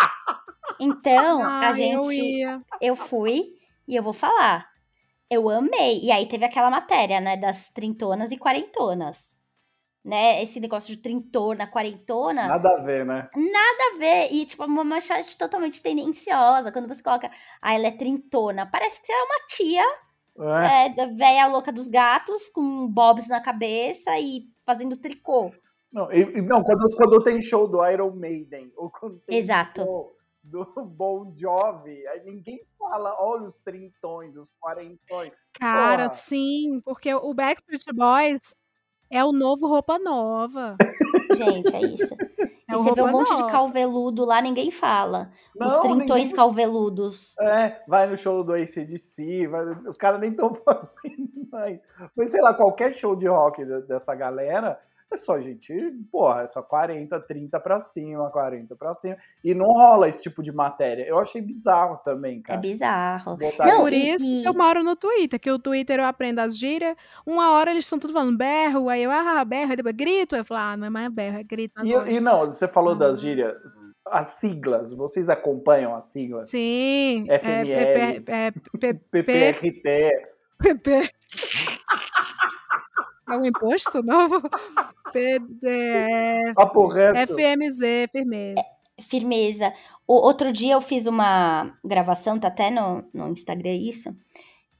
Então, 0.80 1.42
Ah, 1.44 1.68
a 1.68 1.70
eu 1.72 1.74
gente. 1.74 2.22
ia. 2.22 2.62
Eu 2.80 2.96
fui 2.96 3.56
e 3.88 3.96
eu 3.96 4.04
vou 4.04 4.13
falar. 4.13 4.68
Eu 5.30 5.50
amei. 5.50 6.00
E 6.04 6.12
aí 6.12 6.28
teve 6.28 6.46
aquela 6.46 6.70
matéria, 6.70 7.20
né? 7.20 7.36
Das 7.36 7.70
trintonas 7.70 8.32
e 8.32 8.38
quarentonas. 8.38 9.38
Né? 10.06 10.42
Esse 10.42 10.60
negócio 10.60 10.96
de 10.96 11.02
trintona, 11.02 11.68
quarentona 11.68 12.48
Nada 12.48 12.70
a 12.70 12.82
ver, 12.82 13.06
né? 13.06 13.28
nada 13.36 13.96
a 13.96 13.98
ver. 13.98 14.30
E, 14.32 14.46
tipo, 14.46 14.63
uma 14.63 14.84
manchete 14.84 15.38
totalmente 15.38 15.82
tendenciosa. 15.82 16.72
Quando 16.72 16.88
você 16.88 17.02
coloca, 17.04 17.30
ah, 17.62 17.74
ela 17.74 17.88
é 17.88 17.92
trintona. 17.92 18.66
Parece 18.72 19.02
que 19.02 19.08
você 19.08 19.12
é 19.13 19.24
uma 19.24 19.46
tia, 19.48 19.86
É. 20.39 20.86
é, 20.86 20.89
da 20.93 21.06
véia 21.08 21.47
louca 21.47 21.71
dos 21.71 21.88
gatos, 21.88 22.47
com 22.50 22.88
bobs 22.88 23.28
na 23.28 23.41
cabeça 23.41 24.17
e 24.19 24.47
fazendo 24.65 24.95
tricô. 24.97 25.52
Não, 25.91 26.12
e- 26.12 26.38
e 26.38 26.41
não 26.41 26.62
quando, 26.63 26.95
quando 26.95 27.23
tem 27.23 27.41
show 27.41 27.67
do 27.67 27.84
Iron 27.88 28.12
Maiden, 28.12 28.71
ou 28.76 28.89
quando 28.91 29.19
tem 29.19 29.38
Exato. 29.38 29.82
show 29.82 30.15
do 30.43 30.65
Bon 30.86 31.34
Jovi, 31.36 32.06
aí 32.08 32.23
ninguém 32.23 32.62
fala, 32.78 33.15
olha 33.19 33.43
os 33.43 33.58
trintões, 33.58 34.36
os 34.36 34.52
quarentões. 34.60 35.32
Cara, 35.54 36.04
Porra. 36.04 36.10
sim, 36.10 36.82
porque 36.86 37.13
o 37.13 37.34
Backstreet 37.34 37.84
Boys 37.93 38.54
é 39.10 39.23
o 39.23 39.32
novo 39.32 39.65
roupa 39.67 39.97
nova. 39.97 40.76
Gente, 41.38 41.76
é 41.76 41.82
isso. 41.82 42.15
É 42.69 42.73
e 42.73 42.77
você 42.77 42.91
vê 42.93 43.01
um 43.01 43.12
monte 43.12 43.34
de 43.34 43.39
nova. 43.41 43.51
calveludo 43.51 44.25
lá, 44.25 44.41
ninguém 44.41 44.69
fala. 44.71 45.32
Os 45.60 45.73
Não, 45.73 45.82
trintões 45.82 46.23
ninguém- 46.23 46.36
calveludos. 46.36 47.38
É, 47.39 47.82
vai 47.88 48.08
no 48.08 48.17
show 48.17 48.43
do 48.43 48.53
ACDC, 48.53 49.47
vai, 49.47 49.65
os 49.88 49.97
caras 49.97 50.19
nem 50.19 50.32
estão 50.32 50.51
fazendo 50.65 51.47
mais. 51.51 51.80
Mas 52.15 52.30
sei 52.30 52.41
lá, 52.41 52.53
qualquer 52.53 52.93
show 52.93 53.15
de 53.15 53.27
rock 53.27 53.63
de- 53.63 53.82
dessa 53.84 54.13
galera, 54.13 54.79
é 55.12 55.17
só 55.17 55.39
gente, 55.39 55.73
porra, 56.12 56.41
é 56.43 56.47
só 56.47 56.62
40, 56.62 57.19
30 57.21 57.60
pra 57.60 57.79
cima, 57.79 58.29
40 58.29 58.75
pra 58.75 58.93
cima. 58.95 59.15
E 59.43 59.53
não 59.53 59.67
rola 59.67 60.10
esse 60.10 60.21
tipo 60.21 60.43
de 60.43 60.51
matéria. 60.51 61.03
Eu 61.08 61.17
achei 61.17 61.41
bizarro 61.41 61.97
também, 62.03 62.39
É 62.39 62.41
cara. 62.41 62.60
bizarro. 62.60 63.37
Botar 63.37 63.65
Não, 63.65 63.81
Por 63.81 63.93
e- 63.93 64.10
isso 64.10 64.27
e- 64.27 64.41
que 64.43 64.47
eu 64.47 64.53
moro 64.53 64.83
no 64.83 64.95
Twitter, 64.95 65.39
que 65.39 65.49
o 65.49 65.58
Twitter 65.60 65.99
eu 65.99 66.05
aprendo 66.05 66.39
as 66.39 66.58
gírias. 66.58 66.95
Uma 67.25 67.51
hora 67.53 67.71
eles 67.71 67.85
estão 67.85 67.97
tudo 67.99 68.13
falando 68.13 68.37
berro, 68.37 68.89
aí 68.89 69.03
eu, 69.03 69.12
ah, 69.12 69.43
berro, 69.45 69.71
aí 69.71 69.77
depois 69.77 69.95
grito. 69.95 70.35
Eu 70.35 70.43
falo, 70.45 70.60
ah, 70.62 70.77
não 70.77 70.87
é 70.87 70.89
mais 70.89 71.10
berro, 71.10 71.37
é 71.39 71.43
grito. 71.43 71.83
E, 71.85 71.91
e 72.15 72.19
não, 72.19 72.47
você 72.47 72.67
falou 72.67 72.93
das 72.95 73.17
Ah. 73.17 73.21
gírias, 73.21 73.55
as 74.05 74.27
siglas, 74.39 74.93
vocês 74.93 75.29
acompanham 75.29 75.95
as 75.95 76.05
siglas? 76.05 76.49
Sim. 76.49 77.25
FML. 77.29 77.71
É, 77.71 77.77
é, 77.83 78.23
é, 78.27 78.47
é, 78.47 78.93
PPRT. 79.10 80.12
PP. 80.60 81.10
É 83.30 83.38
um 83.38 83.46
imposto 83.46 84.02
novo? 84.04 84.42
PD, 85.13 86.54
Papo 86.56 86.88
reto. 86.88 87.34
FMZ, 87.34 88.10
firmeza. 88.12 88.62
Firmeza. 89.02 89.73
O, 90.08 90.13
outro 90.15 90.52
dia 90.52 90.73
eu 90.73 90.82
fiz 90.82 91.06
uma 91.06 91.73
gravação, 91.84 92.40
tá 92.40 92.48
até 92.48 92.69
no, 92.69 93.04
no 93.13 93.28
Instagram 93.30 93.73
isso, 93.73 94.15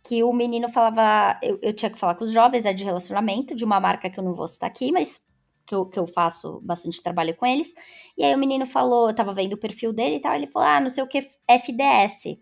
que 0.08 0.24
o 0.24 0.32
menino 0.34 0.70
falava, 0.70 1.39
eu, 1.43 1.60
eu 1.62 1.74
tinha 1.74 1.89
que 1.89 1.98
falar 2.00 2.16
com 2.16 2.24
os 2.24 2.32
jovens, 2.32 2.66
é 2.66 2.74
de 2.74 2.84
relacionamento, 2.84 3.56
de 3.56 3.66
uma 3.66 3.80
marca 3.80 4.10
que 4.10 4.20
eu 4.20 4.24
não 4.24 4.34
vou 4.34 4.48
citar 4.48 4.70
aqui, 4.70 4.91
mas 4.91 5.22
que 5.66 5.76
eu, 5.76 5.86
que 5.86 6.00
eu 6.00 6.08
faço 6.08 6.62
bastante 6.64 7.04
trabalho 7.04 7.36
com 7.36 7.45
eles. 7.45 7.74
E 8.18 8.24
aí 8.24 8.34
o 8.34 8.38
menino 8.38 8.66
falou, 8.66 9.10
eu 9.10 9.16
tava 9.16 9.34
vendo 9.34 9.54
o 9.54 9.58
perfil 9.60 9.91
dele 9.93 10.16
e 10.16 10.22
tal, 10.22 10.34
ele 10.34 10.48
falou, 10.48 10.68
ah, 10.68 10.80
não 10.80 10.89
sei 10.89 11.04
o 11.04 11.08
que, 11.08 11.20
FDS. 11.48 12.38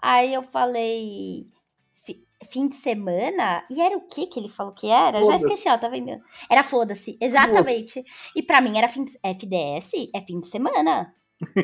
Aí 0.00 0.34
eu 0.34 0.42
falei, 0.42 1.46
"Fi- 1.46 1.53
fim 2.44 2.68
de 2.68 2.76
semana? 2.76 3.64
E 3.70 3.80
era 3.80 3.96
o 3.96 4.06
que 4.06 4.26
que 4.26 4.38
ele 4.38 4.48
falou 4.48 4.72
que 4.72 4.88
era? 4.88 5.24
Já 5.24 5.34
esqueci, 5.36 5.68
ó, 5.68 5.76
tá 5.76 5.88
vendo? 5.88 6.20
Era 6.50 6.62
foda-se, 6.62 7.16
exatamente. 7.20 8.04
E 8.36 8.42
pra 8.42 8.60
mim 8.60 8.76
era 8.78 8.88
fim 8.88 9.04
de, 9.04 9.12
FDS, 9.22 10.10
é 10.14 10.20
fim 10.20 10.40
de 10.40 10.48
semana. 10.48 11.14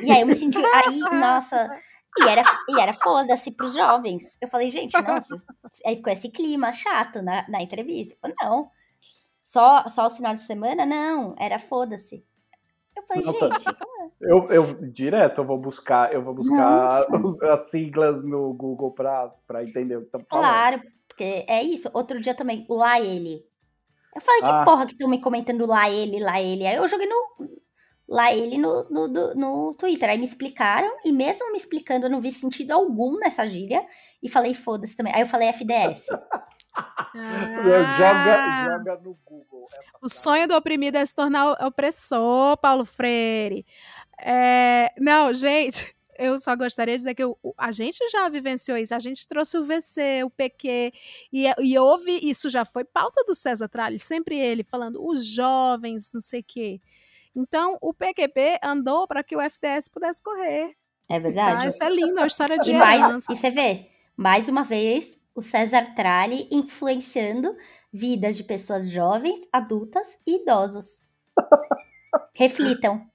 E 0.03 0.11
aí 0.11 0.21
eu 0.21 0.27
me 0.27 0.35
senti, 0.35 0.59
aí, 0.59 0.99
nossa, 0.99 1.71
e 2.19 2.29
era, 2.29 2.43
e 2.69 2.81
era 2.81 2.93
foda-se 2.93 3.53
pros 3.53 3.75
jovens. 3.75 4.37
Eu 4.41 4.49
falei, 4.49 4.71
gente, 4.71 4.93
nossa, 5.01 5.35
aí 5.87 5.97
ficou 5.97 6.13
esse 6.13 6.29
clima 6.29 6.73
chato 6.73 7.23
na, 7.23 7.49
na 7.49 7.63
entrevista. 7.63 8.15
Eu 8.15 8.19
falei, 8.21 8.37
não, 8.43 8.71
só, 9.45 9.87
só 9.89 10.07
os 10.07 10.17
finais 10.17 10.41
de 10.41 10.47
semana? 10.47 10.85
Não, 10.85 11.35
era 11.39 11.59
foda-se. 11.59 12.25
Eu 13.01 13.07
falei, 13.07 13.25
Nossa. 13.25 13.47
gente, 13.59 13.79
como 13.79 14.03
é? 14.03 14.11
Eu, 14.21 14.51
eu 14.51 14.91
direto 14.91 15.41
eu 15.41 15.45
vou 15.45 15.59
buscar, 15.59 16.13
eu 16.13 16.23
vou 16.23 16.35
buscar 16.35 17.07
os- 17.23 17.41
as 17.43 17.71
siglas 17.71 18.23
no 18.23 18.53
Google 18.53 18.93
pra, 18.93 19.29
pra 19.47 19.63
entender 19.63 19.97
o 19.97 20.01
que 20.01 20.07
estamos 20.07 20.27
falando. 20.29 20.45
Claro, 20.47 20.83
porque 21.09 21.45
é 21.49 21.63
isso. 21.63 21.91
Outro 21.95 22.21
dia 22.21 22.35
também, 22.35 22.67
o 22.69 22.75
lá 22.77 23.01
ele. 23.01 23.43
Eu 24.15 24.21
falei, 24.21 24.41
que 24.41 24.47
Ah. 24.49 24.65
porra 24.65 24.87
que 24.87 24.93
estão 24.93 25.09
me 25.09 25.21
comentando 25.21 25.65
lá 25.67 25.89
ele, 25.91 26.19
lá 26.23 26.41
ele. 26.41 26.67
Aí 26.67 26.77
eu 26.77 26.87
joguei 26.89 27.07
no. 27.09 27.49
Lá 28.09 28.35
ele 28.35 28.59
no, 28.59 28.89
no, 28.91 29.07
no, 29.07 29.35
no 29.37 29.75
Twitter. 29.77 30.11
Aí 30.11 30.19
me 30.19 30.25
explicaram, 30.25 30.91
e 31.05 31.13
mesmo 31.13 31.53
me 31.53 31.57
explicando, 31.57 32.07
eu 32.07 32.11
não 32.11 32.21
vi 32.21 32.33
sentido 32.33 32.73
algum 32.73 33.17
nessa 33.19 33.47
gíria. 33.47 33.87
E 34.21 34.29
falei, 34.29 34.53
foda-se 34.53 34.97
também. 34.97 35.15
Aí 35.15 35.23
eu 35.23 35.27
falei 35.29 35.49
FDS. 35.49 36.07
Joga, 37.97 38.35
Ah, 38.37 38.65
joga 38.65 39.01
no 39.03 39.19
Google. 39.25 39.67
essa 39.73 39.81
O 39.97 40.09
frase. 40.09 40.15
sonho 40.23 40.49
do 40.49 40.55
oprimido 40.55 40.97
é 40.97 41.05
se 41.05 41.15
tornar 41.15 41.53
opressor, 41.65 42.57
Paulo 42.59 42.85
Freire. 42.85 43.67
É, 44.23 44.93
não, 44.99 45.33
gente, 45.35 45.95
eu 46.19 46.39
só 46.39 46.55
gostaria 46.55 46.95
de 46.95 46.99
dizer 46.99 47.15
que 47.15 47.25
o- 47.25 47.37
a 47.59 47.73
gente 47.73 48.07
já 48.11 48.29
vivenciou 48.29 48.77
isso. 48.79 48.95
A 48.95 48.99
gente 48.99 49.27
trouxe 49.27 49.59
o 49.59 49.65
VC, 49.65 50.23
o 50.25 50.31
PQ, 50.31 50.93
e, 51.33 51.47
e 51.59 51.79
houve, 51.79 52.21
isso 52.23 52.49
já 52.49 52.65
foi 52.65 52.85
pauta 52.85 53.25
do 53.25 53.35
César 53.35 53.69
Tralli, 53.69 53.99
sempre 53.99 54.39
ele 54.39 54.63
falando, 54.63 55.05
os 55.05 55.25
jovens, 55.27 56.11
não 56.13 56.21
sei 56.21 56.41
o 56.41 56.45
quê. 56.47 56.81
Então, 57.35 57.79
o 57.81 57.95
PQP 57.95 58.59
andou 58.63 59.07
para 59.07 59.23
que 59.23 59.37
o 59.37 59.41
FDS 59.41 59.89
pudesse 59.89 60.23
correr. 60.23 60.75
É 61.09 61.19
verdade. 61.19 61.69
Isso 61.69 61.83
é 61.83 61.89
lindo, 61.89 62.19
é 62.19 62.23
uma 62.23 62.27
história 62.27 62.59
de 62.59 62.71
E, 62.71 62.75
mais, 62.75 63.25
e 63.29 63.37
você 63.37 63.51
vê, 63.51 63.89
mais 64.17 64.49
uma 64.49 64.63
vez, 64.65 65.20
o 65.35 65.43
César 65.43 65.95
Tralli 65.95 66.49
influenciando 66.51 67.57
vidas 67.93 68.37
de 68.37 68.45
pessoas 68.45 68.91
jovens, 68.91 69.49
adultas 69.53 70.21
e 70.27 70.43
idosos. 70.43 71.11
Reflitam. 72.35 73.07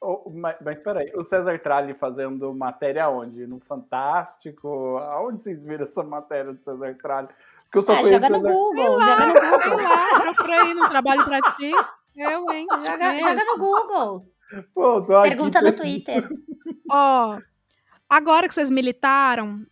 Oh, 0.00 0.30
mas, 0.30 0.56
mas 0.62 0.78
peraí, 0.78 1.10
o 1.14 1.22
César 1.22 1.58
Tralli 1.60 1.94
fazendo 1.94 2.54
matéria 2.54 3.08
onde? 3.08 3.46
No 3.46 3.58
Fantástico? 3.60 4.98
Aonde 4.98 5.42
vocês 5.44 5.62
viram 5.62 5.86
essa 5.86 6.02
matéria 6.02 6.52
do 6.52 6.62
César 6.62 6.94
Tralli? 7.00 7.28
Porque 7.64 7.78
eu 7.78 7.82
só 7.82 7.94
Ah, 7.94 8.00
conheço 8.02 8.14
joga 8.22 8.28
no 8.28 8.40
César... 8.40 8.52
Google, 8.52 9.00
joga 9.00 9.26
no 9.26 9.32
Sei 9.32 9.70
Google. 9.70 9.82
lá, 9.82 10.20
procura 10.20 10.62
aí 10.62 10.74
no 10.74 10.88
trabalho 10.90 11.24
pra 11.24 11.40
ti. 11.40 11.72
Eu, 12.16 12.50
hein? 12.52 12.66
Joga, 12.84 13.18
joga 13.18 13.44
no 13.46 13.58
Google. 13.58 14.26
Pô, 14.74 15.02
tô 15.02 15.16
aqui 15.16 15.30
Pergunta 15.30 15.62
no 15.62 15.72
Twitter. 15.74 16.28
Ó, 16.90 17.38
agora 18.08 18.46
que 18.46 18.54
vocês 18.54 18.70
militaram, 18.70 19.64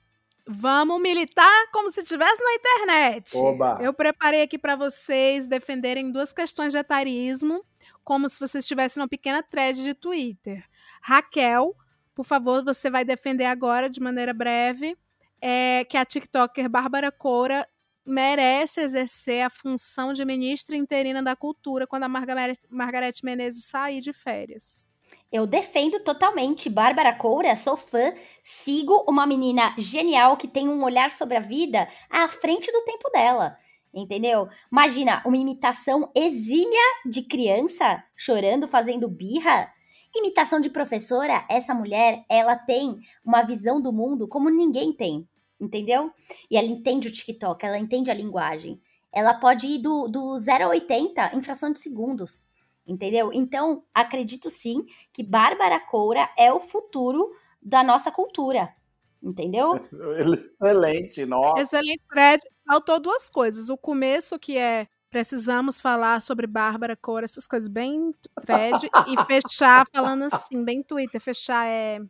vamos 0.52 1.00
militar 1.00 1.70
como 1.72 1.90
se 1.90 2.00
estivesse 2.00 2.42
na 2.42 2.54
internet. 2.54 3.36
Oba. 3.36 3.78
Eu 3.80 3.92
preparei 3.92 4.42
aqui 4.42 4.58
para 4.58 4.76
vocês 4.76 5.48
defenderem 5.48 6.12
duas 6.12 6.32
questões 6.32 6.72
de 6.72 6.78
etarismo, 6.78 7.64
como 8.04 8.28
se 8.28 8.38
vocês 8.38 8.64
estivessem 8.64 9.00
numa 9.00 9.08
pequena 9.08 9.42
thread 9.42 9.82
de 9.82 9.94
Twitter. 9.94 10.64
Raquel, 11.02 11.74
por 12.14 12.24
favor, 12.24 12.64
você 12.64 12.90
vai 12.90 13.04
defender 13.04 13.46
agora 13.46 13.88
de 13.88 14.00
maneira 14.00 14.32
breve 14.32 14.96
é, 15.40 15.84
que 15.84 15.96
a 15.96 16.04
TikToker 16.04 16.68
Bárbara 16.68 17.10
Coura 17.10 17.66
merece 18.04 18.80
exercer 18.80 19.44
a 19.44 19.50
função 19.50 20.12
de 20.12 20.24
ministra 20.24 20.76
interina 20.76 21.22
da 21.22 21.36
cultura 21.36 21.86
quando 21.86 22.04
a 22.04 22.08
Margarete, 22.08 22.60
Margarete 22.68 23.24
Menezes 23.24 23.64
sair 23.64 24.00
de 24.00 24.12
férias. 24.12 24.91
Eu 25.32 25.46
defendo 25.46 26.00
totalmente. 26.00 26.68
Bárbara 26.68 27.14
Coura, 27.14 27.56
sou 27.56 27.76
fã. 27.76 28.12
Sigo 28.44 29.04
uma 29.08 29.26
menina 29.26 29.74
genial 29.78 30.36
que 30.36 30.46
tem 30.46 30.68
um 30.68 30.82
olhar 30.84 31.10
sobre 31.10 31.36
a 31.36 31.40
vida 31.40 31.88
à 32.10 32.28
frente 32.28 32.70
do 32.70 32.84
tempo 32.84 33.10
dela. 33.10 33.56
Entendeu? 33.94 34.48
Imagina 34.70 35.22
uma 35.24 35.36
imitação 35.36 36.10
exímia 36.14 36.80
de 37.04 37.22
criança 37.22 38.02
chorando, 38.16 38.66
fazendo 38.66 39.08
birra. 39.08 39.70
Imitação 40.14 40.60
de 40.60 40.70
professora, 40.70 41.46
essa 41.48 41.74
mulher, 41.74 42.24
ela 42.28 42.56
tem 42.56 43.00
uma 43.24 43.42
visão 43.42 43.80
do 43.80 43.92
mundo 43.92 44.28
como 44.28 44.50
ninguém 44.50 44.92
tem. 44.92 45.28
Entendeu? 45.60 46.10
E 46.50 46.56
ela 46.56 46.66
entende 46.66 47.08
o 47.08 47.12
TikTok, 47.12 47.64
ela 47.64 47.78
entende 47.78 48.10
a 48.10 48.14
linguagem. 48.14 48.80
Ela 49.12 49.34
pode 49.34 49.66
ir 49.66 49.78
do, 49.78 50.08
do 50.08 50.38
0 50.38 50.64
a 50.64 50.68
80 50.68 51.36
em 51.36 51.42
fração 51.42 51.70
de 51.70 51.78
segundos. 51.78 52.46
Entendeu? 52.86 53.30
Então, 53.32 53.84
acredito 53.94 54.50
sim 54.50 54.84
que 55.12 55.22
Bárbara 55.22 55.78
Coura 55.80 56.28
é 56.36 56.52
o 56.52 56.60
futuro 56.60 57.32
da 57.60 57.82
nossa 57.84 58.10
cultura. 58.10 58.74
Entendeu? 59.22 59.80
Excelente, 60.38 61.24
nossa. 61.24 61.62
Excelente 61.62 62.02
thread. 62.08 62.42
Faltou 62.66 62.98
duas 62.98 63.30
coisas. 63.30 63.68
O 63.70 63.76
começo, 63.76 64.38
que 64.38 64.56
é 64.58 64.88
precisamos 65.10 65.78
falar 65.78 66.22
sobre 66.22 66.46
Bárbara 66.46 66.96
Cor, 66.96 67.22
essas 67.22 67.46
coisas 67.46 67.68
bem 67.68 68.14
thread, 68.40 68.88
e 69.06 69.24
fechar 69.26 69.86
falando 69.92 70.22
assim, 70.24 70.64
bem 70.64 70.82
Twitter, 70.82 71.20
fechar 71.20 71.66
é. 71.66 72.00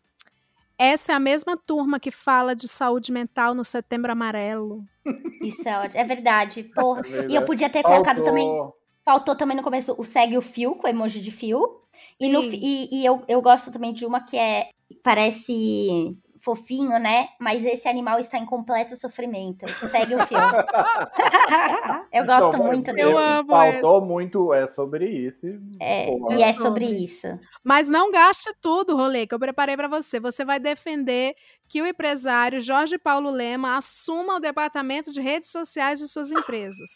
Essa 0.78 1.12
é 1.12 1.14
a 1.14 1.20
mesma 1.20 1.56
turma 1.56 2.00
que 2.00 2.10
fala 2.10 2.54
de 2.56 2.66
saúde 2.66 3.12
mental 3.12 3.54
no 3.54 3.64
Setembro 3.64 4.10
Amarelo. 4.10 4.84
Isso 5.42 5.68
é 5.68 5.78
ótimo. 5.78 6.00
É 6.00 6.04
verdade. 6.04 6.62
Porra. 6.74 7.02
É 7.06 7.26
E 7.28 7.34
eu 7.34 7.44
podia 7.44 7.68
ter 7.68 7.82
colocado 7.82 8.16
Faltou- 8.16 8.24
também. 8.24 8.72
Faltou 9.04 9.36
também 9.36 9.56
no 9.56 9.62
começo 9.62 9.94
o 9.98 10.04
segue 10.04 10.38
o 10.38 10.42
fio, 10.42 10.76
com 10.76 10.88
emoji 10.88 11.20
de 11.20 11.30
fio. 11.30 11.80
E, 12.20 12.28
no, 12.28 12.42
e, 12.42 13.00
e 13.00 13.04
eu, 13.04 13.22
eu 13.28 13.42
gosto 13.42 13.70
também 13.70 13.92
de 13.92 14.06
uma 14.06 14.20
que 14.24 14.36
é. 14.36 14.68
Parece 15.02 16.14
fofinho, 16.42 16.98
né? 16.98 17.28
Mas 17.40 17.64
esse 17.64 17.88
animal 17.88 18.18
está 18.18 18.36
em 18.36 18.44
completo 18.44 18.96
sofrimento. 18.96 19.64
Segue 19.88 20.16
o 20.16 20.26
fio. 20.26 20.38
eu 22.12 22.26
gosto 22.26 22.48
Então, 22.48 22.66
muito 22.66 22.88
esse 22.88 22.96
desse. 22.96 23.10
Eu 23.10 23.16
amo 23.16 23.48
Faltou 23.48 23.98
esses. 23.98 24.08
muito, 24.08 24.52
é 24.52 24.66
sobre 24.66 25.06
isso. 25.08 25.46
e, 25.46 25.60
É, 25.80 26.06
pô, 26.06 26.32
e 26.32 26.42
é 26.42 26.52
sobre. 26.52 26.86
sobre 26.86 27.04
isso. 27.04 27.28
Mas 27.62 27.88
não 27.88 28.10
gaste 28.10 28.52
tudo, 28.60 28.96
rolê, 28.96 29.26
que 29.26 29.34
eu 29.34 29.38
preparei 29.38 29.76
para 29.76 29.86
você. 29.86 30.18
Você 30.18 30.44
vai 30.44 30.58
defender 30.58 31.34
que 31.68 31.80
o 31.80 31.86
empresário 31.86 32.60
Jorge 32.60 32.98
Paulo 32.98 33.30
Lema 33.30 33.76
assuma 33.76 34.36
o 34.36 34.40
departamento 34.40 35.12
de 35.12 35.20
redes 35.20 35.50
sociais 35.50 36.00
de 36.00 36.08
suas 36.08 36.32
empresas. 36.32 36.90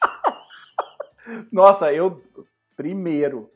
Nossa, 1.50 1.92
eu. 1.92 2.22
Primeiro, 2.76 3.50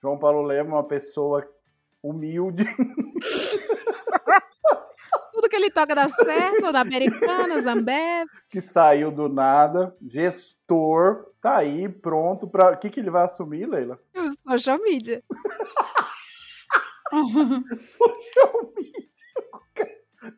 João 0.00 0.18
Paulo 0.18 0.42
Lema 0.42 0.70
é 0.70 0.72
uma 0.74 0.84
pessoa 0.84 1.46
humilde. 2.02 2.64
Tudo 5.32 5.48
que 5.50 5.56
ele 5.56 5.70
toca 5.70 5.94
dá 5.94 6.08
certo, 6.08 6.72
da 6.72 6.80
Americana, 6.80 7.60
Zambev. 7.60 8.26
que 8.48 8.60
saiu 8.60 9.10
do 9.10 9.28
nada, 9.28 9.94
gestor, 10.02 11.26
tá 11.42 11.56
aí 11.58 11.88
pronto 11.88 12.46
para. 12.48 12.72
O 12.72 12.78
que, 12.78 12.88
que 12.90 13.00
ele 13.00 13.10
vai 13.10 13.24
assumir, 13.24 13.66
Leila? 13.68 13.98
Social 14.14 14.78
media. 14.80 15.22
Social 17.10 18.72
media. 18.76 19.06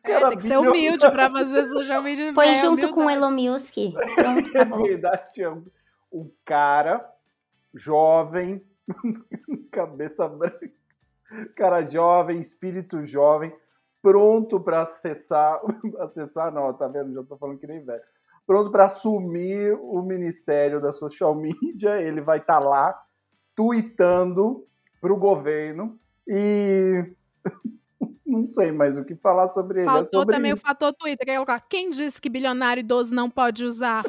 É, 0.03 0.19
tem 0.27 0.37
que 0.37 0.43
ser 0.43 0.57
humilde 0.57 1.09
pra 1.09 1.31
fazer 1.31 1.63
social 1.63 2.03
media. 2.03 2.31
Põe 2.31 2.49
é, 2.49 2.55
junto 2.55 2.89
com 2.89 2.99
o 2.99 3.03
humildade. 3.05 3.41
Elon 3.41 3.53
Musk. 3.53 3.73
Pronto, 4.15 4.57
É 4.57 4.61
acabou. 4.61 4.83
verdade, 4.87 5.41
é 5.41 5.49
um, 5.49 5.65
um 6.11 6.29
cara 6.45 7.07
jovem, 7.73 8.63
cabeça 9.71 10.27
branca, 10.27 10.71
cara 11.55 11.85
jovem, 11.85 12.39
espírito 12.39 13.05
jovem, 13.05 13.55
pronto 14.01 14.59
para 14.59 14.81
acessar, 14.81 15.59
acessar 15.99 16.51
não, 16.51 16.73
tá 16.73 16.87
vendo? 16.87 17.13
Já 17.13 17.23
tô 17.23 17.37
falando 17.37 17.59
que 17.59 17.67
nem 17.67 17.83
velho. 17.83 18.01
Pronto 18.45 18.71
para 18.71 18.85
assumir 18.85 19.77
o 19.79 20.01
ministério 20.01 20.81
da 20.81 20.91
social 20.91 21.35
media, 21.35 22.01
ele 22.01 22.19
vai 22.19 22.39
estar 22.39 22.59
lá 22.59 22.99
tweetando 23.55 24.65
pro 24.99 25.15
governo 25.15 25.99
e 26.27 27.13
não 28.25 28.47
sei 28.47 28.71
mais 28.71 28.97
o 28.97 29.05
que 29.05 29.15
falar 29.15 29.49
sobre 29.49 29.81
ele. 29.81 29.87
é 29.87 29.91
Faltou 29.91 30.21
sobre 30.21 30.35
também 30.35 30.53
isso. 30.53 30.63
o 30.63 30.65
fator 30.65 30.93
Twitter. 30.93 31.25
Que 31.25 31.31
é 31.31 31.59
quem 31.69 31.89
disse 31.89 32.19
que 32.19 32.29
bilionário 32.29 32.81
idoso 32.81 33.13
não 33.13 33.29
pode 33.29 33.63
usar 33.63 34.03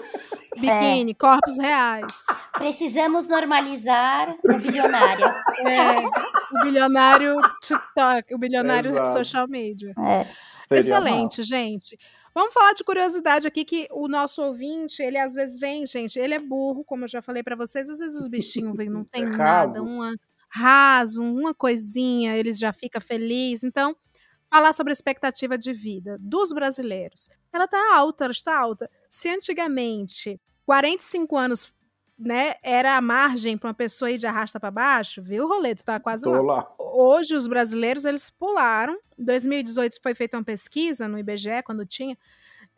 É. 0.57 0.61
biquíni, 0.61 1.15
corpos 1.15 1.57
reais? 1.59 2.07
Precisamos 2.55 3.29
normalizar 3.29 4.37
o 4.45 4.57
bilionário. 4.57 5.27
É, 5.67 5.99
o 6.01 6.65
bilionário 6.65 7.37
TikTok, 7.63 8.35
o 8.35 8.39
bilionário 8.39 8.91
Exato. 8.93 9.13
social 9.13 9.49
media. 9.49 9.95
É. 9.99 10.27
Excelente, 10.73 11.43
gente. 11.43 11.99
Vamos 12.35 12.55
falar 12.55 12.73
de 12.75 12.85
curiosidade 12.85 13.49
aqui 13.49 13.65
que 13.65 13.89
o 13.91 14.07
nosso 14.07 14.41
ouvinte, 14.43 15.03
ele 15.03 15.19
às 15.19 15.35
vezes 15.35 15.59
vem, 15.59 15.85
gente, 15.87 16.19
ele 16.19 16.35
é 16.35 16.39
burro, 16.39 16.85
como 16.85 17.05
eu 17.05 17.09
já 17.09 17.21
falei 17.21 17.43
pra 17.43 17.57
vocês, 17.57 17.91
às 17.91 17.99
vezes 17.99 18.17
os 18.21 18.29
bichinhos 18.29 18.77
vêm, 18.77 18.89
não 18.89 19.05
tem 19.05 19.25
É 19.27 19.27
nada, 19.27 19.83
uma 19.83 20.15
raso, 20.49 21.23
uma 21.23 21.55
coisinha, 21.55 22.37
eles 22.37 22.59
já 22.59 22.73
ficam 22.73 23.01
felizes. 23.01 23.65
Então, 23.65 23.97
falar 24.51 24.73
sobre 24.73 24.91
a 24.91 24.95
expectativa 24.95 25.57
de 25.57 25.73
vida 25.73 26.17
dos 26.21 26.53
brasileiros. 26.53 27.29
Ela 27.53 27.69
tá 27.69 27.95
alta, 27.95 28.25
ela 28.25 28.33
está 28.33 28.59
alta. 28.59 28.91
Se 29.11 29.29
antigamente 29.29 30.41
45 30.65 31.37
anos, 31.37 31.75
né, 32.17 32.55
era 32.63 32.97
a 32.97 33.01
margem 33.01 33.59
para 33.59 33.69
uma 33.69 33.75
pessoa 33.75 34.11
ir 34.11 34.19
de 34.19 34.27
arrasta 34.27 34.61
para 34.61 34.71
baixo, 34.71 35.21
viu, 35.21 35.49
Roleto? 35.49 35.85
Tá 35.85 35.99
quase 35.99 36.27
lá 36.29 36.41
lá. 36.41 36.73
hoje 36.79 37.35
os 37.35 37.49
brasileiros 37.49 38.05
eles 38.05 38.31
pularam. 38.31 38.97
Em 39.19 39.25
2018 39.25 40.01
foi 40.01 40.15
feita 40.15 40.37
uma 40.37 40.45
pesquisa 40.45 41.09
no 41.09 41.19
IBGE, 41.19 41.63
quando 41.65 41.85
tinha, 41.85 42.17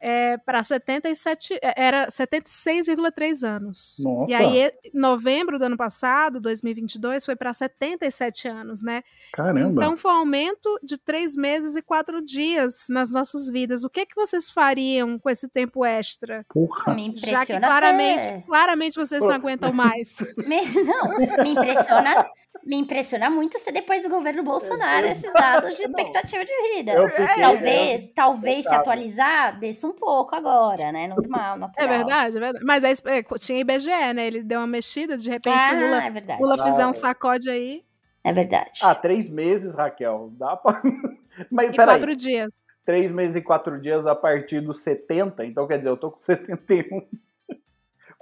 é, 0.05 0.37
para 0.39 0.63
77, 0.65 1.55
é, 1.63 1.75
era 1.77 2.09
76,3 2.09 3.43
anos. 3.47 3.97
Nossa. 4.03 4.31
E 4.31 4.35
aí, 4.35 4.67
e- 4.67 4.91
novembro 4.93 5.59
do 5.59 5.65
ano 5.65 5.77
passado, 5.77 6.41
2022, 6.41 7.25
foi 7.25 7.37
para 7.37 7.55
77 7.55 8.49
anos, 8.49 8.83
né? 8.83 9.03
Caramba. 9.33 9.83
Então 9.83 9.97
foi 9.97 10.11
um 10.11 10.17
aumento 10.17 10.79
de 10.83 10.99
três 10.99 11.37
meses 11.37 11.77
e 11.77 11.83
quatro 11.83 12.21
dias 12.21 12.87
nas 12.91 13.13
nossas 13.13 13.49
vidas. 13.49 13.85
O 13.85 13.91
que 13.91 14.05
que 14.05 14.15
vocês 14.17 14.51
fariam 14.51 15.19
com 15.19 15.31
esse 15.31 15.49
tempo 15.49 15.85
extra? 15.85 16.45
Porra. 16.49 16.95
Me 16.95 17.13
Já 17.17 17.45
que 17.47 17.53
impressiona. 17.53 17.67
claramente, 17.69 18.47
claramente 18.47 18.97
vocês 18.97 19.23
não 19.23 19.31
aguentam 19.33 19.73
mais. 19.73 20.17
Me- 20.47 20.67
não, 20.85 21.19
me 21.19 21.51
impressiona, 21.53 22.27
me 22.65 22.77
impressiona 22.77 23.29
muito 23.31 23.59
ser 23.59 23.73
depois 23.73 24.03
do 24.03 24.09
governo 24.09 24.43
Bolsonaro 24.43 25.07
esses 25.07 25.33
dados 25.33 25.77
de 25.77 25.83
expectativa 25.85 26.45
de 26.45 26.75
vida. 26.75 26.93
Eu 26.93 27.07
fiquei, 27.09 27.43
Talvez, 27.43 28.13
talvez 28.15 28.65
se 28.67 28.75
atualizar, 28.75 29.59
desça 29.59 29.87
um 29.87 29.93
pouco 29.93 30.35
agora, 30.35 30.93
né? 30.93 31.09
Normal, 31.09 31.57
É 31.57 31.59
natural. 31.59 31.89
verdade, 31.89 32.37
é 32.37 32.41
verdade. 32.41 32.65
Mas 32.65 32.85
aí, 32.85 32.95
é, 33.07 33.23
tinha 33.39 33.61
IBGE, 33.61 33.91
né? 34.15 34.27
Ele 34.27 34.43
deu 34.43 34.61
uma 34.61 34.67
mexida, 34.67 35.17
de 35.17 35.29
repente, 35.29 35.61
se 35.61 35.71
o 35.73 35.77
Ah, 35.77 35.81
Lula 35.81 36.05
é 36.05 36.11
verdade. 36.11 36.43
Lula 36.43 36.63
fizer 36.63 36.87
um 36.87 36.91
Ah, 36.91 36.93
sacode 36.93 37.51
aí 37.51 37.83
É 38.25 38.33
verdade. 38.33 38.71
Ah, 38.83 38.95
três 38.95 39.29
meses, 39.29 39.75
Raquel. 39.75 40.31
Dá 40.39 40.57
pra. 40.57 40.81
Mas 41.51 41.71
e 41.71 41.77
peraí. 41.77 41.97
quatro 41.97 42.15
dias. 42.15 42.61
Três 42.85 43.11
meses 43.11 43.37
e 43.37 43.41
quatro 43.41 43.81
dias 43.81 44.07
a 44.07 44.15
partir 44.15 44.61
dos 44.61 44.81
70. 44.83 45.45
Então, 45.45 45.67
quer 45.67 45.79
dizer, 45.79 45.89
eu 45.91 45.97
tô 45.97 46.11
com 46.11 46.19
71. 46.19 47.07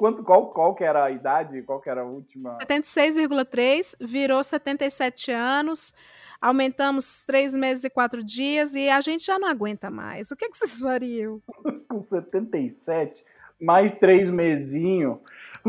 Quanto, 0.01 0.24
qual, 0.24 0.48
qual 0.48 0.74
que 0.74 0.82
era 0.82 1.05
a 1.05 1.11
idade? 1.11 1.61
Qual 1.61 1.78
que 1.78 1.90
era 1.90 2.01
a 2.01 2.05
última? 2.07 2.57
76,3, 2.57 3.96
virou 4.01 4.42
77 4.42 5.30
anos, 5.30 5.92
aumentamos 6.40 7.22
três 7.26 7.55
meses 7.55 7.84
e 7.84 7.90
quatro 7.90 8.24
dias 8.24 8.74
e 8.74 8.88
a 8.88 8.98
gente 9.03 9.26
já 9.26 9.38
não 9.38 9.46
aguenta 9.46 9.90
mais. 9.90 10.30
O 10.30 10.36
que, 10.36 10.48
que 10.48 10.57
vocês 10.57 10.80
fariam? 10.80 11.42
Com 11.86 12.03
77. 12.03 13.22
Mais 13.61 13.92
três 13.92 14.30
mesinhos. 14.30 15.18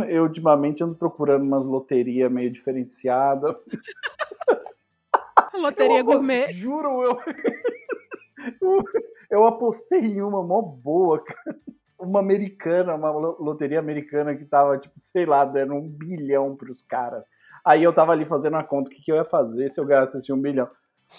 Eu, 0.08 0.24
ultimamente, 0.24 0.82
ando 0.82 0.96
procurando 0.96 1.44
umas 1.44 1.66
loterias 1.66 2.32
meio 2.32 2.50
diferenciadas. 2.50 3.54
Loteria 5.56 6.00
Eu- 6.00 6.06
gourmet. 6.06 6.54
Juro, 6.54 7.04
eu. 7.04 7.20
eu- 8.62 8.84
Eu 9.30 9.46
apostei 9.46 10.00
em 10.00 10.22
uma 10.22 10.42
mó 10.42 10.62
boa, 10.62 11.22
cara. 11.22 11.58
Uma 12.02 12.20
americana, 12.20 12.96
uma 12.96 13.12
lo- 13.12 13.38
loteria 13.40 13.80
americana 13.80 14.36
que 14.36 14.44
tava, 14.44 14.78
tipo, 14.78 15.00
sei 15.00 15.26
lá, 15.26 15.46
dando 15.46 15.76
um 15.76 15.88
bilhão 15.88 16.56
pros 16.56 16.82
caras. 16.82 17.24
Aí 17.64 17.84
eu 17.84 17.94
tava 17.94 18.12
ali 18.12 18.26
fazendo 18.26 18.58
a 18.58 18.64
conta, 18.64 18.90
o 18.90 18.94
que, 18.94 19.02
que 19.02 19.12
eu 19.12 19.16
ia 19.16 19.26
fazer 19.26 19.70
se 19.70 19.80
eu 19.80 19.86
ganhasse 19.86 20.18
esse 20.18 20.34
um 20.34 20.42
bilhão? 20.42 20.68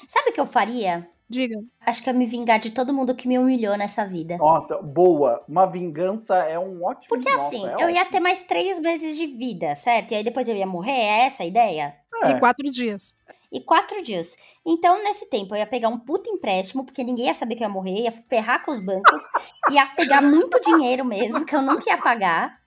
Sabe 0.09 0.31
o 0.31 0.33
que 0.33 0.41
eu 0.41 0.47
faria? 0.47 1.09
Diga. 1.29 1.57
Acho 1.81 2.03
que 2.03 2.11
eu 2.11 2.13
ia 2.13 2.19
me 2.19 2.27
vingar 2.27 2.59
de 2.59 2.71
todo 2.73 2.93
mundo 2.93 3.15
que 3.15 3.27
me 3.29 3.39
humilhou 3.39 3.77
nessa 3.77 4.05
vida. 4.05 4.37
Nossa, 4.37 4.77
boa. 4.83 5.43
Uma 5.49 5.67
vingança 5.67 6.37
é 6.39 6.59
um 6.59 6.85
ótimo. 6.85 7.09
Porque 7.09 7.31
nossa, 7.31 7.47
assim, 7.47 7.67
é 7.67 7.75
eu 7.83 7.89
ia 7.89 8.01
ótimo. 8.01 8.11
ter 8.11 8.21
mais 8.21 8.43
três 8.43 8.79
meses 8.81 9.17
de 9.17 9.27
vida, 9.27 9.75
certo? 9.75 10.13
E 10.13 10.17
aí 10.17 10.25
depois 10.25 10.49
eu 10.49 10.57
ia 10.57 10.67
morrer, 10.67 10.91
é 10.93 11.27
essa 11.27 11.43
a 11.43 11.47
ideia? 11.47 11.95
É. 12.23 12.31
E 12.31 12.39
quatro 12.39 12.71
dias. 12.71 13.15
E 13.51 13.61
quatro 13.61 14.03
dias. 14.03 14.37
Então, 14.65 15.03
nesse 15.03 15.29
tempo, 15.29 15.55
eu 15.55 15.59
ia 15.59 15.67
pegar 15.67 15.89
um 15.89 15.99
puta 15.99 16.31
empréstimo, 16.31 16.85
porque 16.85 17.05
ninguém 17.05 17.27
ia 17.27 17.35
saber 17.35 17.57
que 17.57 17.63
eu 17.63 17.69
ia 17.69 17.73
morrer, 17.73 18.03
ia 18.03 18.13
ferrar 18.13 18.65
com 18.65 18.71
os 18.71 18.81
bancos, 18.81 19.23
ia 19.71 19.87
pegar 19.87 20.23
muito 20.23 20.61
dinheiro 20.61 21.05
mesmo, 21.05 21.45
que 21.45 21.55
eu 21.55 21.63
nunca 21.63 21.89
ia 21.91 21.99
pagar. 21.99 22.61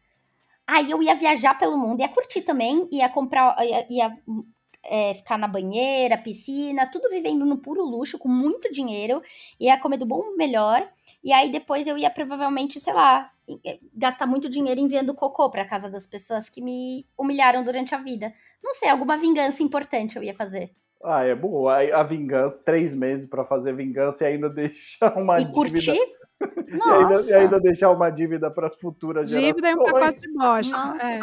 Aí 0.67 0.89
eu 0.89 1.01
ia 1.01 1.15
viajar 1.15 1.57
pelo 1.57 1.77
mundo, 1.77 2.01
ia 2.01 2.09
curtir 2.09 2.41
também, 2.41 2.87
ia 2.91 3.07
comprar, 3.07 3.55
ia, 3.65 3.85
ia, 3.89 4.17
é, 4.85 5.13
ficar 5.13 5.37
na 5.37 5.47
banheira, 5.47 6.17
piscina, 6.17 6.89
tudo 6.89 7.09
vivendo 7.09 7.45
no 7.45 7.57
puro 7.57 7.83
luxo, 7.83 8.17
com 8.17 8.29
muito 8.29 8.71
dinheiro, 8.71 9.21
ia 9.59 9.79
comer 9.79 9.97
do 9.97 10.05
bom 10.05 10.23
e 10.33 10.37
melhor, 10.37 10.87
e 11.23 11.33
aí 11.33 11.51
depois 11.51 11.87
eu 11.87 11.97
ia 11.97 12.09
provavelmente, 12.09 12.79
sei 12.79 12.93
lá, 12.93 13.31
eh, 13.65 13.79
gastar 13.93 14.25
muito 14.25 14.49
dinheiro 14.49 14.79
enviando 14.79 15.13
cocô 15.13 15.49
pra 15.49 15.65
casa 15.65 15.89
das 15.89 16.05
pessoas 16.05 16.49
que 16.49 16.61
me 16.61 17.05
humilharam 17.17 17.63
durante 17.63 17.93
a 17.93 17.97
vida. 17.97 18.33
Não 18.63 18.73
sei, 18.73 18.89
alguma 18.89 19.17
vingança 19.17 19.63
importante 19.63 20.15
eu 20.15 20.23
ia 20.23 20.33
fazer. 20.33 20.71
Ah, 21.03 21.23
é 21.23 21.35
boa. 21.35 21.77
A 21.77 22.03
vingança, 22.03 22.61
três 22.63 22.93
meses 22.93 23.25
pra 23.25 23.45
fazer 23.45 23.75
vingança 23.75 24.23
e 24.23 24.27
ainda 24.27 24.49
deixar 24.49 25.15
uma 25.17 25.39
e 25.39 25.45
dívida. 25.45 25.53
curtir. 25.55 25.97
E 26.67 26.91
ainda, 26.91 27.21
e 27.21 27.33
ainda 27.33 27.59
deixar 27.59 27.91
uma 27.91 28.09
dívida 28.09 28.51
para 28.51 28.67
as 28.67 28.75
futuras 28.75 29.29
Dívida 29.29 29.69
e 29.69 29.73
um 29.73 29.85
gerações. 29.85 29.93
pacote 29.93 30.21
de 30.21 30.33
bosta. 30.33 30.77
Nossa, 30.77 31.05
É. 31.05 31.19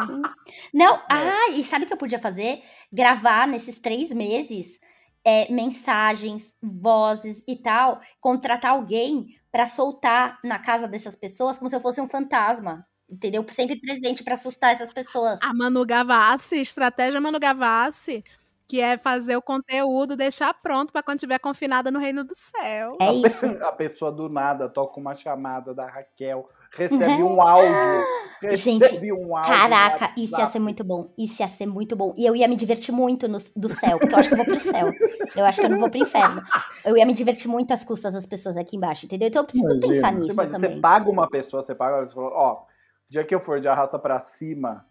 Não, 0.73 0.99
ah, 1.09 1.49
e 1.51 1.61
sabe 1.61 1.85
o 1.85 1.87
que 1.87 1.93
eu 1.93 1.97
podia 1.97 2.17
fazer? 2.17 2.61
Gravar 2.91 3.47
nesses 3.47 3.79
três 3.79 4.11
meses 4.11 4.79
é, 5.25 5.51
mensagens, 5.51 6.57
vozes 6.61 7.43
e 7.47 7.55
tal, 7.55 8.01
contratar 8.19 8.71
alguém 8.71 9.27
pra 9.51 9.65
soltar 9.65 10.39
na 10.43 10.59
casa 10.59 10.87
dessas 10.87 11.15
pessoas 11.15 11.57
como 11.57 11.69
se 11.69 11.75
eu 11.75 11.79
fosse 11.79 12.01
um 12.01 12.07
fantasma. 12.07 12.85
Entendeu? 13.09 13.45
Sempre 13.49 13.79
presente 13.79 14.23
pra 14.23 14.33
assustar 14.33 14.71
essas 14.71 14.91
pessoas. 14.91 15.39
A 15.43 15.53
Manu 15.53 15.85
Gavassi, 15.85 16.55
estratégia 16.57 17.21
Manu 17.21 17.39
Gavassi, 17.39 18.23
que 18.67 18.79
é 18.79 18.97
fazer 18.97 19.35
o 19.35 19.41
conteúdo, 19.41 20.15
deixar 20.15 20.53
pronto 20.53 20.91
para 20.91 21.03
quando 21.03 21.17
estiver 21.17 21.39
confinada 21.39 21.91
no 21.91 21.99
reino 21.99 22.23
do 22.23 22.33
céu. 22.35 22.97
É 22.99 23.13
isso. 23.13 23.45
a 23.63 23.71
pessoa 23.71 24.11
do 24.11 24.29
nada 24.29 24.69
toca 24.69 24.99
uma 24.99 25.15
chamada 25.15 25.73
da 25.73 25.85
Raquel, 25.85 26.49
recebe 26.71 27.23
um 27.23 27.41
áudio. 27.41 28.05
Recebe 28.41 29.13
um 29.13 29.35
áudio. 29.35 29.51
Caraca, 29.51 30.11
isso 30.17 30.37
ia 30.37 30.47
ser 30.47 30.59
muito 30.59 30.83
bom. 30.83 31.13
Isso 31.17 31.41
ia 31.41 31.47
ser 31.47 31.65
muito 31.65 31.95
bom. 31.95 32.13
E 32.17 32.25
eu 32.25 32.35
ia 32.35 32.47
me 32.47 32.55
divertir 32.55 32.93
muito 32.93 33.27
no, 33.27 33.37
do 33.55 33.69
céu, 33.69 33.99
porque 33.99 34.13
eu 34.13 34.19
acho 34.19 34.29
que 34.29 34.33
eu 34.33 34.37
vou 34.37 34.45
pro 34.45 34.57
céu. 34.57 34.91
Eu 35.35 35.45
acho 35.45 35.59
que 35.59 35.65
eu 35.65 35.69
não 35.69 35.79
vou 35.79 35.89
pro 35.89 35.99
inferno. 35.99 36.41
Eu 36.85 36.97
ia 36.97 37.05
me 37.05 37.13
divertir 37.13 37.49
muito 37.49 37.71
às 37.71 37.83
custas 37.83 38.13
das 38.13 38.25
pessoas 38.25 38.57
aqui 38.57 38.75
embaixo, 38.75 39.05
entendeu? 39.05 39.27
Então 39.27 39.41
eu 39.41 39.45
preciso 39.45 39.73
Imagina. 39.73 39.93
pensar 39.93 40.13
nisso 40.13 40.33
Imagina, 40.33 40.55
também. 40.59 40.75
Você 40.75 40.81
paga 40.81 41.09
uma 41.09 41.29
pessoa, 41.29 41.63
você 41.63 41.75
paga, 41.75 42.05
você 42.05 42.13
fala, 42.13 42.29
ó, 42.29 42.63
dia 43.09 43.23
que 43.23 43.35
eu 43.35 43.39
for 43.39 43.59
de 43.59 43.67
arrasta 43.67 43.99
pra 43.99 44.19
cima, 44.19 44.85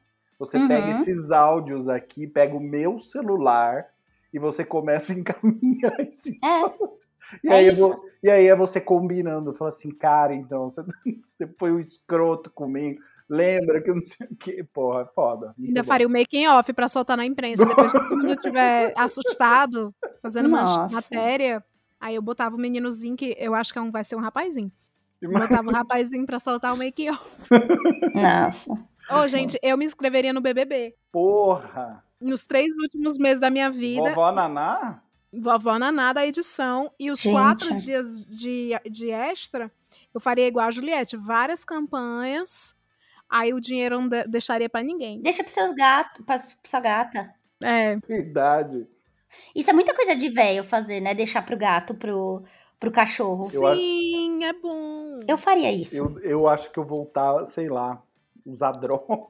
você 0.45 0.59
Uhum. 0.59 0.67
pega 0.69 0.91
esses 0.91 1.31
áudios 1.31 1.89
aqui, 1.89 2.27
pega 2.27 2.57
o 2.57 2.61
meu 2.61 2.99
celular 2.99 3.87
e 4.35 4.39
você 4.39 4.65
começa 4.65 5.13
a 5.13 5.17
encaminhar 5.17 6.01
esse 6.01 6.39
É, 6.43 6.65
E, 7.45 7.49
É 7.49 7.55
aí 7.55 7.67
é 7.69 7.73
isso. 7.73 7.81
vo- 7.89 8.05
e 8.23 8.31
aí 8.31 8.47
é 8.47 8.55
você 8.57 8.81
combinando, 8.81 9.55
fala 9.55 9.71
assim, 9.71 9.91
cara, 9.91 10.35
então, 10.35 10.71
você, 10.71 10.83
você 11.23 11.47
foi 11.59 11.73
um 11.73 11.79
escroto 11.81 12.51
comigo, 12.51 13.01
lembra 13.29 13.81
que 13.81 13.91
eu 13.91 13.95
não 13.95 14.03
sei 14.03 14.27
o 14.27 14.37
que, 14.37 14.63
porra, 14.65 15.03
é 15.03 15.07
foda. 15.15 15.55
Ainda 15.59 15.83
bom. 15.83 15.89
faria 15.89 16.07
o 16.07 16.11
making 16.11 16.47
off 16.49 16.73
para 16.73 16.89
soltar 16.89 17.17
na 17.17 17.25
imprensa. 17.25 17.65
Depois 17.65 17.93
que 17.93 17.99
todo 18.01 18.17
mundo 18.19 18.33
estiver 18.33 18.93
assustado, 18.99 19.95
fazendo 20.21 20.47
uma 20.49 20.61
Nossa. 20.61 20.95
matéria, 20.95 21.65
aí 22.01 22.15
eu 22.17 22.23
botava 22.23 22.55
o 22.57 22.59
meninozinho, 22.59 23.17
que 23.17 23.35
eu 23.39 23.55
acho 23.55 23.73
que 23.73 23.79
é 23.79 23.83
um, 23.83 23.91
vai 23.91 24.03
ser 24.05 24.17
um 24.17 24.21
rapazinho. 24.21 24.71
Botava 25.23 25.69
o 25.69 25.73
rapazinho 25.73 26.27
pra 26.27 26.39
soltar 26.41 26.75
o 26.75 26.77
making 26.77 27.11
off. 27.11 27.25
nossa. 28.15 28.75
Ô, 29.11 29.27
gente, 29.29 29.59
eu 29.63 29.77
me 29.77 29.85
inscreveria 29.85 30.33
no 30.33 30.41
BBB. 30.41 30.95
Porra! 31.11 32.03
Nos 32.21 32.45
três 32.47 32.73
últimos 32.83 33.19
meses 33.19 33.41
da 33.41 33.51
minha 33.51 33.71
vida, 33.71 34.11
Vovó 34.11 34.31
Naná? 34.33 35.03
vovó 35.33 35.79
Naná 35.79 36.13
da 36.13 36.27
edição, 36.27 36.91
e 36.99 37.11
os 37.11 37.21
Gente. 37.21 37.33
quatro 37.33 37.75
dias 37.75 38.07
de, 38.29 38.71
de 38.91 39.11
extra, 39.11 39.71
eu 40.15 40.21
faria 40.21 40.47
igual 40.47 40.69
a 40.69 40.71
Juliette, 40.71 41.17
várias 41.17 41.65
campanhas, 41.65 42.75
aí 43.29 43.53
o 43.53 43.61
dinheiro 43.61 43.97
eu 43.97 44.01
não 44.03 44.09
de- 44.09 44.25
deixaria 44.29 44.69
pra 44.69 44.83
ninguém. 44.83 45.21
Deixa 45.21 45.43
pros 45.43 45.55
seus 45.55 45.73
gatos, 45.73 46.25
pra, 46.25 46.39
pra 46.39 46.49
sua 46.65 46.81
gata. 46.81 47.35
É, 47.63 47.97
Verdade. 48.07 48.87
Isso 49.55 49.71
é 49.71 49.73
muita 49.73 49.95
coisa 49.95 50.15
de 50.15 50.29
velho 50.29 50.63
fazer, 50.63 51.01
né? 51.01 51.15
Deixar 51.15 51.41
pro 51.43 51.57
gato, 51.57 51.95
pro, 51.95 52.43
pro 52.79 52.91
cachorro. 52.93 53.49
Eu 53.53 53.67
acho- 53.67 53.81
sim, 53.81 54.45
é 54.45 54.53
bom. 54.53 55.21
Eu 55.27 55.39
faria 55.39 55.73
isso. 55.73 55.97
Eu, 55.97 56.19
eu 56.21 56.47
acho 56.49 56.71
que 56.71 56.79
eu 56.79 56.85
voltar, 56.87 57.47
sei 57.47 57.69
lá, 57.71 58.01
usar 58.45 58.73
droga. 58.79 59.29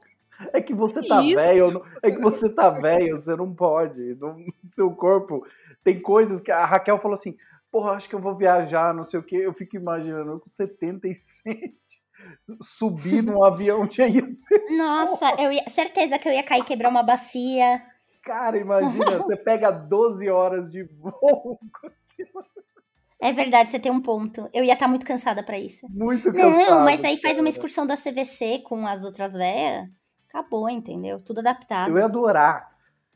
É 0.52 0.60
que 0.60 0.74
você 0.74 1.06
tá 1.06 1.22
Isso. 1.22 1.36
velho, 1.36 1.84
é 2.02 2.10
que 2.10 2.18
você 2.20 2.48
tá 2.48 2.68
velho, 2.70 3.20
você 3.20 3.36
não 3.36 3.54
pode. 3.54 4.16
Não, 4.16 4.36
seu 4.68 4.90
corpo 4.92 5.46
tem 5.84 6.00
coisas 6.00 6.40
que 6.40 6.50
a 6.50 6.64
Raquel 6.64 6.98
falou 6.98 7.14
assim: 7.14 7.36
"Porra, 7.70 7.92
acho 7.92 8.08
que 8.08 8.14
eu 8.14 8.20
vou 8.20 8.34
viajar, 8.34 8.92
não 8.94 9.04
sei 9.04 9.20
o 9.20 9.22
quê". 9.22 9.36
Eu 9.36 9.52
fico 9.52 9.76
imaginando 9.76 10.32
eu 10.32 10.40
com 10.40 10.50
77 10.50 11.74
su- 12.42 12.58
subir 12.62 13.22
num 13.22 13.44
avião 13.44 13.86
tinha 13.86 14.08
ser, 14.34 14.64
Nossa, 14.76 15.34
eu 15.40 15.52
ia, 15.52 15.68
certeza 15.68 16.18
que 16.18 16.28
eu 16.28 16.32
ia 16.32 16.42
cair 16.42 16.62
e 16.62 16.64
quebrar 16.64 16.88
uma 16.88 17.02
bacia. 17.02 17.82
cara, 18.22 18.56
imagina, 18.58 19.18
você 19.18 19.36
pega 19.36 19.70
12 19.70 20.28
horas 20.28 20.70
de 20.70 20.82
voo. 20.84 21.60
É 23.22 23.32
verdade, 23.32 23.68
você 23.68 23.78
tem 23.78 23.92
um 23.92 24.02
ponto. 24.02 24.48
Eu 24.52 24.64
ia 24.64 24.72
estar 24.72 24.88
muito 24.88 25.06
cansada 25.06 25.42
pra 25.44 25.58
isso. 25.58 25.86
Muito 25.88 26.32
cansado. 26.32 26.70
Não, 26.70 26.80
mas 26.84 27.04
aí 27.04 27.16
faz 27.16 27.38
uma 27.38 27.48
excursão 27.48 27.86
da 27.86 27.96
CVC 27.96 28.62
com 28.64 28.86
as 28.86 29.04
outras 29.04 29.32
véias. 29.34 29.88
Acabou, 30.28 30.68
entendeu? 30.68 31.22
Tudo 31.22 31.38
adaptado. 31.38 31.90
Eu 31.90 31.98
ia 31.98 32.04
adorar. 32.06 32.72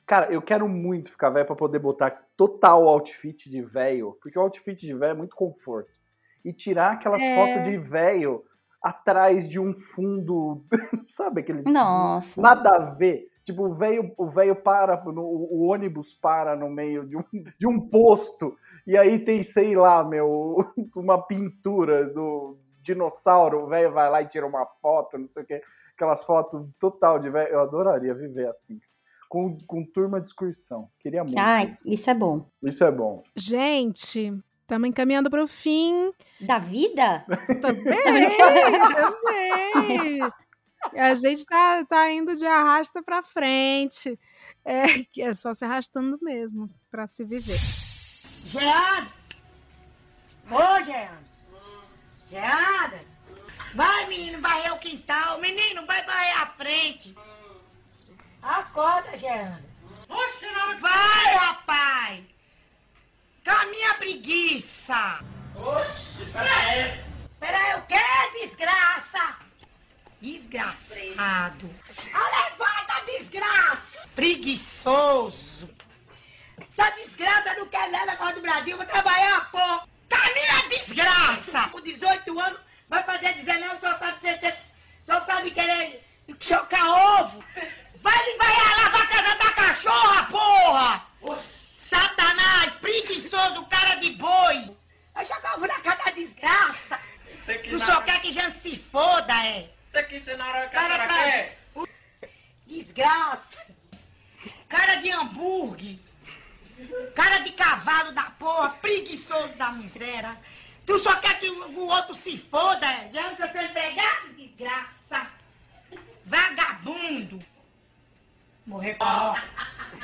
Cara, 0.06 0.30
eu 0.32 0.40
quero 0.40 0.68
muito 0.68 1.10
ficar 1.10 1.30
velho 1.30 1.46
pra 1.46 1.56
poder 1.56 1.80
botar 1.80 2.22
total 2.36 2.86
outfit 2.86 3.50
de 3.50 3.60
velho, 3.62 4.16
porque 4.22 4.38
o 4.38 4.42
outfit 4.42 4.78
de 4.80 4.94
velho 4.94 5.10
é 5.10 5.14
muito 5.14 5.34
conforto. 5.34 5.90
E 6.44 6.52
tirar 6.52 6.92
aquelas 6.92 7.20
É. 7.20 7.34
fotos 7.34 7.64
de 7.64 7.76
velho 7.76 8.44
atrás 8.80 9.48
de 9.48 9.58
um 9.58 9.74
fundo, 9.74 10.64
sabe 11.02 11.40
aqueles 11.40 11.64
Nossa. 11.64 12.40
nada 12.40 12.70
a 12.70 12.78
ver. 12.94 13.26
Tipo, 13.42 13.66
o 13.66 13.74
velho, 13.74 14.12
o 14.16 14.26
velho 14.28 14.54
para, 14.54 15.02
no- 15.04 15.22
o 15.24 15.66
ônibus 15.66 16.12
para 16.14 16.54
no 16.54 16.68
meio 16.70 17.04
de 17.06 17.16
um, 17.16 17.24
de 17.58 17.66
um 17.66 17.80
posto 17.80 18.56
e 18.86 18.96
aí 18.96 19.18
tem, 19.18 19.42
sei 19.42 19.74
lá, 19.74 20.04
meu, 20.04 20.58
uma 20.96 21.20
pintura 21.26 22.08
do 22.08 22.56
dinossauro, 22.80 23.64
o 23.64 23.66
velho 23.66 23.92
vai 23.92 24.08
lá 24.08 24.22
e 24.22 24.28
tira 24.28 24.46
uma 24.46 24.64
foto, 24.80 25.18
não 25.18 25.28
sei 25.28 25.42
o 25.42 25.46
quê. 25.46 25.60
Aquelas 25.94 26.24
fotos 26.24 26.64
total 26.78 27.18
de 27.18 27.28
velho. 27.28 27.52
Eu 27.52 27.60
adoraria 27.60 28.14
viver 28.14 28.48
assim. 28.48 28.78
Com, 29.28 29.58
com 29.66 29.84
turma 29.84 30.20
de 30.20 30.28
excursão. 30.28 30.88
Queria 31.00 31.24
muito. 31.24 31.36
Ai, 31.36 31.76
isso 31.84 32.08
é 32.08 32.14
bom. 32.14 32.48
Isso 32.62 32.84
é 32.84 32.92
bom. 32.92 33.24
Gente, 33.34 34.32
estamos 34.60 34.88
encaminhando 34.88 35.28
para 35.28 35.42
o 35.42 35.48
fim. 35.48 36.12
Da 36.40 36.58
vida? 36.58 37.24
Também, 37.60 38.28
também. 38.94 40.20
A 40.94 41.14
gente 41.14 41.44
tá, 41.44 41.84
tá 41.86 42.12
indo 42.12 42.36
de 42.36 42.46
arrasta 42.46 43.02
para 43.02 43.22
frente. 43.22 44.16
É, 44.64 44.84
que 45.10 45.22
é 45.22 45.34
só 45.34 45.52
se 45.52 45.64
arrastando 45.64 46.18
mesmo 46.22 46.70
para 46.90 47.06
se 47.06 47.24
viver. 47.24 47.58
Geada! 48.46 49.08
Ô, 50.48 50.84
Geada! 50.84 51.18
Geada! 52.30 53.00
Vai, 53.74 54.06
menino, 54.06 54.40
varrer 54.40 54.72
o 54.72 54.78
quintal. 54.78 55.40
Menino, 55.40 55.84
vai 55.84 56.04
varrer 56.04 56.42
a 56.42 56.46
frente. 56.46 57.14
Acorda, 58.40 59.16
Geada. 59.16 59.62
Vai, 60.80 61.34
rapaz! 61.34 62.24
Caminha 63.42 63.94
preguiça! 63.94 65.20
Oxe, 65.56 66.24
peraí! 66.26 67.04
Peraí, 67.40 67.78
o 67.78 67.82
quê, 67.86 68.40
desgraça? 68.40 69.38
Desgraçado! 70.20 71.70
A 72.14 72.50
levada, 72.50 73.06
desgraça! 73.06 74.06
Preguiçoso! 74.14 75.75
Essa 76.60 76.90
desgraça 76.90 77.54
não 77.54 77.66
quer 77.66 77.90
nada 77.90 78.12
agora 78.12 78.34
do 78.34 78.40
Brasil, 78.40 78.76
vou 78.76 78.86
trabalhar, 78.86 79.50
pô! 79.50 79.58
Caminha, 80.08 80.68
desgraça! 80.70 81.68
Com 81.68 81.80
18 81.80 82.40
anos, 82.40 82.60
vai 82.88 83.02
fazer 83.02 83.34
19, 83.34 83.80
só 83.80 83.98
sabe 83.98 84.20
ser, 84.20 84.56
só 85.04 85.20
sabe 85.24 85.50
querer 85.50 86.02
chocar 86.40 86.86
ovo! 87.20 87.44
Vai, 88.02 88.36
vai 88.36 88.54
lavar 88.82 89.02
a 89.02 89.06
casa 89.06 89.34
da 89.36 89.52
cachorra, 89.52 90.26
porra! 90.26 91.06
Satanás, 91.76 92.72
preguiçoso, 92.80 93.66
cara 93.66 93.96
de 93.96 94.10
boi! 94.10 94.76
Vai 95.14 95.26
jogar 95.26 95.56
ovo 95.56 95.66
na 95.66 95.80
casa 95.80 96.04
da 96.04 96.10
desgraça! 96.12 97.00
Tu 97.68 97.78
só 97.78 98.02
quer 98.02 98.20
que 98.20 98.32
já 98.32 98.50
se 98.50 98.76
foda, 98.76 99.32
é? 99.44 99.70
Tem 99.92 100.04
que 100.04 100.16
ensinar 100.16 100.54
a 100.54 100.68
Cara, 100.68 101.06
cara, 101.06 101.52
Desgraça! 102.66 103.64
Cara 104.68 104.96
de 104.96 105.10
hambúrguer! 105.10 105.98
Cara 107.14 107.38
de 107.38 107.52
cavalo 107.52 108.12
da 108.12 108.24
porra, 108.38 108.70
preguiçoso 108.80 109.54
da 109.56 109.72
miséria! 109.72 110.36
Tu 110.84 110.98
só 110.98 111.16
quer 111.16 111.40
que 111.40 111.48
o, 111.48 111.86
outro 111.86 112.14
se 112.14 112.38
foda, 112.38 112.86
é? 112.86 113.10
Já 113.12 113.22
não 113.22 113.34
precisa 113.34 113.52
ser 113.52 113.64
empregado, 113.64 114.34
desgraça! 114.36 115.26
Vagabundo! 116.24 117.40
Morrer 118.66 118.94
com 118.94 119.04
ó. 119.04 119.34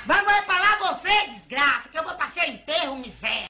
Vai, 0.07 0.25
vai 0.25 0.43
pra 0.43 0.59
lá 0.59 0.93
você, 0.93 1.27
desgraça, 1.29 1.89
que 1.89 1.99
eu 1.99 2.05
vou 2.05 2.14
pra 2.14 2.27
seu 2.29 2.45
enterro, 2.45 2.97
miséria! 2.97 3.47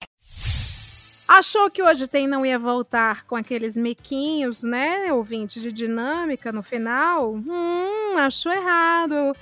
Achou 1.29 1.71
que 1.71 1.83
hoje 1.83 2.07
tem 2.07 2.29
não 2.29 2.45
ia 2.45 2.59
voltar 2.59 3.23
com 3.25 3.37
aqueles 3.37 3.77
miquinhos, 3.77 4.63
né, 4.63 5.11
ouvinte, 5.13 5.61
de 5.61 5.73
dinâmica 5.73 6.53
no 6.53 6.63
final? 6.63 7.33
Hum, 7.35 8.19
achou 8.19 8.53
errado. 8.53 9.35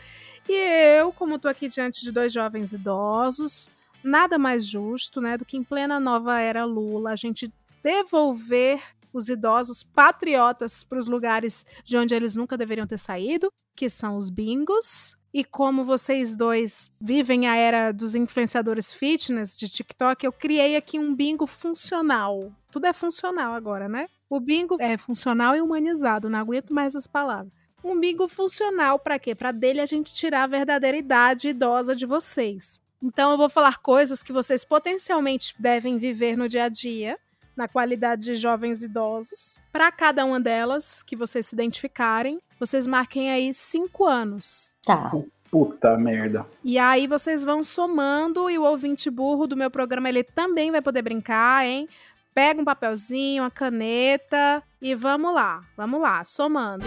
E 0.52 0.98
eu, 0.98 1.12
como 1.12 1.38
tô 1.38 1.46
aqui 1.46 1.68
diante 1.68 2.02
de 2.02 2.10
dois 2.10 2.32
jovens 2.32 2.72
idosos, 2.72 3.70
nada 4.02 4.36
mais 4.36 4.66
justo, 4.66 5.20
né, 5.20 5.38
do 5.38 5.44
que 5.44 5.56
em 5.56 5.62
plena 5.62 6.00
nova 6.00 6.40
era 6.40 6.64
Lula, 6.64 7.12
a 7.12 7.16
gente 7.16 7.52
devolver 7.80 8.82
os 9.12 9.28
idosos 9.28 9.84
patriotas 9.84 10.82
para 10.82 10.98
os 10.98 11.06
lugares 11.06 11.64
de 11.84 11.96
onde 11.96 12.16
eles 12.16 12.34
nunca 12.34 12.58
deveriam 12.58 12.84
ter 12.84 12.98
saído, 12.98 13.48
que 13.76 13.88
são 13.88 14.16
os 14.16 14.28
bingos. 14.28 15.16
E 15.32 15.44
como 15.44 15.84
vocês 15.84 16.34
dois 16.34 16.90
vivem 17.00 17.46
a 17.46 17.54
era 17.54 17.92
dos 17.92 18.16
influenciadores 18.16 18.92
fitness 18.92 19.56
de 19.56 19.68
TikTok, 19.68 20.26
eu 20.26 20.32
criei 20.32 20.74
aqui 20.74 20.98
um 20.98 21.14
bingo 21.14 21.46
funcional. 21.46 22.52
Tudo 22.72 22.86
é 22.86 22.92
funcional 22.92 23.54
agora, 23.54 23.88
né? 23.88 24.08
O 24.28 24.40
bingo 24.40 24.76
é 24.80 24.98
funcional 24.98 25.54
e 25.54 25.60
humanizado, 25.60 26.28
não 26.28 26.40
aguento 26.40 26.74
mais 26.74 26.96
as 26.96 27.06
palavras. 27.06 27.59
Um 27.82 27.98
bingo 27.98 28.28
funcional 28.28 28.98
para 28.98 29.18
quê? 29.18 29.34
Para 29.34 29.52
dele 29.52 29.80
a 29.80 29.86
gente 29.86 30.14
tirar 30.14 30.44
a 30.44 30.46
verdadeira 30.46 30.96
idade 30.96 31.48
idosa 31.48 31.96
de 31.96 32.06
vocês. 32.06 32.80
Então 33.02 33.30
eu 33.30 33.38
vou 33.38 33.48
falar 33.48 33.78
coisas 33.78 34.22
que 34.22 34.32
vocês 34.32 34.64
potencialmente 34.64 35.54
devem 35.58 35.96
viver 35.96 36.36
no 36.36 36.48
dia 36.48 36.64
a 36.64 36.68
dia, 36.68 37.18
na 37.56 37.66
qualidade 37.66 38.24
de 38.24 38.36
jovens 38.36 38.82
idosos. 38.82 39.58
Para 39.72 39.90
cada 39.90 40.24
uma 40.24 40.38
delas 40.38 41.02
que 41.02 41.16
vocês 41.16 41.46
se 41.46 41.54
identificarem, 41.54 42.40
vocês 42.58 42.86
marquem 42.86 43.30
aí 43.30 43.54
cinco 43.54 44.04
anos. 44.04 44.76
Tá. 44.84 45.12
Puta 45.50 45.96
merda. 45.96 46.46
E 46.62 46.78
aí 46.78 47.08
vocês 47.08 47.44
vão 47.44 47.62
somando 47.62 48.48
e 48.48 48.56
o 48.56 48.62
ouvinte 48.62 49.10
burro 49.10 49.48
do 49.48 49.56
meu 49.56 49.70
programa 49.70 50.08
ele 50.08 50.22
também 50.22 50.70
vai 50.70 50.80
poder 50.80 51.02
brincar, 51.02 51.66
hein? 51.66 51.88
Pega 52.32 52.60
um 52.60 52.64
papelzinho, 52.64 53.42
uma 53.42 53.50
caneta 53.50 54.62
e 54.80 54.94
vamos 54.94 55.34
lá, 55.34 55.64
vamos 55.76 56.00
lá, 56.00 56.24
somando. 56.24 56.84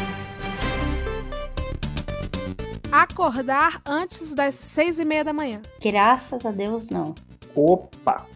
Acordar 2.94 3.82
antes 3.84 4.36
das 4.36 4.54
seis 4.54 5.00
e 5.00 5.06
meia 5.06 5.24
da 5.24 5.34
manhã. 5.34 5.64
Graças 5.82 6.46
a 6.46 6.52
Deus, 6.52 6.92
não. 6.92 7.16
Opa! 7.56 8.28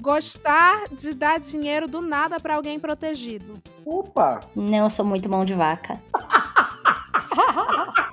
Gostar 0.00 0.84
de 0.90 1.12
dar 1.12 1.38
dinheiro 1.38 1.86
do 1.86 2.00
nada 2.00 2.40
pra 2.40 2.54
alguém 2.54 2.80
protegido. 2.80 3.60
Opa! 3.84 4.40
Não, 4.56 4.84
eu 4.84 4.88
sou 4.90 5.04
muito 5.04 5.28
mão 5.28 5.44
de 5.44 5.52
vaca. 5.52 6.00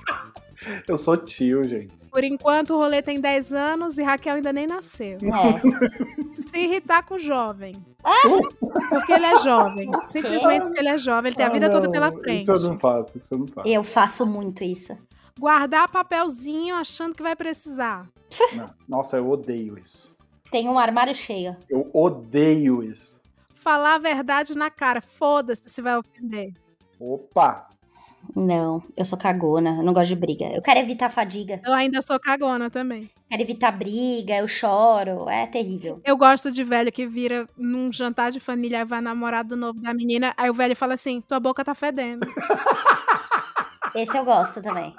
Eu 0.86 0.98
sou 0.98 1.16
tio, 1.16 1.62
gente. 1.66 1.94
Por 2.10 2.24
enquanto 2.24 2.70
o 2.74 2.76
rolê 2.76 3.00
tem 3.00 3.20
10 3.20 3.52
anos 3.52 3.98
e 3.98 4.02
Raquel 4.02 4.34
ainda 4.34 4.52
nem 4.52 4.66
nasceu. 4.66 5.16
É. 5.22 5.60
Se 6.32 6.58
irritar 6.58 7.04
com 7.04 7.14
o 7.14 7.18
jovem. 7.18 7.76
Porque 8.90 9.12
ele 9.12 9.26
é 9.26 9.38
jovem. 9.38 9.88
Simplesmente 10.04 10.64
porque 10.64 10.80
ele 10.80 10.88
é 10.88 10.98
jovem, 10.98 11.28
ele 11.28 11.36
tem 11.36 11.46
a 11.46 11.48
Ah, 11.48 11.52
vida 11.52 11.70
toda 11.70 11.88
pela 11.90 12.10
frente. 12.10 12.50
Isso 12.50 12.66
eu 12.66 12.70
não 12.70 12.78
faço, 12.80 13.16
isso 13.16 13.28
eu 13.30 13.38
não 13.38 13.46
faço. 13.46 13.68
Eu 13.68 13.84
faço 13.84 14.26
muito 14.26 14.64
isso. 14.64 14.96
Guardar 15.38 15.88
papelzinho 15.88 16.74
achando 16.74 17.14
que 17.14 17.22
vai 17.22 17.36
precisar. 17.36 18.08
Não. 18.54 18.70
Nossa, 18.88 19.16
eu 19.16 19.28
odeio 19.30 19.78
isso. 19.78 20.10
Tem 20.50 20.68
um 20.68 20.78
armário 20.78 21.14
cheio. 21.14 21.56
Eu 21.68 21.90
odeio 21.92 22.82
isso. 22.82 23.20
Falar 23.54 23.96
a 23.96 23.98
verdade 23.98 24.56
na 24.56 24.70
cara. 24.70 25.00
Foda-se 25.00 25.68
se 25.68 25.82
vai 25.82 25.96
ofender. 25.96 26.54
Opa! 26.98 27.68
Não, 28.34 28.82
eu 28.96 29.04
sou 29.04 29.16
cagona, 29.16 29.76
eu 29.78 29.84
não 29.84 29.92
gosto 29.92 30.08
de 30.08 30.16
briga. 30.16 30.46
Eu 30.46 30.60
quero 30.60 30.80
evitar 30.80 31.08
fadiga, 31.08 31.60
Eu 31.64 31.72
ainda 31.72 32.02
sou 32.02 32.18
cagona 32.18 32.68
também. 32.68 33.08
quero 33.30 33.40
evitar 33.42 33.70
briga, 33.70 34.34
eu 34.36 34.48
choro, 34.48 35.28
é 35.28 35.46
terrível. 35.46 36.00
Eu 36.04 36.16
gosto 36.16 36.50
de 36.50 36.64
velho 36.64 36.90
que 36.90 37.06
vira 37.06 37.48
num 37.56 37.92
jantar 37.92 38.32
de 38.32 38.40
família, 38.40 38.84
vai 38.84 39.00
namorado 39.00 39.56
novo 39.56 39.80
da 39.80 39.94
menina, 39.94 40.34
aí 40.36 40.50
o 40.50 40.54
velho 40.54 40.74
fala 40.74 40.94
assim: 40.94 41.20
tua 41.20 41.38
boca 41.38 41.64
tá 41.64 41.72
fedendo. 41.74 42.26
Esse 43.94 44.16
eu 44.18 44.24
gosto 44.24 44.60
também. 44.60 44.92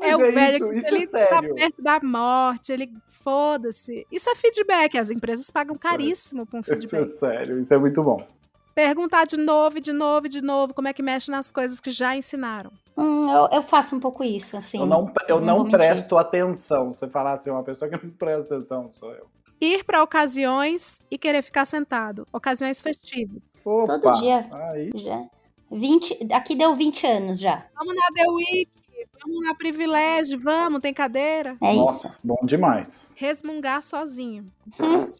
É 0.00 0.16
o 0.16 0.24
é 0.24 0.30
velho 0.30 0.56
isso, 0.56 0.68
que 0.68 0.76
isso 0.76 0.94
é 0.94 0.96
ele 0.96 1.06
tá 1.08 1.40
sério. 1.40 1.54
perto 1.54 1.82
da 1.82 2.00
morte, 2.02 2.72
ele 2.72 2.90
foda-se. 3.22 4.06
Isso 4.10 4.28
é 4.30 4.34
feedback, 4.34 4.98
as 4.98 5.10
empresas 5.10 5.50
pagam 5.50 5.76
caríssimo 5.76 6.46
com 6.46 6.60
Isso 6.60 6.72
é 6.72 6.76
feedback. 6.80 7.04
sério, 7.18 7.60
isso 7.60 7.72
é 7.74 7.78
muito 7.78 8.02
bom. 8.02 8.26
Perguntar 8.74 9.24
de 9.24 9.36
novo, 9.36 9.78
e 9.78 9.80
de 9.80 9.92
novo, 9.92 10.26
e 10.26 10.28
de 10.28 10.42
novo, 10.42 10.74
como 10.74 10.88
é 10.88 10.92
que 10.92 11.02
mexe 11.02 11.30
nas 11.30 11.50
coisas 11.52 11.80
que 11.80 11.90
já 11.90 12.16
ensinaram. 12.16 12.72
Hum, 12.96 13.30
eu, 13.30 13.48
eu 13.52 13.62
faço 13.62 13.94
um 13.94 14.00
pouco 14.00 14.24
isso, 14.24 14.56
assim. 14.56 14.78
eu 14.78 14.86
não, 14.86 15.12
eu 15.28 15.40
não 15.40 15.46
não, 15.46 15.54
vou 15.58 15.64
mentir. 15.66 15.78
presto 15.78 16.18
atenção. 16.18 16.92
Você 16.92 17.08
falar 17.08 17.34
assim, 17.34 17.50
uma 17.50 17.62
pessoa 17.62 17.88
que 17.88 18.04
não 18.04 18.12
presta 18.12 18.56
atenção, 18.56 18.90
sou 18.90 19.12
eu. 19.12 19.26
Ir 19.60 19.84
pra 19.84 20.02
ocasiões 20.02 21.02
e 21.10 21.16
querer 21.16 21.42
ficar 21.42 21.64
sentado. 21.64 22.26
Ocasiões 22.32 22.80
festivas. 22.80 23.42
Opa, 23.64 23.98
Todo 23.98 24.20
dia. 24.20 24.46
Aí, 24.52 24.90
Já. 24.96 25.24
20, 25.70 26.28
aqui 26.32 26.54
deu 26.54 26.74
20 26.74 27.06
anos 27.06 27.40
já. 27.40 27.66
Vamos 27.76 27.94
na 27.94 28.08
The 28.14 28.30
Week, 28.30 28.70
Vamos 29.24 29.40
na 29.40 29.54
privilégio, 29.54 30.38
vamos, 30.38 30.80
tem 30.80 30.92
cadeira. 30.92 31.56
É 31.62 31.74
Nossa, 31.74 32.08
isso. 32.08 32.16
bom 32.22 32.38
demais. 32.44 33.08
Resmungar 33.14 33.82
sozinho. 33.82 34.46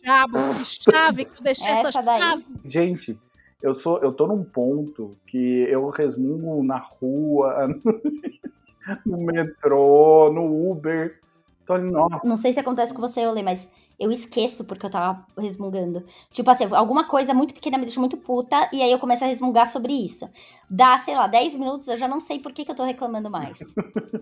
Diabo, 0.02 0.38
que 0.58 0.64
chave 0.64 1.24
que 1.24 1.36
tu 1.36 1.42
deixou 1.42 1.66
essa, 1.66 1.88
Essa 1.88 2.02
daí. 2.02 2.20
chave. 2.20 2.44
Gente, 2.66 3.18
eu 3.62 3.72
sou, 3.72 3.98
eu 4.00 4.12
tô 4.12 4.26
num 4.26 4.44
ponto 4.44 5.16
que 5.26 5.66
eu 5.70 5.88
resmungo 5.88 6.62
na 6.62 6.76
rua, 6.76 7.66
no 9.06 9.16
metrô, 9.18 10.30
no 10.30 10.70
Uber. 10.70 11.18
Tô, 11.64 11.78
nossa. 11.78 12.28
Não 12.28 12.36
sei 12.36 12.52
se 12.52 12.60
acontece 12.60 12.92
com 12.92 13.00
você, 13.00 13.26
Olê, 13.26 13.42
mas 13.42 13.70
eu 13.98 14.10
esqueço 14.10 14.64
porque 14.64 14.86
eu 14.86 14.90
tava 14.90 15.24
resmungando. 15.38 16.04
Tipo 16.30 16.50
assim, 16.50 16.66
alguma 16.72 17.06
coisa 17.06 17.32
muito 17.32 17.54
pequena 17.54 17.78
me 17.78 17.84
deixa 17.84 18.00
muito 18.00 18.16
puta 18.16 18.68
e 18.72 18.82
aí 18.82 18.90
eu 18.90 18.98
começo 18.98 19.24
a 19.24 19.26
resmungar 19.26 19.66
sobre 19.66 19.92
isso. 19.92 20.28
Dá, 20.68 20.98
sei 20.98 21.14
lá, 21.14 21.26
10 21.26 21.56
minutos, 21.56 21.88
eu 21.88 21.96
já 21.96 22.08
não 22.08 22.20
sei 22.20 22.38
por 22.38 22.52
que, 22.52 22.64
que 22.64 22.70
eu 22.70 22.76
tô 22.76 22.84
reclamando 22.84 23.30
mais. 23.30 23.58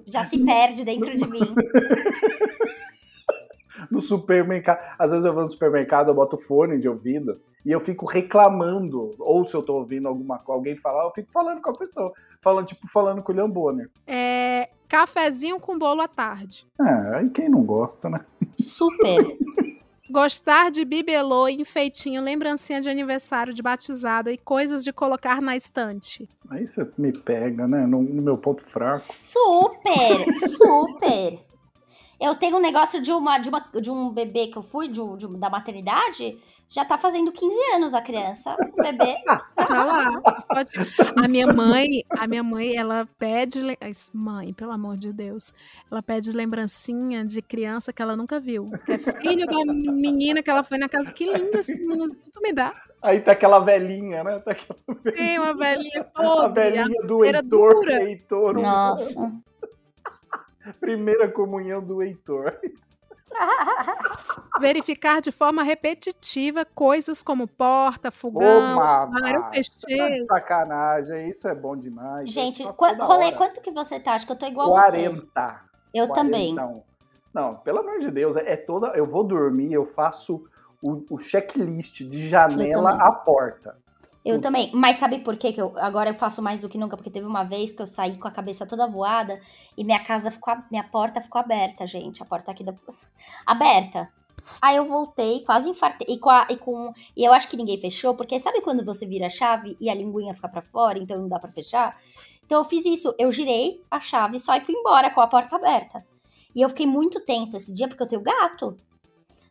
Já 0.06 0.24
se 0.24 0.38
perde 0.44 0.84
dentro 0.84 1.16
de 1.16 1.26
mim. 1.26 1.54
no 3.90 4.00
supermercado. 4.00 4.80
Às 4.98 5.10
vezes 5.10 5.24
eu 5.24 5.32
vou 5.32 5.42
no 5.42 5.50
supermercado, 5.50 6.08
eu 6.08 6.14
boto 6.14 6.36
fone 6.36 6.78
de 6.78 6.88
ouvido 6.88 7.40
e 7.64 7.70
eu 7.70 7.80
fico 7.80 8.06
reclamando. 8.06 9.14
Ou 9.18 9.44
se 9.44 9.54
eu 9.54 9.62
tô 9.62 9.74
ouvindo 9.74 10.08
alguma 10.08 10.38
coisa, 10.38 10.58
alguém 10.58 10.76
falar, 10.76 11.04
eu 11.04 11.12
fico 11.12 11.32
falando 11.32 11.60
com 11.60 11.70
a 11.70 11.78
pessoa. 11.78 12.12
Falando, 12.40 12.66
tipo, 12.66 12.88
falando 12.88 13.22
com 13.22 13.32
o 13.32 13.34
Leon 13.34 13.48
Bonner. 13.48 13.90
É, 14.06 14.68
cafezinho 14.92 15.58
com 15.58 15.78
bolo 15.78 16.02
à 16.02 16.06
tarde. 16.06 16.66
É, 16.78 17.16
aí 17.16 17.30
quem 17.30 17.48
não 17.48 17.62
gosta, 17.62 18.10
né? 18.10 18.20
Super. 18.58 19.38
Gostar 20.10 20.70
de 20.70 20.84
bibelô, 20.84 21.48
enfeitinho, 21.48 22.20
lembrancinha 22.20 22.82
de 22.82 22.90
aniversário, 22.90 23.54
de 23.54 23.62
batizado 23.62 24.28
e 24.28 24.36
coisas 24.36 24.84
de 24.84 24.92
colocar 24.92 25.40
na 25.40 25.56
estante. 25.56 26.28
Aí 26.50 26.66
você 26.66 26.86
me 26.98 27.10
pega, 27.10 27.66
né? 27.66 27.86
No, 27.86 28.02
no 28.02 28.20
meu 28.20 28.36
ponto 28.36 28.62
fraco. 28.66 28.98
Super, 28.98 30.26
super. 30.46 31.40
Eu 32.22 32.34
tenho 32.36 32.56
um 32.56 32.60
negócio 32.60 33.02
de, 33.02 33.12
uma, 33.12 33.38
de, 33.38 33.48
uma, 33.48 33.60
de 33.80 33.90
um 33.90 34.10
bebê 34.10 34.46
que 34.46 34.56
eu 34.56 34.62
fui, 34.62 34.88
de, 34.88 35.00
um- 35.00 35.16
de 35.16 35.26
da 35.38 35.50
maternidade, 35.50 36.38
já 36.70 36.84
tá 36.84 36.96
fazendo 36.96 37.30
15 37.32 37.54
anos 37.74 37.92
a 37.94 38.00
criança, 38.00 38.56
o 38.72 38.82
bebê. 38.82 39.16
Tá 39.56 39.84
lá. 39.84 40.20
Pode- 40.48 40.70
A 41.22 41.28
minha 41.28 41.46
mãe, 41.52 41.86
a 42.18 42.26
minha 42.26 42.42
mãe, 42.42 42.76
ela 42.76 43.06
pede. 43.18 43.60
Mãe, 44.14 44.52
pelo 44.52 44.72
amor 44.72 44.96
de 44.96 45.12
Deus. 45.12 45.52
Ela 45.90 46.02
pede 46.02 46.32
lembrancinha 46.32 47.24
de 47.24 47.40
criança 47.42 47.92
que 47.92 48.02
ela 48.02 48.16
nunca 48.16 48.40
viu. 48.40 48.70
Que 48.84 48.92
é 48.92 48.98
filho 48.98 49.46
da 49.46 49.64
menina 49.64 50.42
que 50.42 50.50
ela 50.50 50.62
foi 50.64 50.78
na 50.78 50.88
casa. 50.88 51.12
Que 51.12 51.24
linda 51.26 51.58
esse 51.60 51.74
menino. 51.76 52.06
Tu 52.32 52.40
me 52.42 52.52
dá? 52.52 52.74
Aí 53.02 53.20
tá 53.20 53.32
aquela 53.32 53.58
velhinha, 53.60 54.22
né? 54.24 54.38
Tá 54.40 54.50
aquela 54.52 54.78
Tem 55.14 55.38
uma 55.38 55.54
velhinha 55.56 56.00
a 56.00 56.22
podre. 56.22 56.62
velhinha 56.62 57.06
do 57.06 57.24
Heitor. 57.24 57.42
dura. 57.42 58.02
Heitor 58.02 58.58
um- 58.58 58.62
Nossa. 58.62 59.32
Primeira 60.80 61.30
comunhão 61.30 61.82
do 61.82 62.02
Heitor. 62.02 62.58
Verificar 64.60 65.20
de 65.20 65.32
forma 65.32 65.62
repetitiva 65.62 66.64
coisas 66.64 67.22
como 67.22 67.48
porta, 67.48 68.10
fogão, 68.10 68.80
armário 68.80 69.42
tá 69.42 69.50
de 69.50 69.56
fecheiro. 69.56 70.24
sacanagem, 70.24 71.28
isso 71.28 71.48
é 71.48 71.54
bom 71.54 71.76
demais. 71.76 72.30
Gente, 72.30 72.62
toda 72.62 73.04
rolê, 73.04 73.26
hora. 73.26 73.36
quanto 73.36 73.60
que 73.60 73.70
você 73.70 73.98
tá? 73.98 74.14
Acho 74.14 74.26
que 74.26 74.32
eu 74.32 74.36
tô 74.36 74.46
igual 74.46 74.76
a 74.76 74.90
você. 74.90 75.08
40. 75.08 75.60
Eu 75.94 76.12
também. 76.12 76.54
Não, 76.54 76.84
não, 77.32 77.56
pelo 77.56 77.78
amor 77.78 77.98
de 78.00 78.10
Deus, 78.10 78.36
é, 78.36 78.52
é 78.52 78.56
toda. 78.56 78.88
Eu 78.88 79.06
vou 79.06 79.24
dormir, 79.24 79.72
eu 79.72 79.84
faço 79.84 80.44
o, 80.82 81.02
o 81.10 81.18
checklist 81.18 82.02
de 82.02 82.28
janela 82.28 82.92
à 82.92 83.12
porta. 83.12 83.76
Eu 84.24 84.40
também. 84.40 84.70
Mas 84.72 84.96
sabe 84.96 85.18
por 85.18 85.36
quê 85.36 85.52
que 85.52 85.60
eu 85.60 85.76
agora 85.78 86.10
eu 86.10 86.14
faço 86.14 86.40
mais 86.40 86.60
do 86.62 86.68
que 86.68 86.78
nunca? 86.78 86.96
Porque 86.96 87.10
teve 87.10 87.26
uma 87.26 87.42
vez 87.42 87.72
que 87.72 87.82
eu 87.82 87.86
saí 87.86 88.16
com 88.16 88.28
a 88.28 88.30
cabeça 88.30 88.64
toda 88.66 88.86
voada 88.86 89.40
e 89.76 89.82
minha 89.84 89.98
casa 90.02 90.30
ficou, 90.30 90.56
minha 90.70 90.84
porta 90.84 91.20
ficou 91.20 91.40
aberta, 91.40 91.84
gente. 91.86 92.22
A 92.22 92.26
porta 92.26 92.50
aqui 92.52 92.62
da 92.62 92.72
aberta. 93.44 94.08
Aí 94.60 94.76
eu 94.76 94.84
voltei, 94.84 95.44
quase 95.44 95.68
infartei. 95.70 96.06
E 96.08 96.18
com, 96.18 96.30
a- 96.30 96.46
e 96.50 96.56
com 96.56 96.92
e 97.16 97.24
eu 97.24 97.32
acho 97.32 97.48
que 97.48 97.56
ninguém 97.56 97.78
fechou, 97.80 98.14
porque 98.14 98.38
sabe 98.38 98.60
quando 98.60 98.84
você 98.84 99.06
vira 99.06 99.26
a 99.26 99.30
chave 99.30 99.76
e 99.80 99.88
a 99.90 99.94
linguinha 99.94 100.34
fica 100.34 100.48
pra 100.48 100.62
fora, 100.62 100.98
então 100.98 101.18
não 101.18 101.28
dá 101.28 101.38
pra 101.38 101.50
fechar? 101.50 101.96
Então 102.44 102.58
eu 102.58 102.64
fiz 102.64 102.84
isso, 102.86 103.14
eu 103.18 103.30
girei 103.32 103.80
a 103.90 103.98
chave 103.98 104.38
só 104.38 104.54
e 104.56 104.60
fui 104.60 104.74
embora 104.74 105.10
com 105.10 105.20
a 105.20 105.26
porta 105.26 105.56
aberta. 105.56 106.04
E 106.54 106.60
eu 106.60 106.68
fiquei 106.68 106.86
muito 106.86 107.20
tensa 107.24 107.56
esse 107.56 107.72
dia 107.72 107.88
porque 107.88 108.02
eu 108.02 108.06
tenho 108.06 108.20
gato. 108.22 108.76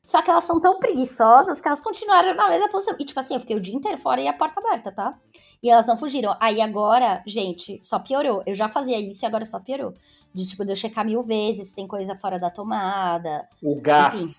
Só 0.04 0.22
que 0.22 0.32
elas 0.32 0.44
são 0.46 0.60
tão 0.60 0.80
preguiçosas 0.80 1.62
que 1.62 1.68
elas 1.68 1.80
continuaram 1.82 2.34
na 2.34 2.50
mesma 2.50 2.68
posição. 2.70 2.96
E, 3.00 3.06
tipo 3.06 3.20
assim, 3.20 3.36
eu 3.36 3.40
fiquei 3.40 3.56
o 3.56 3.62
dia 3.62 3.76
inteiro 3.76 3.98
fora 3.98 4.20
e 4.20 4.28
a 4.28 4.34
porta 4.34 4.60
aberta, 4.60 4.92
tá? 4.92 5.18
E 5.62 5.70
elas 5.70 5.86
não 5.86 5.96
fugiram. 5.96 6.36
Aí 6.40 6.60
agora, 6.60 7.22
gente, 7.28 7.80
só 7.84 8.00
piorou. 8.00 8.42
Eu 8.46 8.56
já 8.56 8.68
fazia 8.68 9.00
isso 9.00 9.24
e 9.24 9.28
agora 9.28 9.46
só 9.46 9.60
piorou. 9.60 9.94
De, 10.34 10.48
tipo, 10.48 10.66
de 10.66 10.72
eu 10.72 10.76
checar 10.76 11.06
mil 11.06 11.22
vezes 11.22 11.70
se 11.70 11.76
tem 11.76 11.88
coisa 11.88 12.16
fora 12.16 12.40
da 12.40 12.50
tomada. 12.50 13.48
O 13.62 13.80
gás. 13.80 14.14
Enfim. 14.16 14.34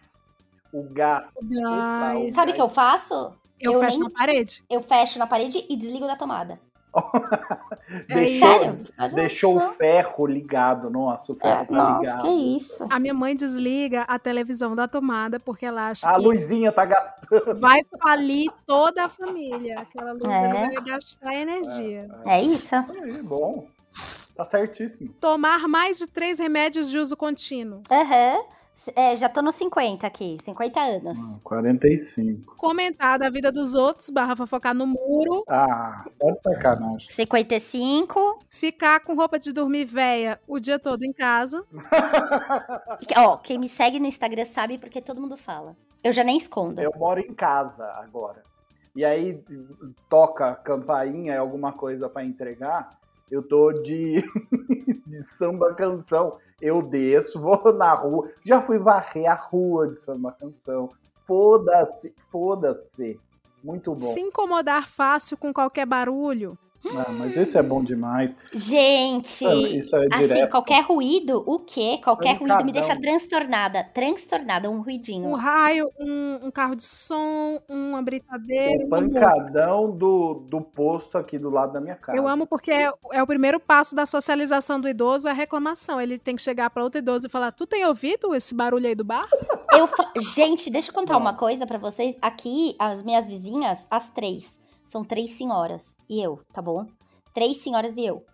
O 0.72 0.82
gás. 0.92 1.28
Sabe 2.34 2.52
o 2.52 2.54
que 2.54 2.60
eu 2.62 2.68
faço? 2.68 3.14
Eu, 3.60 3.74
Eu 3.74 3.80
fecho 3.80 4.00
nem- 4.00 4.08
na 4.08 4.18
parede. 4.18 4.64
Eu 4.68 4.80
fecho 4.80 5.18
na 5.18 5.26
parede 5.28 5.64
e 5.68 5.76
desligo 5.76 6.06
da 6.06 6.16
tomada. 6.16 6.58
É 8.09 8.14
Deixou, 8.14 8.53
eu- 8.64 9.14
deixou 9.14 9.57
o 9.57 9.61
ferro 9.74 10.26
ligado. 10.26 10.88
Nossa, 10.88 11.32
o 11.32 11.34
ferro 11.36 11.62
É, 11.62 11.64
tá 11.66 11.74
nossa, 11.74 12.01
ligado. 12.01 12.22
que 12.22 12.28
isso. 12.57 12.86
A 12.88 12.99
minha 12.99 13.12
mãe 13.12 13.36
desliga 13.36 14.03
a 14.09 14.18
televisão 14.18 14.74
da 14.74 14.88
tomada 14.88 15.38
porque 15.38 15.66
ela 15.66 15.88
acha 15.88 16.09
A 16.09 16.14
que 16.14 16.20
luzinha 16.20 16.72
tá 16.72 16.84
gastando. 16.86 17.55
vai 17.57 17.80
falir 18.03 18.51
toda 18.66 19.05
a 19.05 19.09
família. 19.09 19.80
Aquela 19.80 20.12
luz 20.12 20.26
É. 20.28 20.49
vai 20.53 20.70
gastar 20.84 21.34
energia. 21.34 22.09
É 22.24 22.43
isso. 22.43 22.74
Aí, 22.74 23.22
bom. 23.22 23.66
Tá 24.34 24.45
certíssimo. 24.45 25.12
Tomar 25.20 25.68
mais 25.68 25.99
de 25.99 26.07
três 26.07 26.38
remédios 26.38 26.88
de 26.90 26.99
uso 26.99 27.14
contínuo. 27.16 27.82
Aham. 27.90 28.43
É, 28.96 29.14
já 29.14 29.28
tô 29.28 29.42
nos 29.42 29.54
50 29.54 30.06
aqui, 30.06 30.38
50 30.42 30.80
anos. 30.80 31.18
Ah, 31.36 31.40
45. 31.44 32.56
Comentar 32.56 33.18
da 33.18 33.30
vida 33.30 33.52
dos 33.52 33.74
outros, 33.74 34.10
barra 34.10 34.34
fofocar 34.34 34.74
no 34.74 34.86
muro. 34.86 35.44
Ah, 35.48 36.04
tá 36.18 36.30
de 36.30 36.42
sacanagem. 36.42 37.08
55. 37.08 38.40
Ficar 38.48 39.00
com 39.00 39.14
roupa 39.14 39.38
de 39.38 39.52
dormir 39.52 39.84
véia 39.84 40.40
o 40.48 40.58
dia 40.58 40.78
todo 40.78 41.02
em 41.04 41.12
casa. 41.12 41.64
Ó, 43.16 43.36
quem 43.38 43.58
me 43.58 43.68
segue 43.68 44.00
no 44.00 44.06
Instagram 44.06 44.44
sabe 44.44 44.78
porque 44.78 45.00
todo 45.00 45.20
mundo 45.20 45.36
fala. 45.36 45.76
Eu 46.02 46.12
já 46.12 46.24
nem 46.24 46.36
escondo. 46.36 46.80
Eu 46.80 46.92
moro 46.96 47.20
em 47.20 47.32
casa 47.32 47.84
agora. 48.02 48.42
E 48.94 49.04
aí 49.04 49.42
toca 50.08 50.48
a 50.48 50.54
campainha, 50.54 51.34
é 51.34 51.38
alguma 51.38 51.72
coisa 51.72 52.08
pra 52.08 52.24
entregar. 52.24 52.98
Eu 53.32 53.42
tô 53.42 53.72
de, 53.72 54.22
de 55.06 55.22
samba 55.22 55.72
canção. 55.72 56.36
Eu 56.60 56.82
desço, 56.82 57.40
vou 57.40 57.72
na 57.72 57.94
rua. 57.94 58.30
Já 58.44 58.60
fui 58.60 58.78
varrer 58.78 59.26
a 59.26 59.34
rua 59.34 59.88
de 59.88 59.98
samba 59.98 60.32
canção. 60.32 60.90
Foda-se, 61.24 62.14
foda-se. 62.30 63.18
Muito 63.64 63.92
bom. 63.92 64.12
Se 64.12 64.20
incomodar 64.20 64.86
fácil 64.86 65.38
com 65.38 65.50
qualquer 65.50 65.86
barulho. 65.86 66.58
Ah, 66.90 67.10
mas 67.12 67.36
esse 67.36 67.56
é 67.56 67.62
bom 67.62 67.82
demais. 67.82 68.36
Gente, 68.52 69.44
Isso 69.78 69.94
é 69.96 70.06
assim, 70.12 70.26
direto. 70.26 70.50
qualquer 70.50 70.82
ruído, 70.82 71.42
o 71.46 71.58
quê? 71.60 71.98
Qualquer 72.02 72.36
ruído 72.38 72.64
me 72.64 72.72
deixa 72.72 72.96
transtornada. 73.00 73.84
Transtornada, 73.94 74.68
um 74.68 74.80
ruidinho. 74.82 75.28
Um 75.28 75.34
raio, 75.34 75.90
um, 76.00 76.46
um 76.46 76.50
carro 76.50 76.74
de 76.74 76.82
som, 76.82 77.60
uma 77.68 78.02
britadeira, 78.02 78.84
O 78.84 78.88
mosca. 78.90 79.20
pancadão 79.20 79.90
do, 79.90 80.44
do 80.48 80.60
posto 80.60 81.16
aqui 81.16 81.38
do 81.38 81.50
lado 81.50 81.72
da 81.72 81.80
minha 81.80 81.94
casa. 81.94 82.18
Eu 82.18 82.26
amo 82.26 82.46
porque 82.46 82.70
é, 82.72 82.90
é 83.12 83.22
o 83.22 83.26
primeiro 83.26 83.60
passo 83.60 83.94
da 83.94 84.04
socialização 84.04 84.80
do 84.80 84.88
idoso, 84.88 85.28
é 85.28 85.30
a 85.30 85.34
reclamação. 85.34 86.00
Ele 86.00 86.18
tem 86.18 86.34
que 86.34 86.42
chegar 86.42 86.68
para 86.70 86.82
outro 86.82 86.98
idoso 86.98 87.26
e 87.26 87.30
falar: 87.30 87.52
Tu 87.52 87.66
tem 87.66 87.86
ouvido 87.86 88.34
esse 88.34 88.54
barulho 88.54 88.86
aí 88.86 88.94
do 88.94 89.04
bar? 89.04 89.28
Eu 89.72 89.86
fa- 89.86 90.10
Gente, 90.34 90.68
deixa 90.70 90.90
eu 90.90 90.94
contar 90.94 91.14
Não. 91.14 91.20
uma 91.20 91.34
coisa 91.34 91.66
pra 91.66 91.78
vocês. 91.78 92.16
Aqui, 92.20 92.74
as 92.78 93.02
minhas 93.02 93.26
vizinhas, 93.28 93.86
as 93.90 94.08
três, 94.10 94.60
são 94.93 95.03
três 95.03 95.30
senhoras. 95.32 95.97
E 96.09 96.22
eu, 96.22 96.38
tá 96.53 96.61
bom? 96.61 96.86
Três 97.32 97.59
senhoras 97.59 97.97
e 97.97 98.05
eu. 98.05 98.24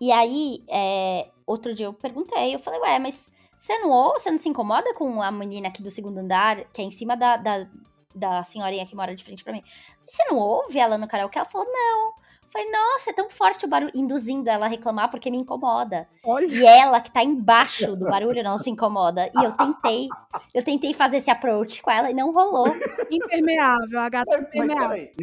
E 0.00 0.10
aí, 0.10 0.64
é, 0.68 1.28
outro 1.46 1.72
dia 1.72 1.86
eu 1.86 1.92
perguntei, 1.92 2.52
eu 2.54 2.58
falei, 2.58 2.80
ué, 2.80 2.98
mas 2.98 3.30
você 3.56 3.78
não 3.78 3.90
ouve, 3.90 4.18
você 4.18 4.30
não 4.30 4.38
se 4.38 4.48
incomoda 4.48 4.92
com 4.94 5.22
a 5.22 5.30
menina 5.30 5.68
aqui 5.68 5.82
do 5.82 5.90
segundo 5.90 6.18
andar, 6.18 6.64
que 6.72 6.80
é 6.80 6.84
em 6.84 6.90
cima 6.90 7.16
da, 7.16 7.36
da, 7.36 7.68
da 8.12 8.42
senhorinha 8.42 8.86
que 8.86 8.96
mora 8.96 9.14
de 9.14 9.22
frente 9.22 9.44
pra 9.44 9.52
mim? 9.52 9.62
Você 10.04 10.24
não 10.24 10.38
ouve 10.38 10.80
ela 10.80 10.98
no 10.98 11.06
karaokê? 11.06 11.38
Ela 11.38 11.48
falou, 11.48 11.66
não. 11.70 12.08
Eu 12.08 12.50
falei, 12.50 12.72
nossa, 12.72 13.10
é 13.10 13.12
tão 13.12 13.30
forte 13.30 13.64
o 13.64 13.68
barulho, 13.68 13.92
induzindo 13.94 14.50
ela 14.50 14.66
a 14.66 14.68
reclamar 14.68 15.10
porque 15.10 15.30
me 15.30 15.38
incomoda. 15.38 16.08
Olha. 16.24 16.46
E 16.46 16.66
ela, 16.66 17.00
que 17.00 17.12
tá 17.12 17.22
embaixo 17.22 17.94
do 17.94 18.06
barulho, 18.06 18.42
não 18.42 18.56
se 18.56 18.68
incomoda. 18.68 19.30
E 19.32 19.44
eu 19.44 19.52
tentei. 19.52 20.08
Eu 20.52 20.64
tentei 20.64 20.92
fazer 20.92 21.18
esse 21.18 21.30
approach 21.30 21.80
com 21.80 21.90
ela 21.90 22.10
e 22.10 22.14
não 22.14 22.32
rolou. 22.32 22.66
Impermeável, 23.08 24.00
a 24.00 24.08
gata 24.08 24.32
Mas 24.32 24.48
impermeável. 24.48 24.88
peraí, 24.88 25.14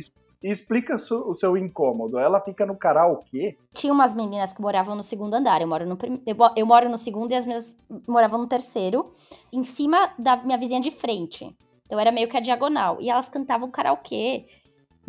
es- 0.43 0.59
explica 0.59 0.95
o 0.95 1.33
seu 1.33 1.57
incômodo. 1.57 2.17
Ela 2.19 2.39
fica 2.41 2.65
no 2.65 2.75
karaokê? 2.77 3.57
Tinha 3.73 3.93
umas 3.93 4.13
meninas 4.13 4.53
que 4.53 4.61
moravam 4.61 4.95
no 4.95 5.03
segundo 5.03 5.33
andar. 5.33 5.61
Eu 5.61 5.67
moro 5.67 5.85
no, 5.85 5.95
prim... 5.97 6.21
eu, 6.25 6.35
mo- 6.35 6.53
eu 6.55 6.65
moro 6.65 6.89
no 6.89 6.97
segundo 6.97 7.31
e 7.31 7.35
as 7.35 7.45
minhas 7.45 7.75
moravam 8.07 8.39
no 8.39 8.47
terceiro, 8.47 9.13
em 9.51 9.63
cima 9.63 10.11
da 10.17 10.35
minha 10.37 10.57
vizinha 10.57 10.79
de 10.81 10.91
frente. 10.91 11.55
Então 11.85 11.99
era 11.99 12.11
meio 12.11 12.27
que 12.27 12.37
a 12.37 12.41
diagonal. 12.41 12.97
E 13.01 13.09
elas 13.09 13.29
cantavam 13.29 13.71
karaokê, 13.71 14.45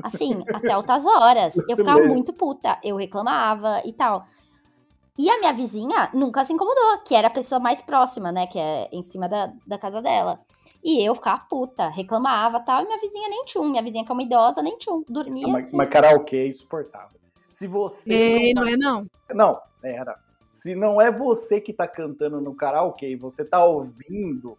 assim, 0.02 0.42
até 0.54 0.72
altas 0.72 1.04
horas. 1.06 1.56
Eu 1.68 1.76
ficava 1.76 1.98
muito 2.08 2.32
puta. 2.32 2.78
Eu 2.82 2.96
reclamava 2.96 3.82
e 3.84 3.92
tal. 3.92 4.24
E 5.18 5.28
a 5.28 5.38
minha 5.40 5.52
vizinha 5.52 6.10
nunca 6.14 6.44
se 6.44 6.52
incomodou, 6.52 6.98
que 7.04 7.12
era 7.12 7.26
a 7.26 7.30
pessoa 7.30 7.58
mais 7.58 7.80
próxima, 7.80 8.30
né? 8.30 8.46
Que 8.46 8.56
é 8.58 8.88
em 8.92 9.02
cima 9.02 9.28
da, 9.28 9.52
da 9.66 9.76
casa 9.76 10.00
dela. 10.00 10.38
E 10.88 11.04
eu 11.04 11.14
ficava 11.14 11.38
puta, 11.50 11.86
reclamava 11.90 12.60
tal, 12.60 12.82
e 12.82 12.86
minha 12.86 12.98
vizinha 12.98 13.28
nem 13.28 13.44
tchum. 13.44 13.68
Minha 13.68 13.82
vizinha, 13.82 14.02
que 14.06 14.10
é 14.10 14.14
uma 14.14 14.22
idosa, 14.22 14.62
nem 14.62 14.74
tchum. 14.78 15.04
Dormia. 15.06 15.46
Mas, 15.46 15.66
assim. 15.66 15.76
mas 15.76 15.90
karaokê 15.90 16.36
é 16.38 16.46
insuportável. 16.46 17.20
Se 17.50 17.66
você. 17.66 18.10
Ei, 18.10 18.54
tá- 18.54 18.62
não 18.62 18.68
é 18.68 18.76
não. 18.78 19.06
Não, 19.34 19.60
era. 19.82 20.18
Se 20.50 20.74
não 20.74 20.98
é 20.98 21.12
você 21.12 21.60
que 21.60 21.74
tá 21.74 21.86
cantando 21.86 22.40
no 22.40 22.54
karaokê 22.54 23.10
e 23.10 23.16
você 23.16 23.44
tá 23.44 23.62
ouvindo, 23.62 24.56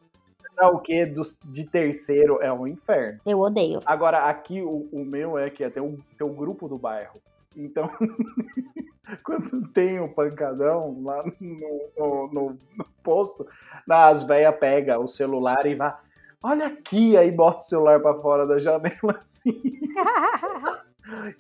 karaokê 0.55 1.03
dos, 1.07 1.35
de 1.43 1.65
terceiro 1.65 2.39
é 2.43 2.53
um 2.53 2.67
inferno. 2.67 3.19
Eu 3.25 3.39
odeio. 3.39 3.79
Agora, 3.83 4.25
aqui 4.25 4.61
o, 4.61 4.87
o 4.91 5.03
meu 5.03 5.35
é 5.35 5.49
que 5.49 5.63
é 5.63 5.69
ter 5.71 5.81
o, 5.81 5.97
ter 6.15 6.23
o 6.23 6.29
grupo 6.29 6.67
do 6.67 6.77
bairro. 6.77 7.19
Então, 7.57 7.89
quando 9.25 9.67
tem 9.69 9.99
o 9.99 10.13
pancadão 10.13 11.01
lá 11.03 11.23
no, 11.39 11.89
no, 11.97 12.27
no- 12.31 12.59
posto, 13.01 13.47
as 13.89 14.21
velhas 14.21 14.55
pegam 14.59 15.03
o 15.03 15.07
celular 15.07 15.65
e 15.65 15.73
vai. 15.73 15.95
Olha 16.41 16.67
aqui, 16.67 17.17
aí 17.17 17.29
bota 17.31 17.57
o 17.59 17.61
celular 17.61 17.99
pra 18.01 18.15
fora 18.15 18.47
da 18.47 18.57
janela 18.57 19.19
assim. 19.19 19.61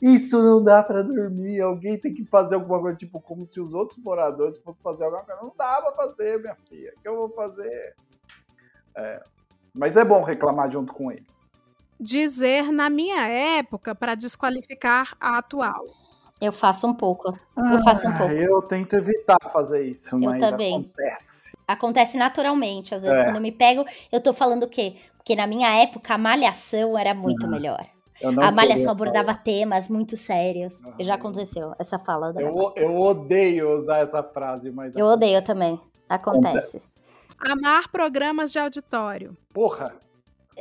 Isso 0.01 0.41
não 0.41 0.63
dá 0.63 0.81
pra 0.83 1.01
dormir. 1.01 1.61
Alguém 1.61 1.97
tem 1.97 2.13
que 2.13 2.25
fazer 2.25 2.55
alguma 2.55 2.79
coisa, 2.79 2.97
tipo, 2.97 3.21
como 3.21 3.47
se 3.47 3.61
os 3.61 3.73
outros 3.73 3.99
moradores 3.99 4.57
fossem 4.59 4.81
fazer 4.81 5.03
alguma 5.05 5.23
coisa. 5.23 5.41
Não 5.41 5.53
dá 5.57 5.81
pra 5.81 5.91
fazer, 5.93 6.39
minha 6.39 6.55
filha. 6.67 6.91
O 6.97 7.01
que 7.01 7.07
eu 7.07 7.15
vou 7.15 7.29
fazer? 7.29 7.95
É. 8.95 9.23
Mas 9.73 9.95
é 9.95 10.03
bom 10.03 10.23
reclamar 10.23 10.69
junto 10.69 10.91
com 10.93 11.11
eles. 11.11 11.49
Dizer 11.99 12.71
na 12.71 12.89
minha 12.89 13.27
época 13.27 13.93
para 13.93 14.15
desqualificar 14.15 15.15
a 15.19 15.37
atual. 15.37 15.85
Eu 16.41 16.51
faço 16.53 16.87
um 16.87 16.93
pouco. 16.93 17.37
Eu 17.57 17.83
faço 17.83 18.07
um 18.07 18.11
Ah, 18.11 18.17
pouco. 18.17 18.33
Eu 18.33 18.61
tento 18.61 18.95
evitar 18.95 19.37
fazer 19.51 19.83
isso, 19.83 20.17
mas 20.17 20.39
também. 20.39 20.73
acontece. 20.73 21.48
Acontece 21.73 22.17
naturalmente. 22.17 22.95
Às 22.95 23.01
vezes, 23.01 23.19
É. 23.19 23.23
quando 23.23 23.35
eu 23.35 23.41
me 23.41 23.51
pego, 23.51 23.85
eu 24.11 24.19
tô 24.21 24.33
falando 24.33 24.63
o 24.63 24.67
quê? 24.67 24.95
Porque 25.17 25.35
na 25.35 25.45
minha 25.45 25.69
época, 25.81 26.15
a 26.15 26.17
malhação 26.17 26.97
era 26.97 27.13
muito 27.13 27.45
Uhum. 27.45 27.51
melhor. 27.51 27.85
A 28.41 28.51
malhação 28.51 28.91
abordava 28.91 29.27
falar. 29.27 29.43
temas 29.43 29.87
muito 29.87 30.17
sérios. 30.17 30.83
Aham. 30.83 30.93
Já 30.99 31.13
aconteceu 31.13 31.73
essa 31.79 31.97
fala 31.99 32.33
da 32.33 32.41
Eu, 32.41 32.73
eu 32.75 32.99
odeio 32.99 33.77
usar 33.77 33.99
essa 33.99 34.21
frase, 34.21 34.71
mas. 34.71 34.95
Eu 34.95 35.05
odeio 35.05 35.41
também. 35.43 35.79
Acontece. 36.09 36.81
Amar 37.39 37.87
programas 37.89 38.51
de 38.51 38.59
auditório. 38.59 39.37
Porra! 39.53 39.93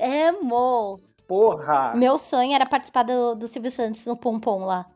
Amo! 0.00 1.00
Porra! 1.26 1.94
Meu 1.96 2.16
sonho 2.18 2.54
era 2.54 2.64
participar 2.66 3.02
do, 3.02 3.34
do 3.34 3.48
Silvio 3.48 3.70
Santos 3.70 4.06
no 4.06 4.16
Pum 4.16 4.38
lá. 4.64 4.86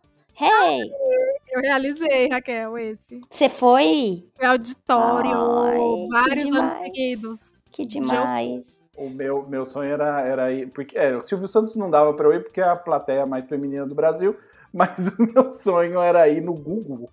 Hey! 0.41 0.91
Eu 1.53 1.61
realizei, 1.61 2.29
Raquel, 2.31 2.79
esse. 2.79 3.21
Você 3.29 3.47
foi? 3.47 4.27
Foi 4.37 4.47
auditório, 4.47 5.37
Ai, 5.37 6.07
vários 6.11 6.51
anos 6.51 6.73
seguidos. 6.79 7.53
Que 7.71 7.85
demais. 7.85 8.79
O 8.97 9.11
meu, 9.11 9.47
meu 9.47 9.67
sonho 9.67 9.93
era, 9.93 10.21
era 10.23 10.51
ir. 10.51 10.71
Porque, 10.71 10.97
é, 10.97 11.15
o 11.15 11.21
Silvio 11.21 11.47
Santos 11.47 11.77
não 11.77 11.91
dava 11.91 12.15
pra 12.15 12.27
eu 12.27 12.33
ir 12.33 12.43
porque 12.43 12.61
é 12.61 12.65
a 12.65 12.75
plateia 12.75 13.27
mais 13.27 13.47
feminina 13.49 13.87
do 13.87 13.95
Brasil, 13.95 14.35
mas 14.73 15.09
o 15.09 15.15
meu 15.19 15.47
sonho 15.47 16.01
era 16.01 16.27
ir 16.27 16.41
no 16.41 16.55
Google. 16.55 17.11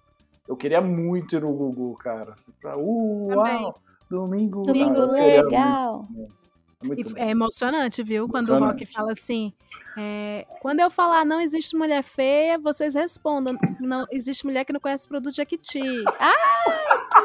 Eu 0.48 0.56
queria 0.56 0.80
muito 0.80 1.36
ir 1.36 1.42
no 1.42 1.52
Google, 1.52 1.94
cara. 1.96 2.36
Pra, 2.62 2.78
uh, 2.78 3.28
uau, 3.36 3.76
domingo. 4.10 4.64
Domingo 4.64 5.02
Ah, 5.02 5.12
legal. 5.12 6.08
muito, 6.10 6.32
E 6.49 6.49
muito 6.84 7.18
é 7.18 7.30
emocionante, 7.30 8.02
viu? 8.04 8.28
Quando 8.28 8.50
o 8.50 8.54
Rock 8.54 8.84
Emocionante. 8.84 8.86
fala 8.94 9.12
assim. 9.12 9.54
é, 9.98 10.46
quando 10.62 10.80
eu 10.80 10.90
falar 10.90 11.26
não 11.26 11.42
existe 11.42 11.76
mulher 11.76 12.04
feia, 12.04 12.58
vocês 12.58 12.94
respondam. 12.96 13.58
Não 13.80 14.06
existe 14.12 14.46
mulher 14.46 14.64
que 14.66 14.72
não 14.74 14.80
conhece 14.80 15.08
produto 15.08 15.36
Jequiti. 15.36 15.82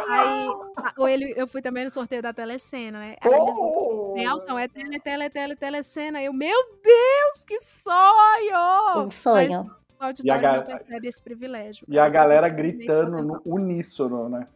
Aí, 0.08 0.48
a- 0.76 0.92
ou 0.96 1.08
ele, 1.08 1.32
eu 1.36 1.46
fui 1.46 1.62
também 1.62 1.84
no 1.84 1.90
sorteio 1.90 2.22
da 2.22 2.32
telecena, 2.32 2.98
né? 2.98 3.16
Aí 3.20 3.30
eles 3.32 3.56
Oh! 3.58 4.12
Nelton, 4.16 4.58
é 4.58 4.68
tele, 4.68 4.98
tele, 5.00 5.30
tele, 5.30 5.56
telecena. 5.56 6.22
Eu, 6.22 6.32
meu 6.32 6.56
Deus, 6.82 7.44
que 7.46 7.58
sonho! 7.60 9.06
Um 9.06 9.10
sonho. 9.10 9.64
Mas 9.98 10.00
o 10.00 10.04
auditório 10.04 10.42
E 10.42 10.46
a 10.46 10.56
não 10.56 10.64
percebe 10.66 11.08
esse 11.08 11.22
privilégio. 11.22 11.84
E 11.88 11.98
a 11.98 12.08
galera 12.08 12.48
gritando 12.48 13.22
no 13.22 13.40
uníssono, 13.44 14.28
né? 14.28 14.46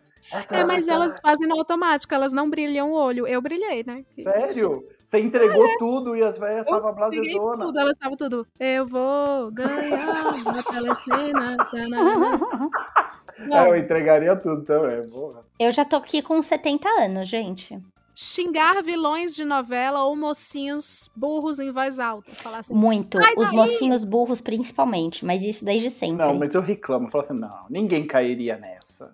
É, 0.51 0.65
mas 0.65 0.89
elas 0.89 1.19
fazem 1.21 1.49
no 1.49 1.57
automático, 1.57 2.15
elas 2.15 2.33
não 2.33 2.51
brilham 2.51 2.91
o 2.91 2.95
olho. 2.95 3.27
Eu 3.27 3.41
brilhei, 3.41 3.83
né? 3.87 4.05
Sério? 4.09 4.85
Você 5.03 5.21
entregou 5.21 5.67
tudo 5.79 6.15
e 6.15 6.23
as 6.23 6.37
velhas 6.37 6.67
estavam 6.67 6.95
blasezona. 6.95 7.65
tudo, 7.65 7.79
elas 7.79 7.93
estavam 7.93 8.17
tudo. 8.17 8.47
Eu 8.61 8.87
vou 8.87 9.51
ganhar 9.51 10.45
na 10.45 10.63
telecena. 10.63 11.57
É, 13.53 13.69
eu 13.69 13.77
entregaria 13.77 14.35
tudo 14.35 14.65
também, 14.65 15.09
porra. 15.09 15.45
Eu 15.61 15.71
já 15.71 15.85
tô 15.85 15.95
aqui 15.95 16.21
com 16.21 16.43
70 16.43 16.89
anos, 16.89 17.29
gente. 17.29 17.79
Xingar 18.13 18.83
vilões 18.83 19.37
de 19.37 19.45
novela 19.45 20.03
ou 20.03 20.17
mocinhos 20.17 21.09
burros 21.15 21.61
em 21.61 21.71
voz 21.71 22.01
alta. 22.01 22.33
Falar 22.33 22.59
assim, 22.59 22.75
Muito. 22.75 23.17
Os 23.37 23.53
mocinhos 23.53 24.03
burros, 24.03 24.41
principalmente. 24.41 25.25
Mas 25.25 25.43
isso 25.43 25.65
desde 25.65 25.89
sempre. 25.89 26.27
Não, 26.27 26.35
mas 26.35 26.53
eu 26.53 26.61
reclamo. 26.61 27.07
Eu 27.07 27.11
falo 27.13 27.25
assim, 27.25 27.35
não, 27.35 27.67
ninguém 27.71 28.09
cairia 28.09 28.57
nessa. 28.57 29.13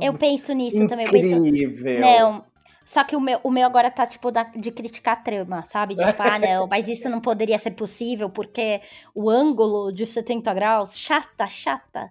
Eu 0.00 0.14
penso 0.14 0.52
nisso 0.52 0.86
também. 0.86 1.06
Eu 1.06 1.12
penso, 1.12 1.34
Incrível. 1.34 2.00
Não. 2.00 2.44
Só 2.84 3.02
que 3.02 3.16
o 3.16 3.20
meu, 3.20 3.40
o 3.42 3.50
meu 3.50 3.66
agora 3.66 3.90
tá, 3.90 4.04
tipo, 4.04 4.30
da- 4.30 4.42
de 4.44 4.70
criticar 4.70 5.14
a 5.14 5.20
trama, 5.20 5.62
sabe? 5.62 5.94
De 5.94 6.04
tipo, 6.06 6.22
ah, 6.22 6.38
não, 6.38 6.66
mas 6.66 6.86
isso 6.86 7.08
não 7.08 7.18
poderia 7.18 7.56
ser 7.56 7.70
possível 7.70 8.28
porque 8.28 8.82
o 9.14 9.30
ângulo 9.30 9.90
de 9.90 10.04
70 10.04 10.52
graus, 10.52 10.98
chata, 10.98 11.46
chata. 11.46 12.10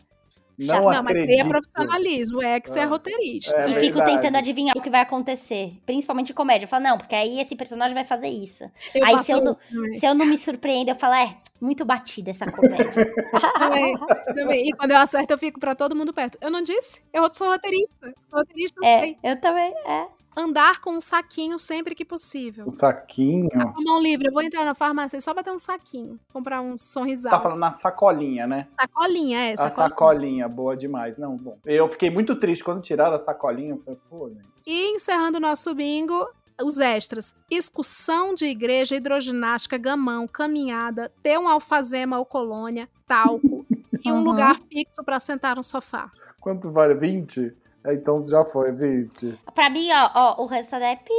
Não, 0.57 0.89
Não, 0.91 1.03
mas 1.03 1.15
aí 1.15 1.39
é 1.39 1.45
profissionalismo, 1.45 2.41
é 2.41 2.59
que 2.59 2.69
você 2.69 2.79
é 2.79 2.83
Ah. 2.83 2.87
roteirista. 2.87 3.57
É 3.57 3.69
e 3.71 3.73
fico 3.75 4.03
tentando 4.03 4.35
adivinhar 4.37 4.77
o 4.77 4.81
que 4.81 4.89
vai 4.89 5.01
acontecer. 5.01 5.73
Principalmente 5.85 6.31
em 6.31 6.35
comédia. 6.35 6.65
Eu 6.65 6.69
falo, 6.69 6.83
não, 6.83 6.97
porque 6.97 7.15
aí 7.15 7.39
esse 7.39 7.55
personagem 7.55 7.93
vai 7.95 8.03
fazer 8.05 8.27
isso. 8.27 8.63
Eu 8.93 9.05
aí 9.05 9.17
se 9.23 9.31
eu, 9.31 9.41
não, 9.43 9.57
se 9.99 10.05
eu 10.05 10.13
não 10.13 10.25
me 10.25 10.37
surpreendo, 10.37 10.89
eu 10.91 10.95
falo, 10.95 11.15
é, 11.15 11.35
muito 11.59 11.83
batida 11.85 12.29
essa 12.31 12.45
comédia. 12.51 12.91
Também, 13.57 13.95
também. 14.35 14.67
E 14.69 14.73
quando 14.73 14.91
eu 14.91 14.97
acerto, 14.97 15.33
eu 15.33 15.37
fico 15.37 15.59
pra 15.59 15.73
todo 15.75 15.95
mundo 15.95 16.13
perto. 16.13 16.37
Eu 16.41 16.51
não 16.51 16.61
disse? 16.61 17.01
Eu 17.13 17.31
sou 17.31 17.47
roteirista. 17.47 18.13
Sou 18.29 18.39
roteirista, 18.39 18.79
eu 18.83 18.87
é, 18.89 18.99
sei. 18.99 19.17
eu 19.23 19.39
também, 19.39 19.73
é. 19.85 20.07
Andar 20.35 20.81
com 20.81 20.91
um 20.95 21.01
saquinho 21.01 21.59
sempre 21.59 21.93
que 21.93 22.03
possível. 22.03 22.65
Um 22.67 22.71
saquinho. 22.71 23.49
Com 23.49 23.83
mão 23.83 24.01
livre, 24.01 24.27
eu 24.27 24.31
vou 24.33 24.41
entrar 24.41 24.65
na 24.65 24.73
farmácia 24.73 25.17
e 25.17 25.21
só 25.21 25.33
bater 25.33 25.51
um 25.51 25.59
saquinho. 25.59 26.19
Comprar 26.31 26.61
um 26.61 26.77
sorrisal. 26.77 27.31
Tá 27.31 27.39
falando 27.41 27.59
na 27.59 27.73
sacolinha, 27.73 28.47
né? 28.47 28.67
Sacolinha, 28.71 29.39
é, 29.39 29.53
A 29.53 29.57
sacolinha. 29.57 29.89
sacolinha, 29.89 30.49
boa 30.49 30.75
demais. 30.75 31.17
Não, 31.17 31.37
bom. 31.37 31.57
Eu 31.65 31.87
fiquei 31.89 32.09
muito 32.09 32.35
triste 32.35 32.63
quando 32.63 32.81
tiraram 32.81 33.15
a 33.15 33.23
sacolinha. 33.23 33.71
Eu 33.73 33.81
falei, 33.83 33.99
pô, 34.09 34.29
gente. 34.29 34.47
E 34.65 34.95
encerrando 34.95 35.37
o 35.37 35.41
nosso 35.41 35.73
bingo, 35.75 36.27
os 36.63 36.79
extras. 36.79 37.35
Excursão 37.49 38.33
de 38.33 38.45
igreja, 38.45 38.95
hidroginástica, 38.95 39.77
gamão, 39.77 40.27
caminhada, 40.27 41.11
ter 41.21 41.37
um 41.37 41.47
alfazema 41.47 42.17
ou 42.17 42.25
colônia, 42.25 42.89
talco 43.07 43.65
e 44.03 44.11
um 44.11 44.15
Uhum. 44.17 44.23
lugar 44.23 44.59
fixo 44.71 45.03
pra 45.03 45.19
sentar 45.19 45.55
no 45.55 45.63
sofá. 45.63 46.11
Quanto 46.39 46.71
vale? 46.71 46.93
20? 46.93 47.53
É, 47.83 47.93
Então 47.93 48.25
já 48.27 48.43
foi, 48.45 48.71
20. 48.71 49.37
Pra 49.53 49.69
mim, 49.69 49.89
ó, 49.91 50.09
ó, 50.15 50.43
o 50.43 50.45
resto 50.45 50.75
é 50.75 50.95
pi... 50.95 51.11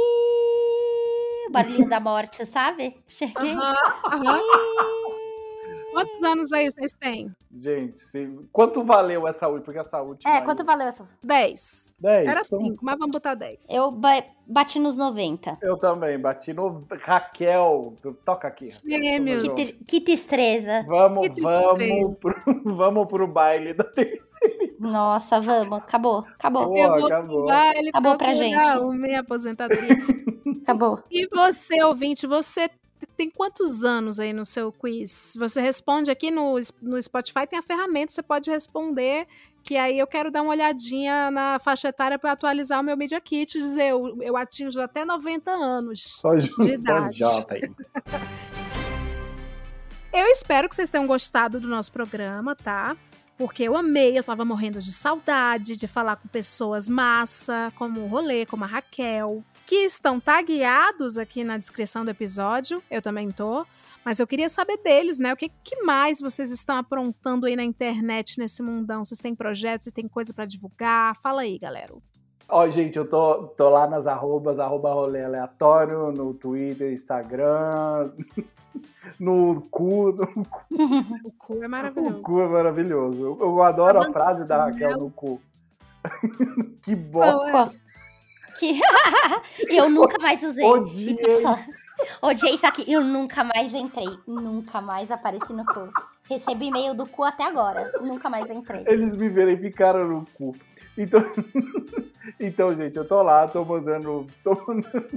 o 1.47 1.51
barulhinho 1.51 1.87
da 1.89 1.99
morte, 1.99 2.45
sabe? 2.45 2.95
Cheguei. 3.07 3.53
Aham. 3.53 4.41
Quantos 5.95 6.23
anos 6.23 6.51
aí 6.51 6.69
vocês 6.69 6.91
têm? 6.93 7.33
Gente, 7.57 8.01
se- 8.05 8.39
quanto 8.51 8.83
valeu 8.83 9.27
essa 9.27 9.47
última? 9.47 9.63
Porque 9.65 9.79
essa 9.79 10.01
última. 10.01 10.29
É, 10.31 10.37
aí- 10.39 10.43
quanto 10.43 10.63
valeu 10.65 10.87
essa? 10.87 11.07
10. 11.23 11.95
10. 11.99 12.25
Era 12.27 12.41
Então, 12.45 12.59
5, 12.59 12.83
mas 12.85 12.97
vamos 12.97 13.11
botar 13.13 13.33
10. 13.35 13.65
Eu 13.69 13.91
ba- 13.91 14.23
bati 14.45 14.77
nos 14.79 14.97
90. 14.97 15.57
Eu 15.61 15.77
também, 15.77 16.19
bati 16.19 16.53
no. 16.53 16.83
Raquel, 17.01 17.93
toca 18.25 18.47
aqui. 18.47 18.67
Gêmeos. 18.87 19.43
Que, 19.53 19.85
que 19.85 20.01
tristeza. 20.01 20.83
Vamos, 20.87 21.27
Que 21.29 21.41
vamos, 21.41 22.17
pro, 22.19 22.35
vamos 22.75 23.07
pro 23.07 23.27
baile 23.27 23.73
da 23.73 23.83
terceira. 23.85 24.75
Nossa, 24.79 25.39
vamos. 25.39 25.79
Acabou, 25.79 26.25
acabou, 26.37 26.67
Pô, 26.67 26.77
Eu 26.77 26.89
vou 26.97 27.05
acabou. 27.07 27.37
pro 27.37 27.45
baile 27.45 27.89
Acabou 27.89 28.17
pra 28.17 28.33
gente. 28.33 28.79
Minha 28.97 29.21
aposentadoria. 29.21 29.95
acabou. 30.61 30.99
E 31.09 31.27
você, 31.27 31.81
ouvinte, 31.83 32.27
você 32.27 32.67
t- 32.67 32.75
tem 33.17 33.29
quantos 33.29 33.83
anos 33.83 34.19
aí 34.19 34.33
no 34.33 34.45
seu 34.45 34.71
quiz? 34.71 35.33
Você 35.37 35.61
responde 35.61 36.11
aqui 36.11 36.31
no, 36.31 36.55
no 36.81 37.01
Spotify, 37.01 37.47
tem 37.47 37.59
a 37.59 37.63
ferramenta, 37.63 38.11
você 38.11 38.21
pode 38.21 38.49
responder, 38.49 39.27
que 39.63 39.75
aí 39.77 39.97
eu 39.97 40.07
quero 40.07 40.31
dar 40.31 40.41
uma 40.41 40.51
olhadinha 40.51 41.31
na 41.31 41.59
faixa 41.59 41.89
etária 41.89 42.19
para 42.19 42.31
atualizar 42.31 42.79
o 42.79 42.83
meu 42.83 42.95
Media 42.95 43.19
Kit 43.19 43.57
e 43.57 43.61
dizer, 43.61 43.89
eu, 43.89 44.17
eu 44.21 44.37
atingo 44.37 44.79
até 44.79 45.03
90 45.03 45.51
anos. 45.51 46.03
Só, 46.03 46.35
De 46.35 46.47
só 46.47 46.63
idade. 46.63 47.19
Jota 47.19 47.55
aí. 47.55 47.61
Eu 50.15 50.27
espero 50.27 50.69
que 50.69 50.75
vocês 50.77 50.89
tenham 50.89 51.05
gostado 51.05 51.59
do 51.59 51.67
nosso 51.67 51.91
programa, 51.91 52.55
tá? 52.55 52.95
Porque 53.37 53.63
eu 53.63 53.75
amei, 53.75 54.17
eu 54.17 54.23
tava 54.23 54.45
morrendo 54.45 54.79
de 54.79 54.93
saudade 54.93 55.75
de 55.75 55.87
falar 55.89 56.15
com 56.15 56.29
pessoas 56.29 56.87
massa, 56.87 57.73
como 57.75 57.99
o 57.99 58.07
Rolê, 58.07 58.45
como 58.45 58.63
a 58.63 58.67
Raquel, 58.67 59.43
que 59.65 59.75
estão 59.77 60.19
tagueados 60.19 61.17
aqui 61.17 61.43
na 61.43 61.57
descrição 61.57 62.05
do 62.05 62.11
episódio, 62.11 62.81
eu 62.89 63.01
também 63.01 63.31
tô. 63.31 63.65
Mas 64.03 64.19
eu 64.19 64.27
queria 64.27 64.47
saber 64.47 64.77
deles, 64.77 65.17
né? 65.17 65.33
O 65.33 65.35
que, 65.35 65.49
que 65.63 65.81
mais 65.81 66.21
vocês 66.21 66.51
estão 66.51 66.77
aprontando 66.77 67.47
aí 67.47 67.55
na 67.55 67.63
internet, 67.63 68.37
nesse 68.37 68.61
mundão? 68.61 69.03
Vocês 69.03 69.19
têm 69.19 69.33
projetos, 69.33 69.85
vocês 69.85 69.93
têm 69.93 70.07
coisa 70.07 70.31
para 70.31 70.45
divulgar? 70.45 71.15
Fala 71.17 71.41
aí, 71.41 71.57
galera. 71.57 71.91
Ó, 72.47 72.69
gente, 72.69 72.95
eu 72.95 73.09
tô, 73.09 73.47
tô 73.47 73.69
lá 73.69 73.87
nas 73.87 74.05
arrobas, 74.05 74.59
arroba 74.59 74.93
rolê 74.93 75.23
aleatório, 75.23 76.11
no 76.11 76.35
Twitter, 76.35 76.93
Instagram, 76.93 78.11
no 79.19 79.61
cu. 79.71 80.11
No 80.11 80.45
cu. 80.45 80.65
O 81.25 81.31
cu 81.31 81.63
é 81.63 81.67
maravilhoso. 81.67 82.19
O 82.19 82.21
cu 82.21 82.41
é 82.41 82.47
maravilhoso. 82.47 83.23
Eu, 83.23 83.37
eu 83.39 83.63
adoro 83.63 83.99
a 83.99 84.11
frase 84.11 84.45
da 84.45 84.65
Raquel 84.65 84.99
no 84.99 85.09
cu. 85.09 85.41
que 86.83 86.95
bosta. 86.95 87.73
Que... 88.59 88.79
eu 89.69 89.89
nunca 89.89 90.17
mais 90.19 90.41
usei. 90.43 90.65
Odiei. 90.65 91.17
Odiei 92.21 92.55
isso 92.55 92.65
aqui. 92.65 92.91
Eu 92.91 93.01
nunca 93.01 93.43
mais 93.43 93.73
entrei. 93.73 94.07
Nunca 94.27 94.81
mais 94.81 95.11
apareci 95.11 95.53
no 95.53 95.65
cu. 95.65 95.89
Recebo 96.29 96.63
e-mail 96.63 96.93
do 96.93 97.07
cu 97.07 97.23
até 97.23 97.43
agora. 97.43 97.91
Nunca 98.01 98.29
mais 98.29 98.49
entrei. 98.49 98.83
Eles 98.87 99.15
me 99.15 99.29
verificaram 99.29 100.07
no 100.07 100.25
cu. 100.33 100.55
Então, 100.97 101.21
então 102.39 102.73
gente, 102.73 102.97
eu 102.97 103.05
tô 103.05 103.21
lá, 103.21 103.47
tô 103.47 103.63
mandando. 103.63 104.25
Tô 104.43 104.55
mandando, 104.67 105.09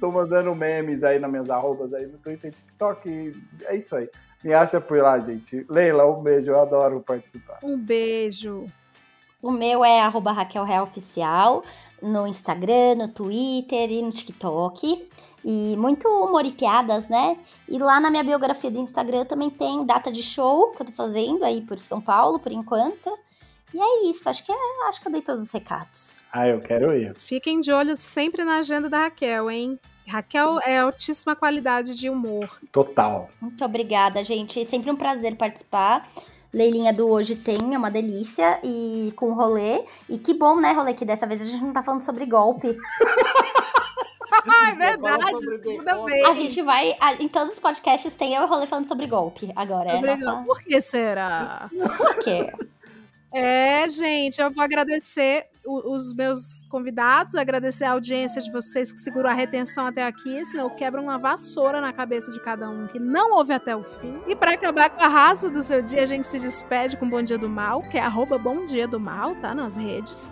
tô 0.00 0.10
mandando 0.10 0.54
memes 0.54 1.02
aí 1.02 1.18
nas 1.18 1.30
minhas 1.30 1.50
arrobas 1.50 1.92
aí 1.94 2.06
no 2.06 2.18
Twitter 2.18 2.50
e 2.50 2.54
TikTok. 2.54 3.42
É 3.64 3.76
isso 3.76 3.96
aí. 3.96 4.08
Me 4.42 4.52
acha 4.52 4.80
por 4.80 4.98
lá, 4.98 5.18
gente. 5.18 5.64
Leila, 5.70 6.06
um 6.06 6.22
beijo, 6.22 6.50
eu 6.50 6.60
adoro 6.60 7.00
participar. 7.00 7.58
Um 7.62 7.78
beijo. 7.78 8.66
O 9.40 9.50
meu 9.50 9.84
é 9.84 10.00
arroba 10.00 10.32
Raquel 10.32 10.64
Real 10.64 10.84
Oficial 10.84 11.62
no 12.02 12.26
Instagram, 12.26 12.96
no 12.96 13.08
Twitter 13.08 13.90
e 13.90 14.02
no 14.02 14.10
TikTok. 14.10 15.08
E 15.44 15.76
muito 15.76 16.08
humor 16.08 16.44
e 16.46 16.52
piadas, 16.52 17.08
né? 17.08 17.36
E 17.68 17.78
lá 17.78 18.00
na 18.00 18.10
minha 18.10 18.24
biografia 18.24 18.70
do 18.70 18.78
Instagram 18.78 19.26
também 19.26 19.50
tem 19.50 19.84
data 19.84 20.10
de 20.10 20.22
show 20.22 20.70
que 20.70 20.82
eu 20.82 20.86
tô 20.86 20.92
fazendo 20.92 21.44
aí 21.44 21.60
por 21.60 21.78
São 21.78 22.00
Paulo, 22.00 22.38
por 22.38 22.50
enquanto. 22.50 23.10
E 23.74 23.78
é 23.78 24.08
isso, 24.08 24.28
acho 24.28 24.44
que, 24.44 24.52
é, 24.52 24.88
acho 24.88 25.00
que 25.00 25.08
eu 25.08 25.12
dei 25.12 25.20
todos 25.20 25.42
os 25.42 25.50
recados. 25.50 26.22
Ah, 26.32 26.46
eu 26.46 26.60
quero 26.60 26.96
ir. 26.96 27.14
Fiquem 27.16 27.60
de 27.60 27.72
olho 27.72 27.96
sempre 27.96 28.44
na 28.44 28.58
agenda 28.58 28.88
da 28.88 29.00
Raquel, 29.00 29.50
hein? 29.50 29.78
Raquel 30.06 30.60
é 30.60 30.78
altíssima 30.78 31.34
qualidade 31.34 31.96
de 31.96 32.08
humor. 32.08 32.58
Total. 32.70 33.28
Muito 33.40 33.64
obrigada, 33.64 34.22
gente. 34.22 34.64
Sempre 34.64 34.90
um 34.90 34.96
prazer 34.96 35.36
participar. 35.36 36.08
Leilinha 36.54 36.92
do 36.92 37.08
Hoje 37.08 37.34
Tem, 37.34 37.74
é 37.74 37.78
uma 37.78 37.90
delícia. 37.90 38.60
E 38.62 39.12
com 39.16 39.32
rolê. 39.34 39.84
E 40.08 40.16
que 40.16 40.32
bom, 40.32 40.60
né, 40.60 40.72
rolê, 40.72 40.94
que 40.94 41.04
dessa 41.04 41.26
vez 41.26 41.42
a 41.42 41.44
gente 41.44 41.62
não 41.62 41.72
tá 41.72 41.82
falando 41.82 42.00
sobre 42.00 42.24
golpe. 42.24 42.78
ah, 44.30 44.70
é 44.70 44.74
verdade, 44.74 45.40
segunda 45.40 46.04
vez. 46.04 46.24
A 46.24 46.32
gente 46.32 46.62
vai. 46.62 46.96
A, 47.00 47.14
em 47.14 47.28
todos 47.28 47.52
os 47.52 47.58
podcasts 47.58 48.14
tem 48.14 48.34
eu 48.34 48.42
e 48.42 48.44
o 48.44 48.48
rolê 48.48 48.66
falando 48.66 48.86
sobre 48.86 49.06
golpe 49.06 49.50
agora. 49.56 49.90
Sobre 49.90 50.10
é 50.10 50.16
nossa... 50.16 50.44
Por 50.44 50.62
que 50.62 50.80
será? 50.80 51.68
Por 51.96 52.18
quê? 52.20 52.52
É, 53.32 53.88
gente, 53.88 54.40
eu 54.40 54.50
vou 54.52 54.62
agradecer 54.62 55.46
os 55.66 56.12
meus 56.12 56.62
convidados, 56.68 57.34
agradecer 57.34 57.84
a 57.84 57.92
audiência 57.92 58.40
de 58.40 58.50
vocês 58.52 58.92
que 58.92 58.98
segurou 58.98 59.30
a 59.30 59.34
retenção 59.34 59.86
até 59.86 60.04
aqui, 60.04 60.44
senão 60.44 60.64
eu 60.64 60.70
quebro 60.70 61.00
uma 61.00 61.18
vassoura 61.18 61.80
na 61.80 61.92
cabeça 61.92 62.30
de 62.30 62.40
cada 62.40 62.68
um 62.68 62.86
que 62.86 62.98
não 62.98 63.32
ouve 63.32 63.52
até 63.52 63.74
o 63.74 63.82
fim. 63.82 64.20
E 64.26 64.36
para 64.36 64.52
acabar 64.52 64.90
com 64.90 65.02
a 65.02 65.08
raça 65.08 65.48
do 65.48 65.62
seu 65.62 65.82
dia, 65.82 66.02
a 66.02 66.06
gente 66.06 66.26
se 66.26 66.38
despede 66.38 66.96
com 66.96 67.08
Bom 67.08 67.22
Dia 67.22 67.38
do 67.38 67.48
Mal, 67.48 67.82
que 67.88 67.96
é 67.96 68.02
arroba 68.02 68.36
Bom 68.36 68.64
Dia 68.64 68.86
do 68.86 69.00
Mal, 69.00 69.34
tá? 69.36 69.54
Nas 69.54 69.76
redes. 69.76 70.30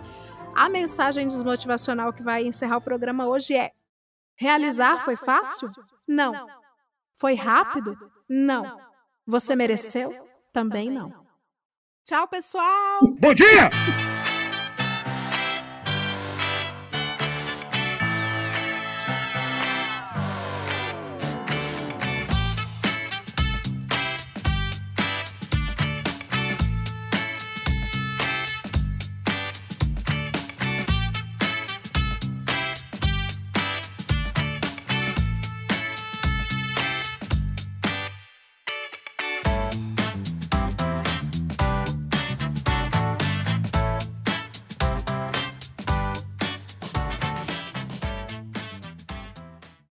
A 0.55 0.69
mensagem 0.69 1.27
desmotivacional 1.27 2.13
que 2.13 2.21
vai 2.21 2.45
encerrar 2.45 2.77
o 2.77 2.81
programa 2.81 3.25
hoje 3.25 3.55
é: 3.55 3.71
Realizar 4.35 5.03
foi 5.03 5.15
fácil? 5.15 5.67
Não. 6.07 6.47
Foi 7.15 7.33
rápido? 7.33 7.97
Não. 8.29 8.79
Você 9.25 9.55
mereceu? 9.55 10.09
Também 10.51 10.91
não. 10.91 11.11
Tchau, 12.05 12.27
pessoal! 12.27 12.99
Bom 13.19 13.33
dia! 13.33 13.69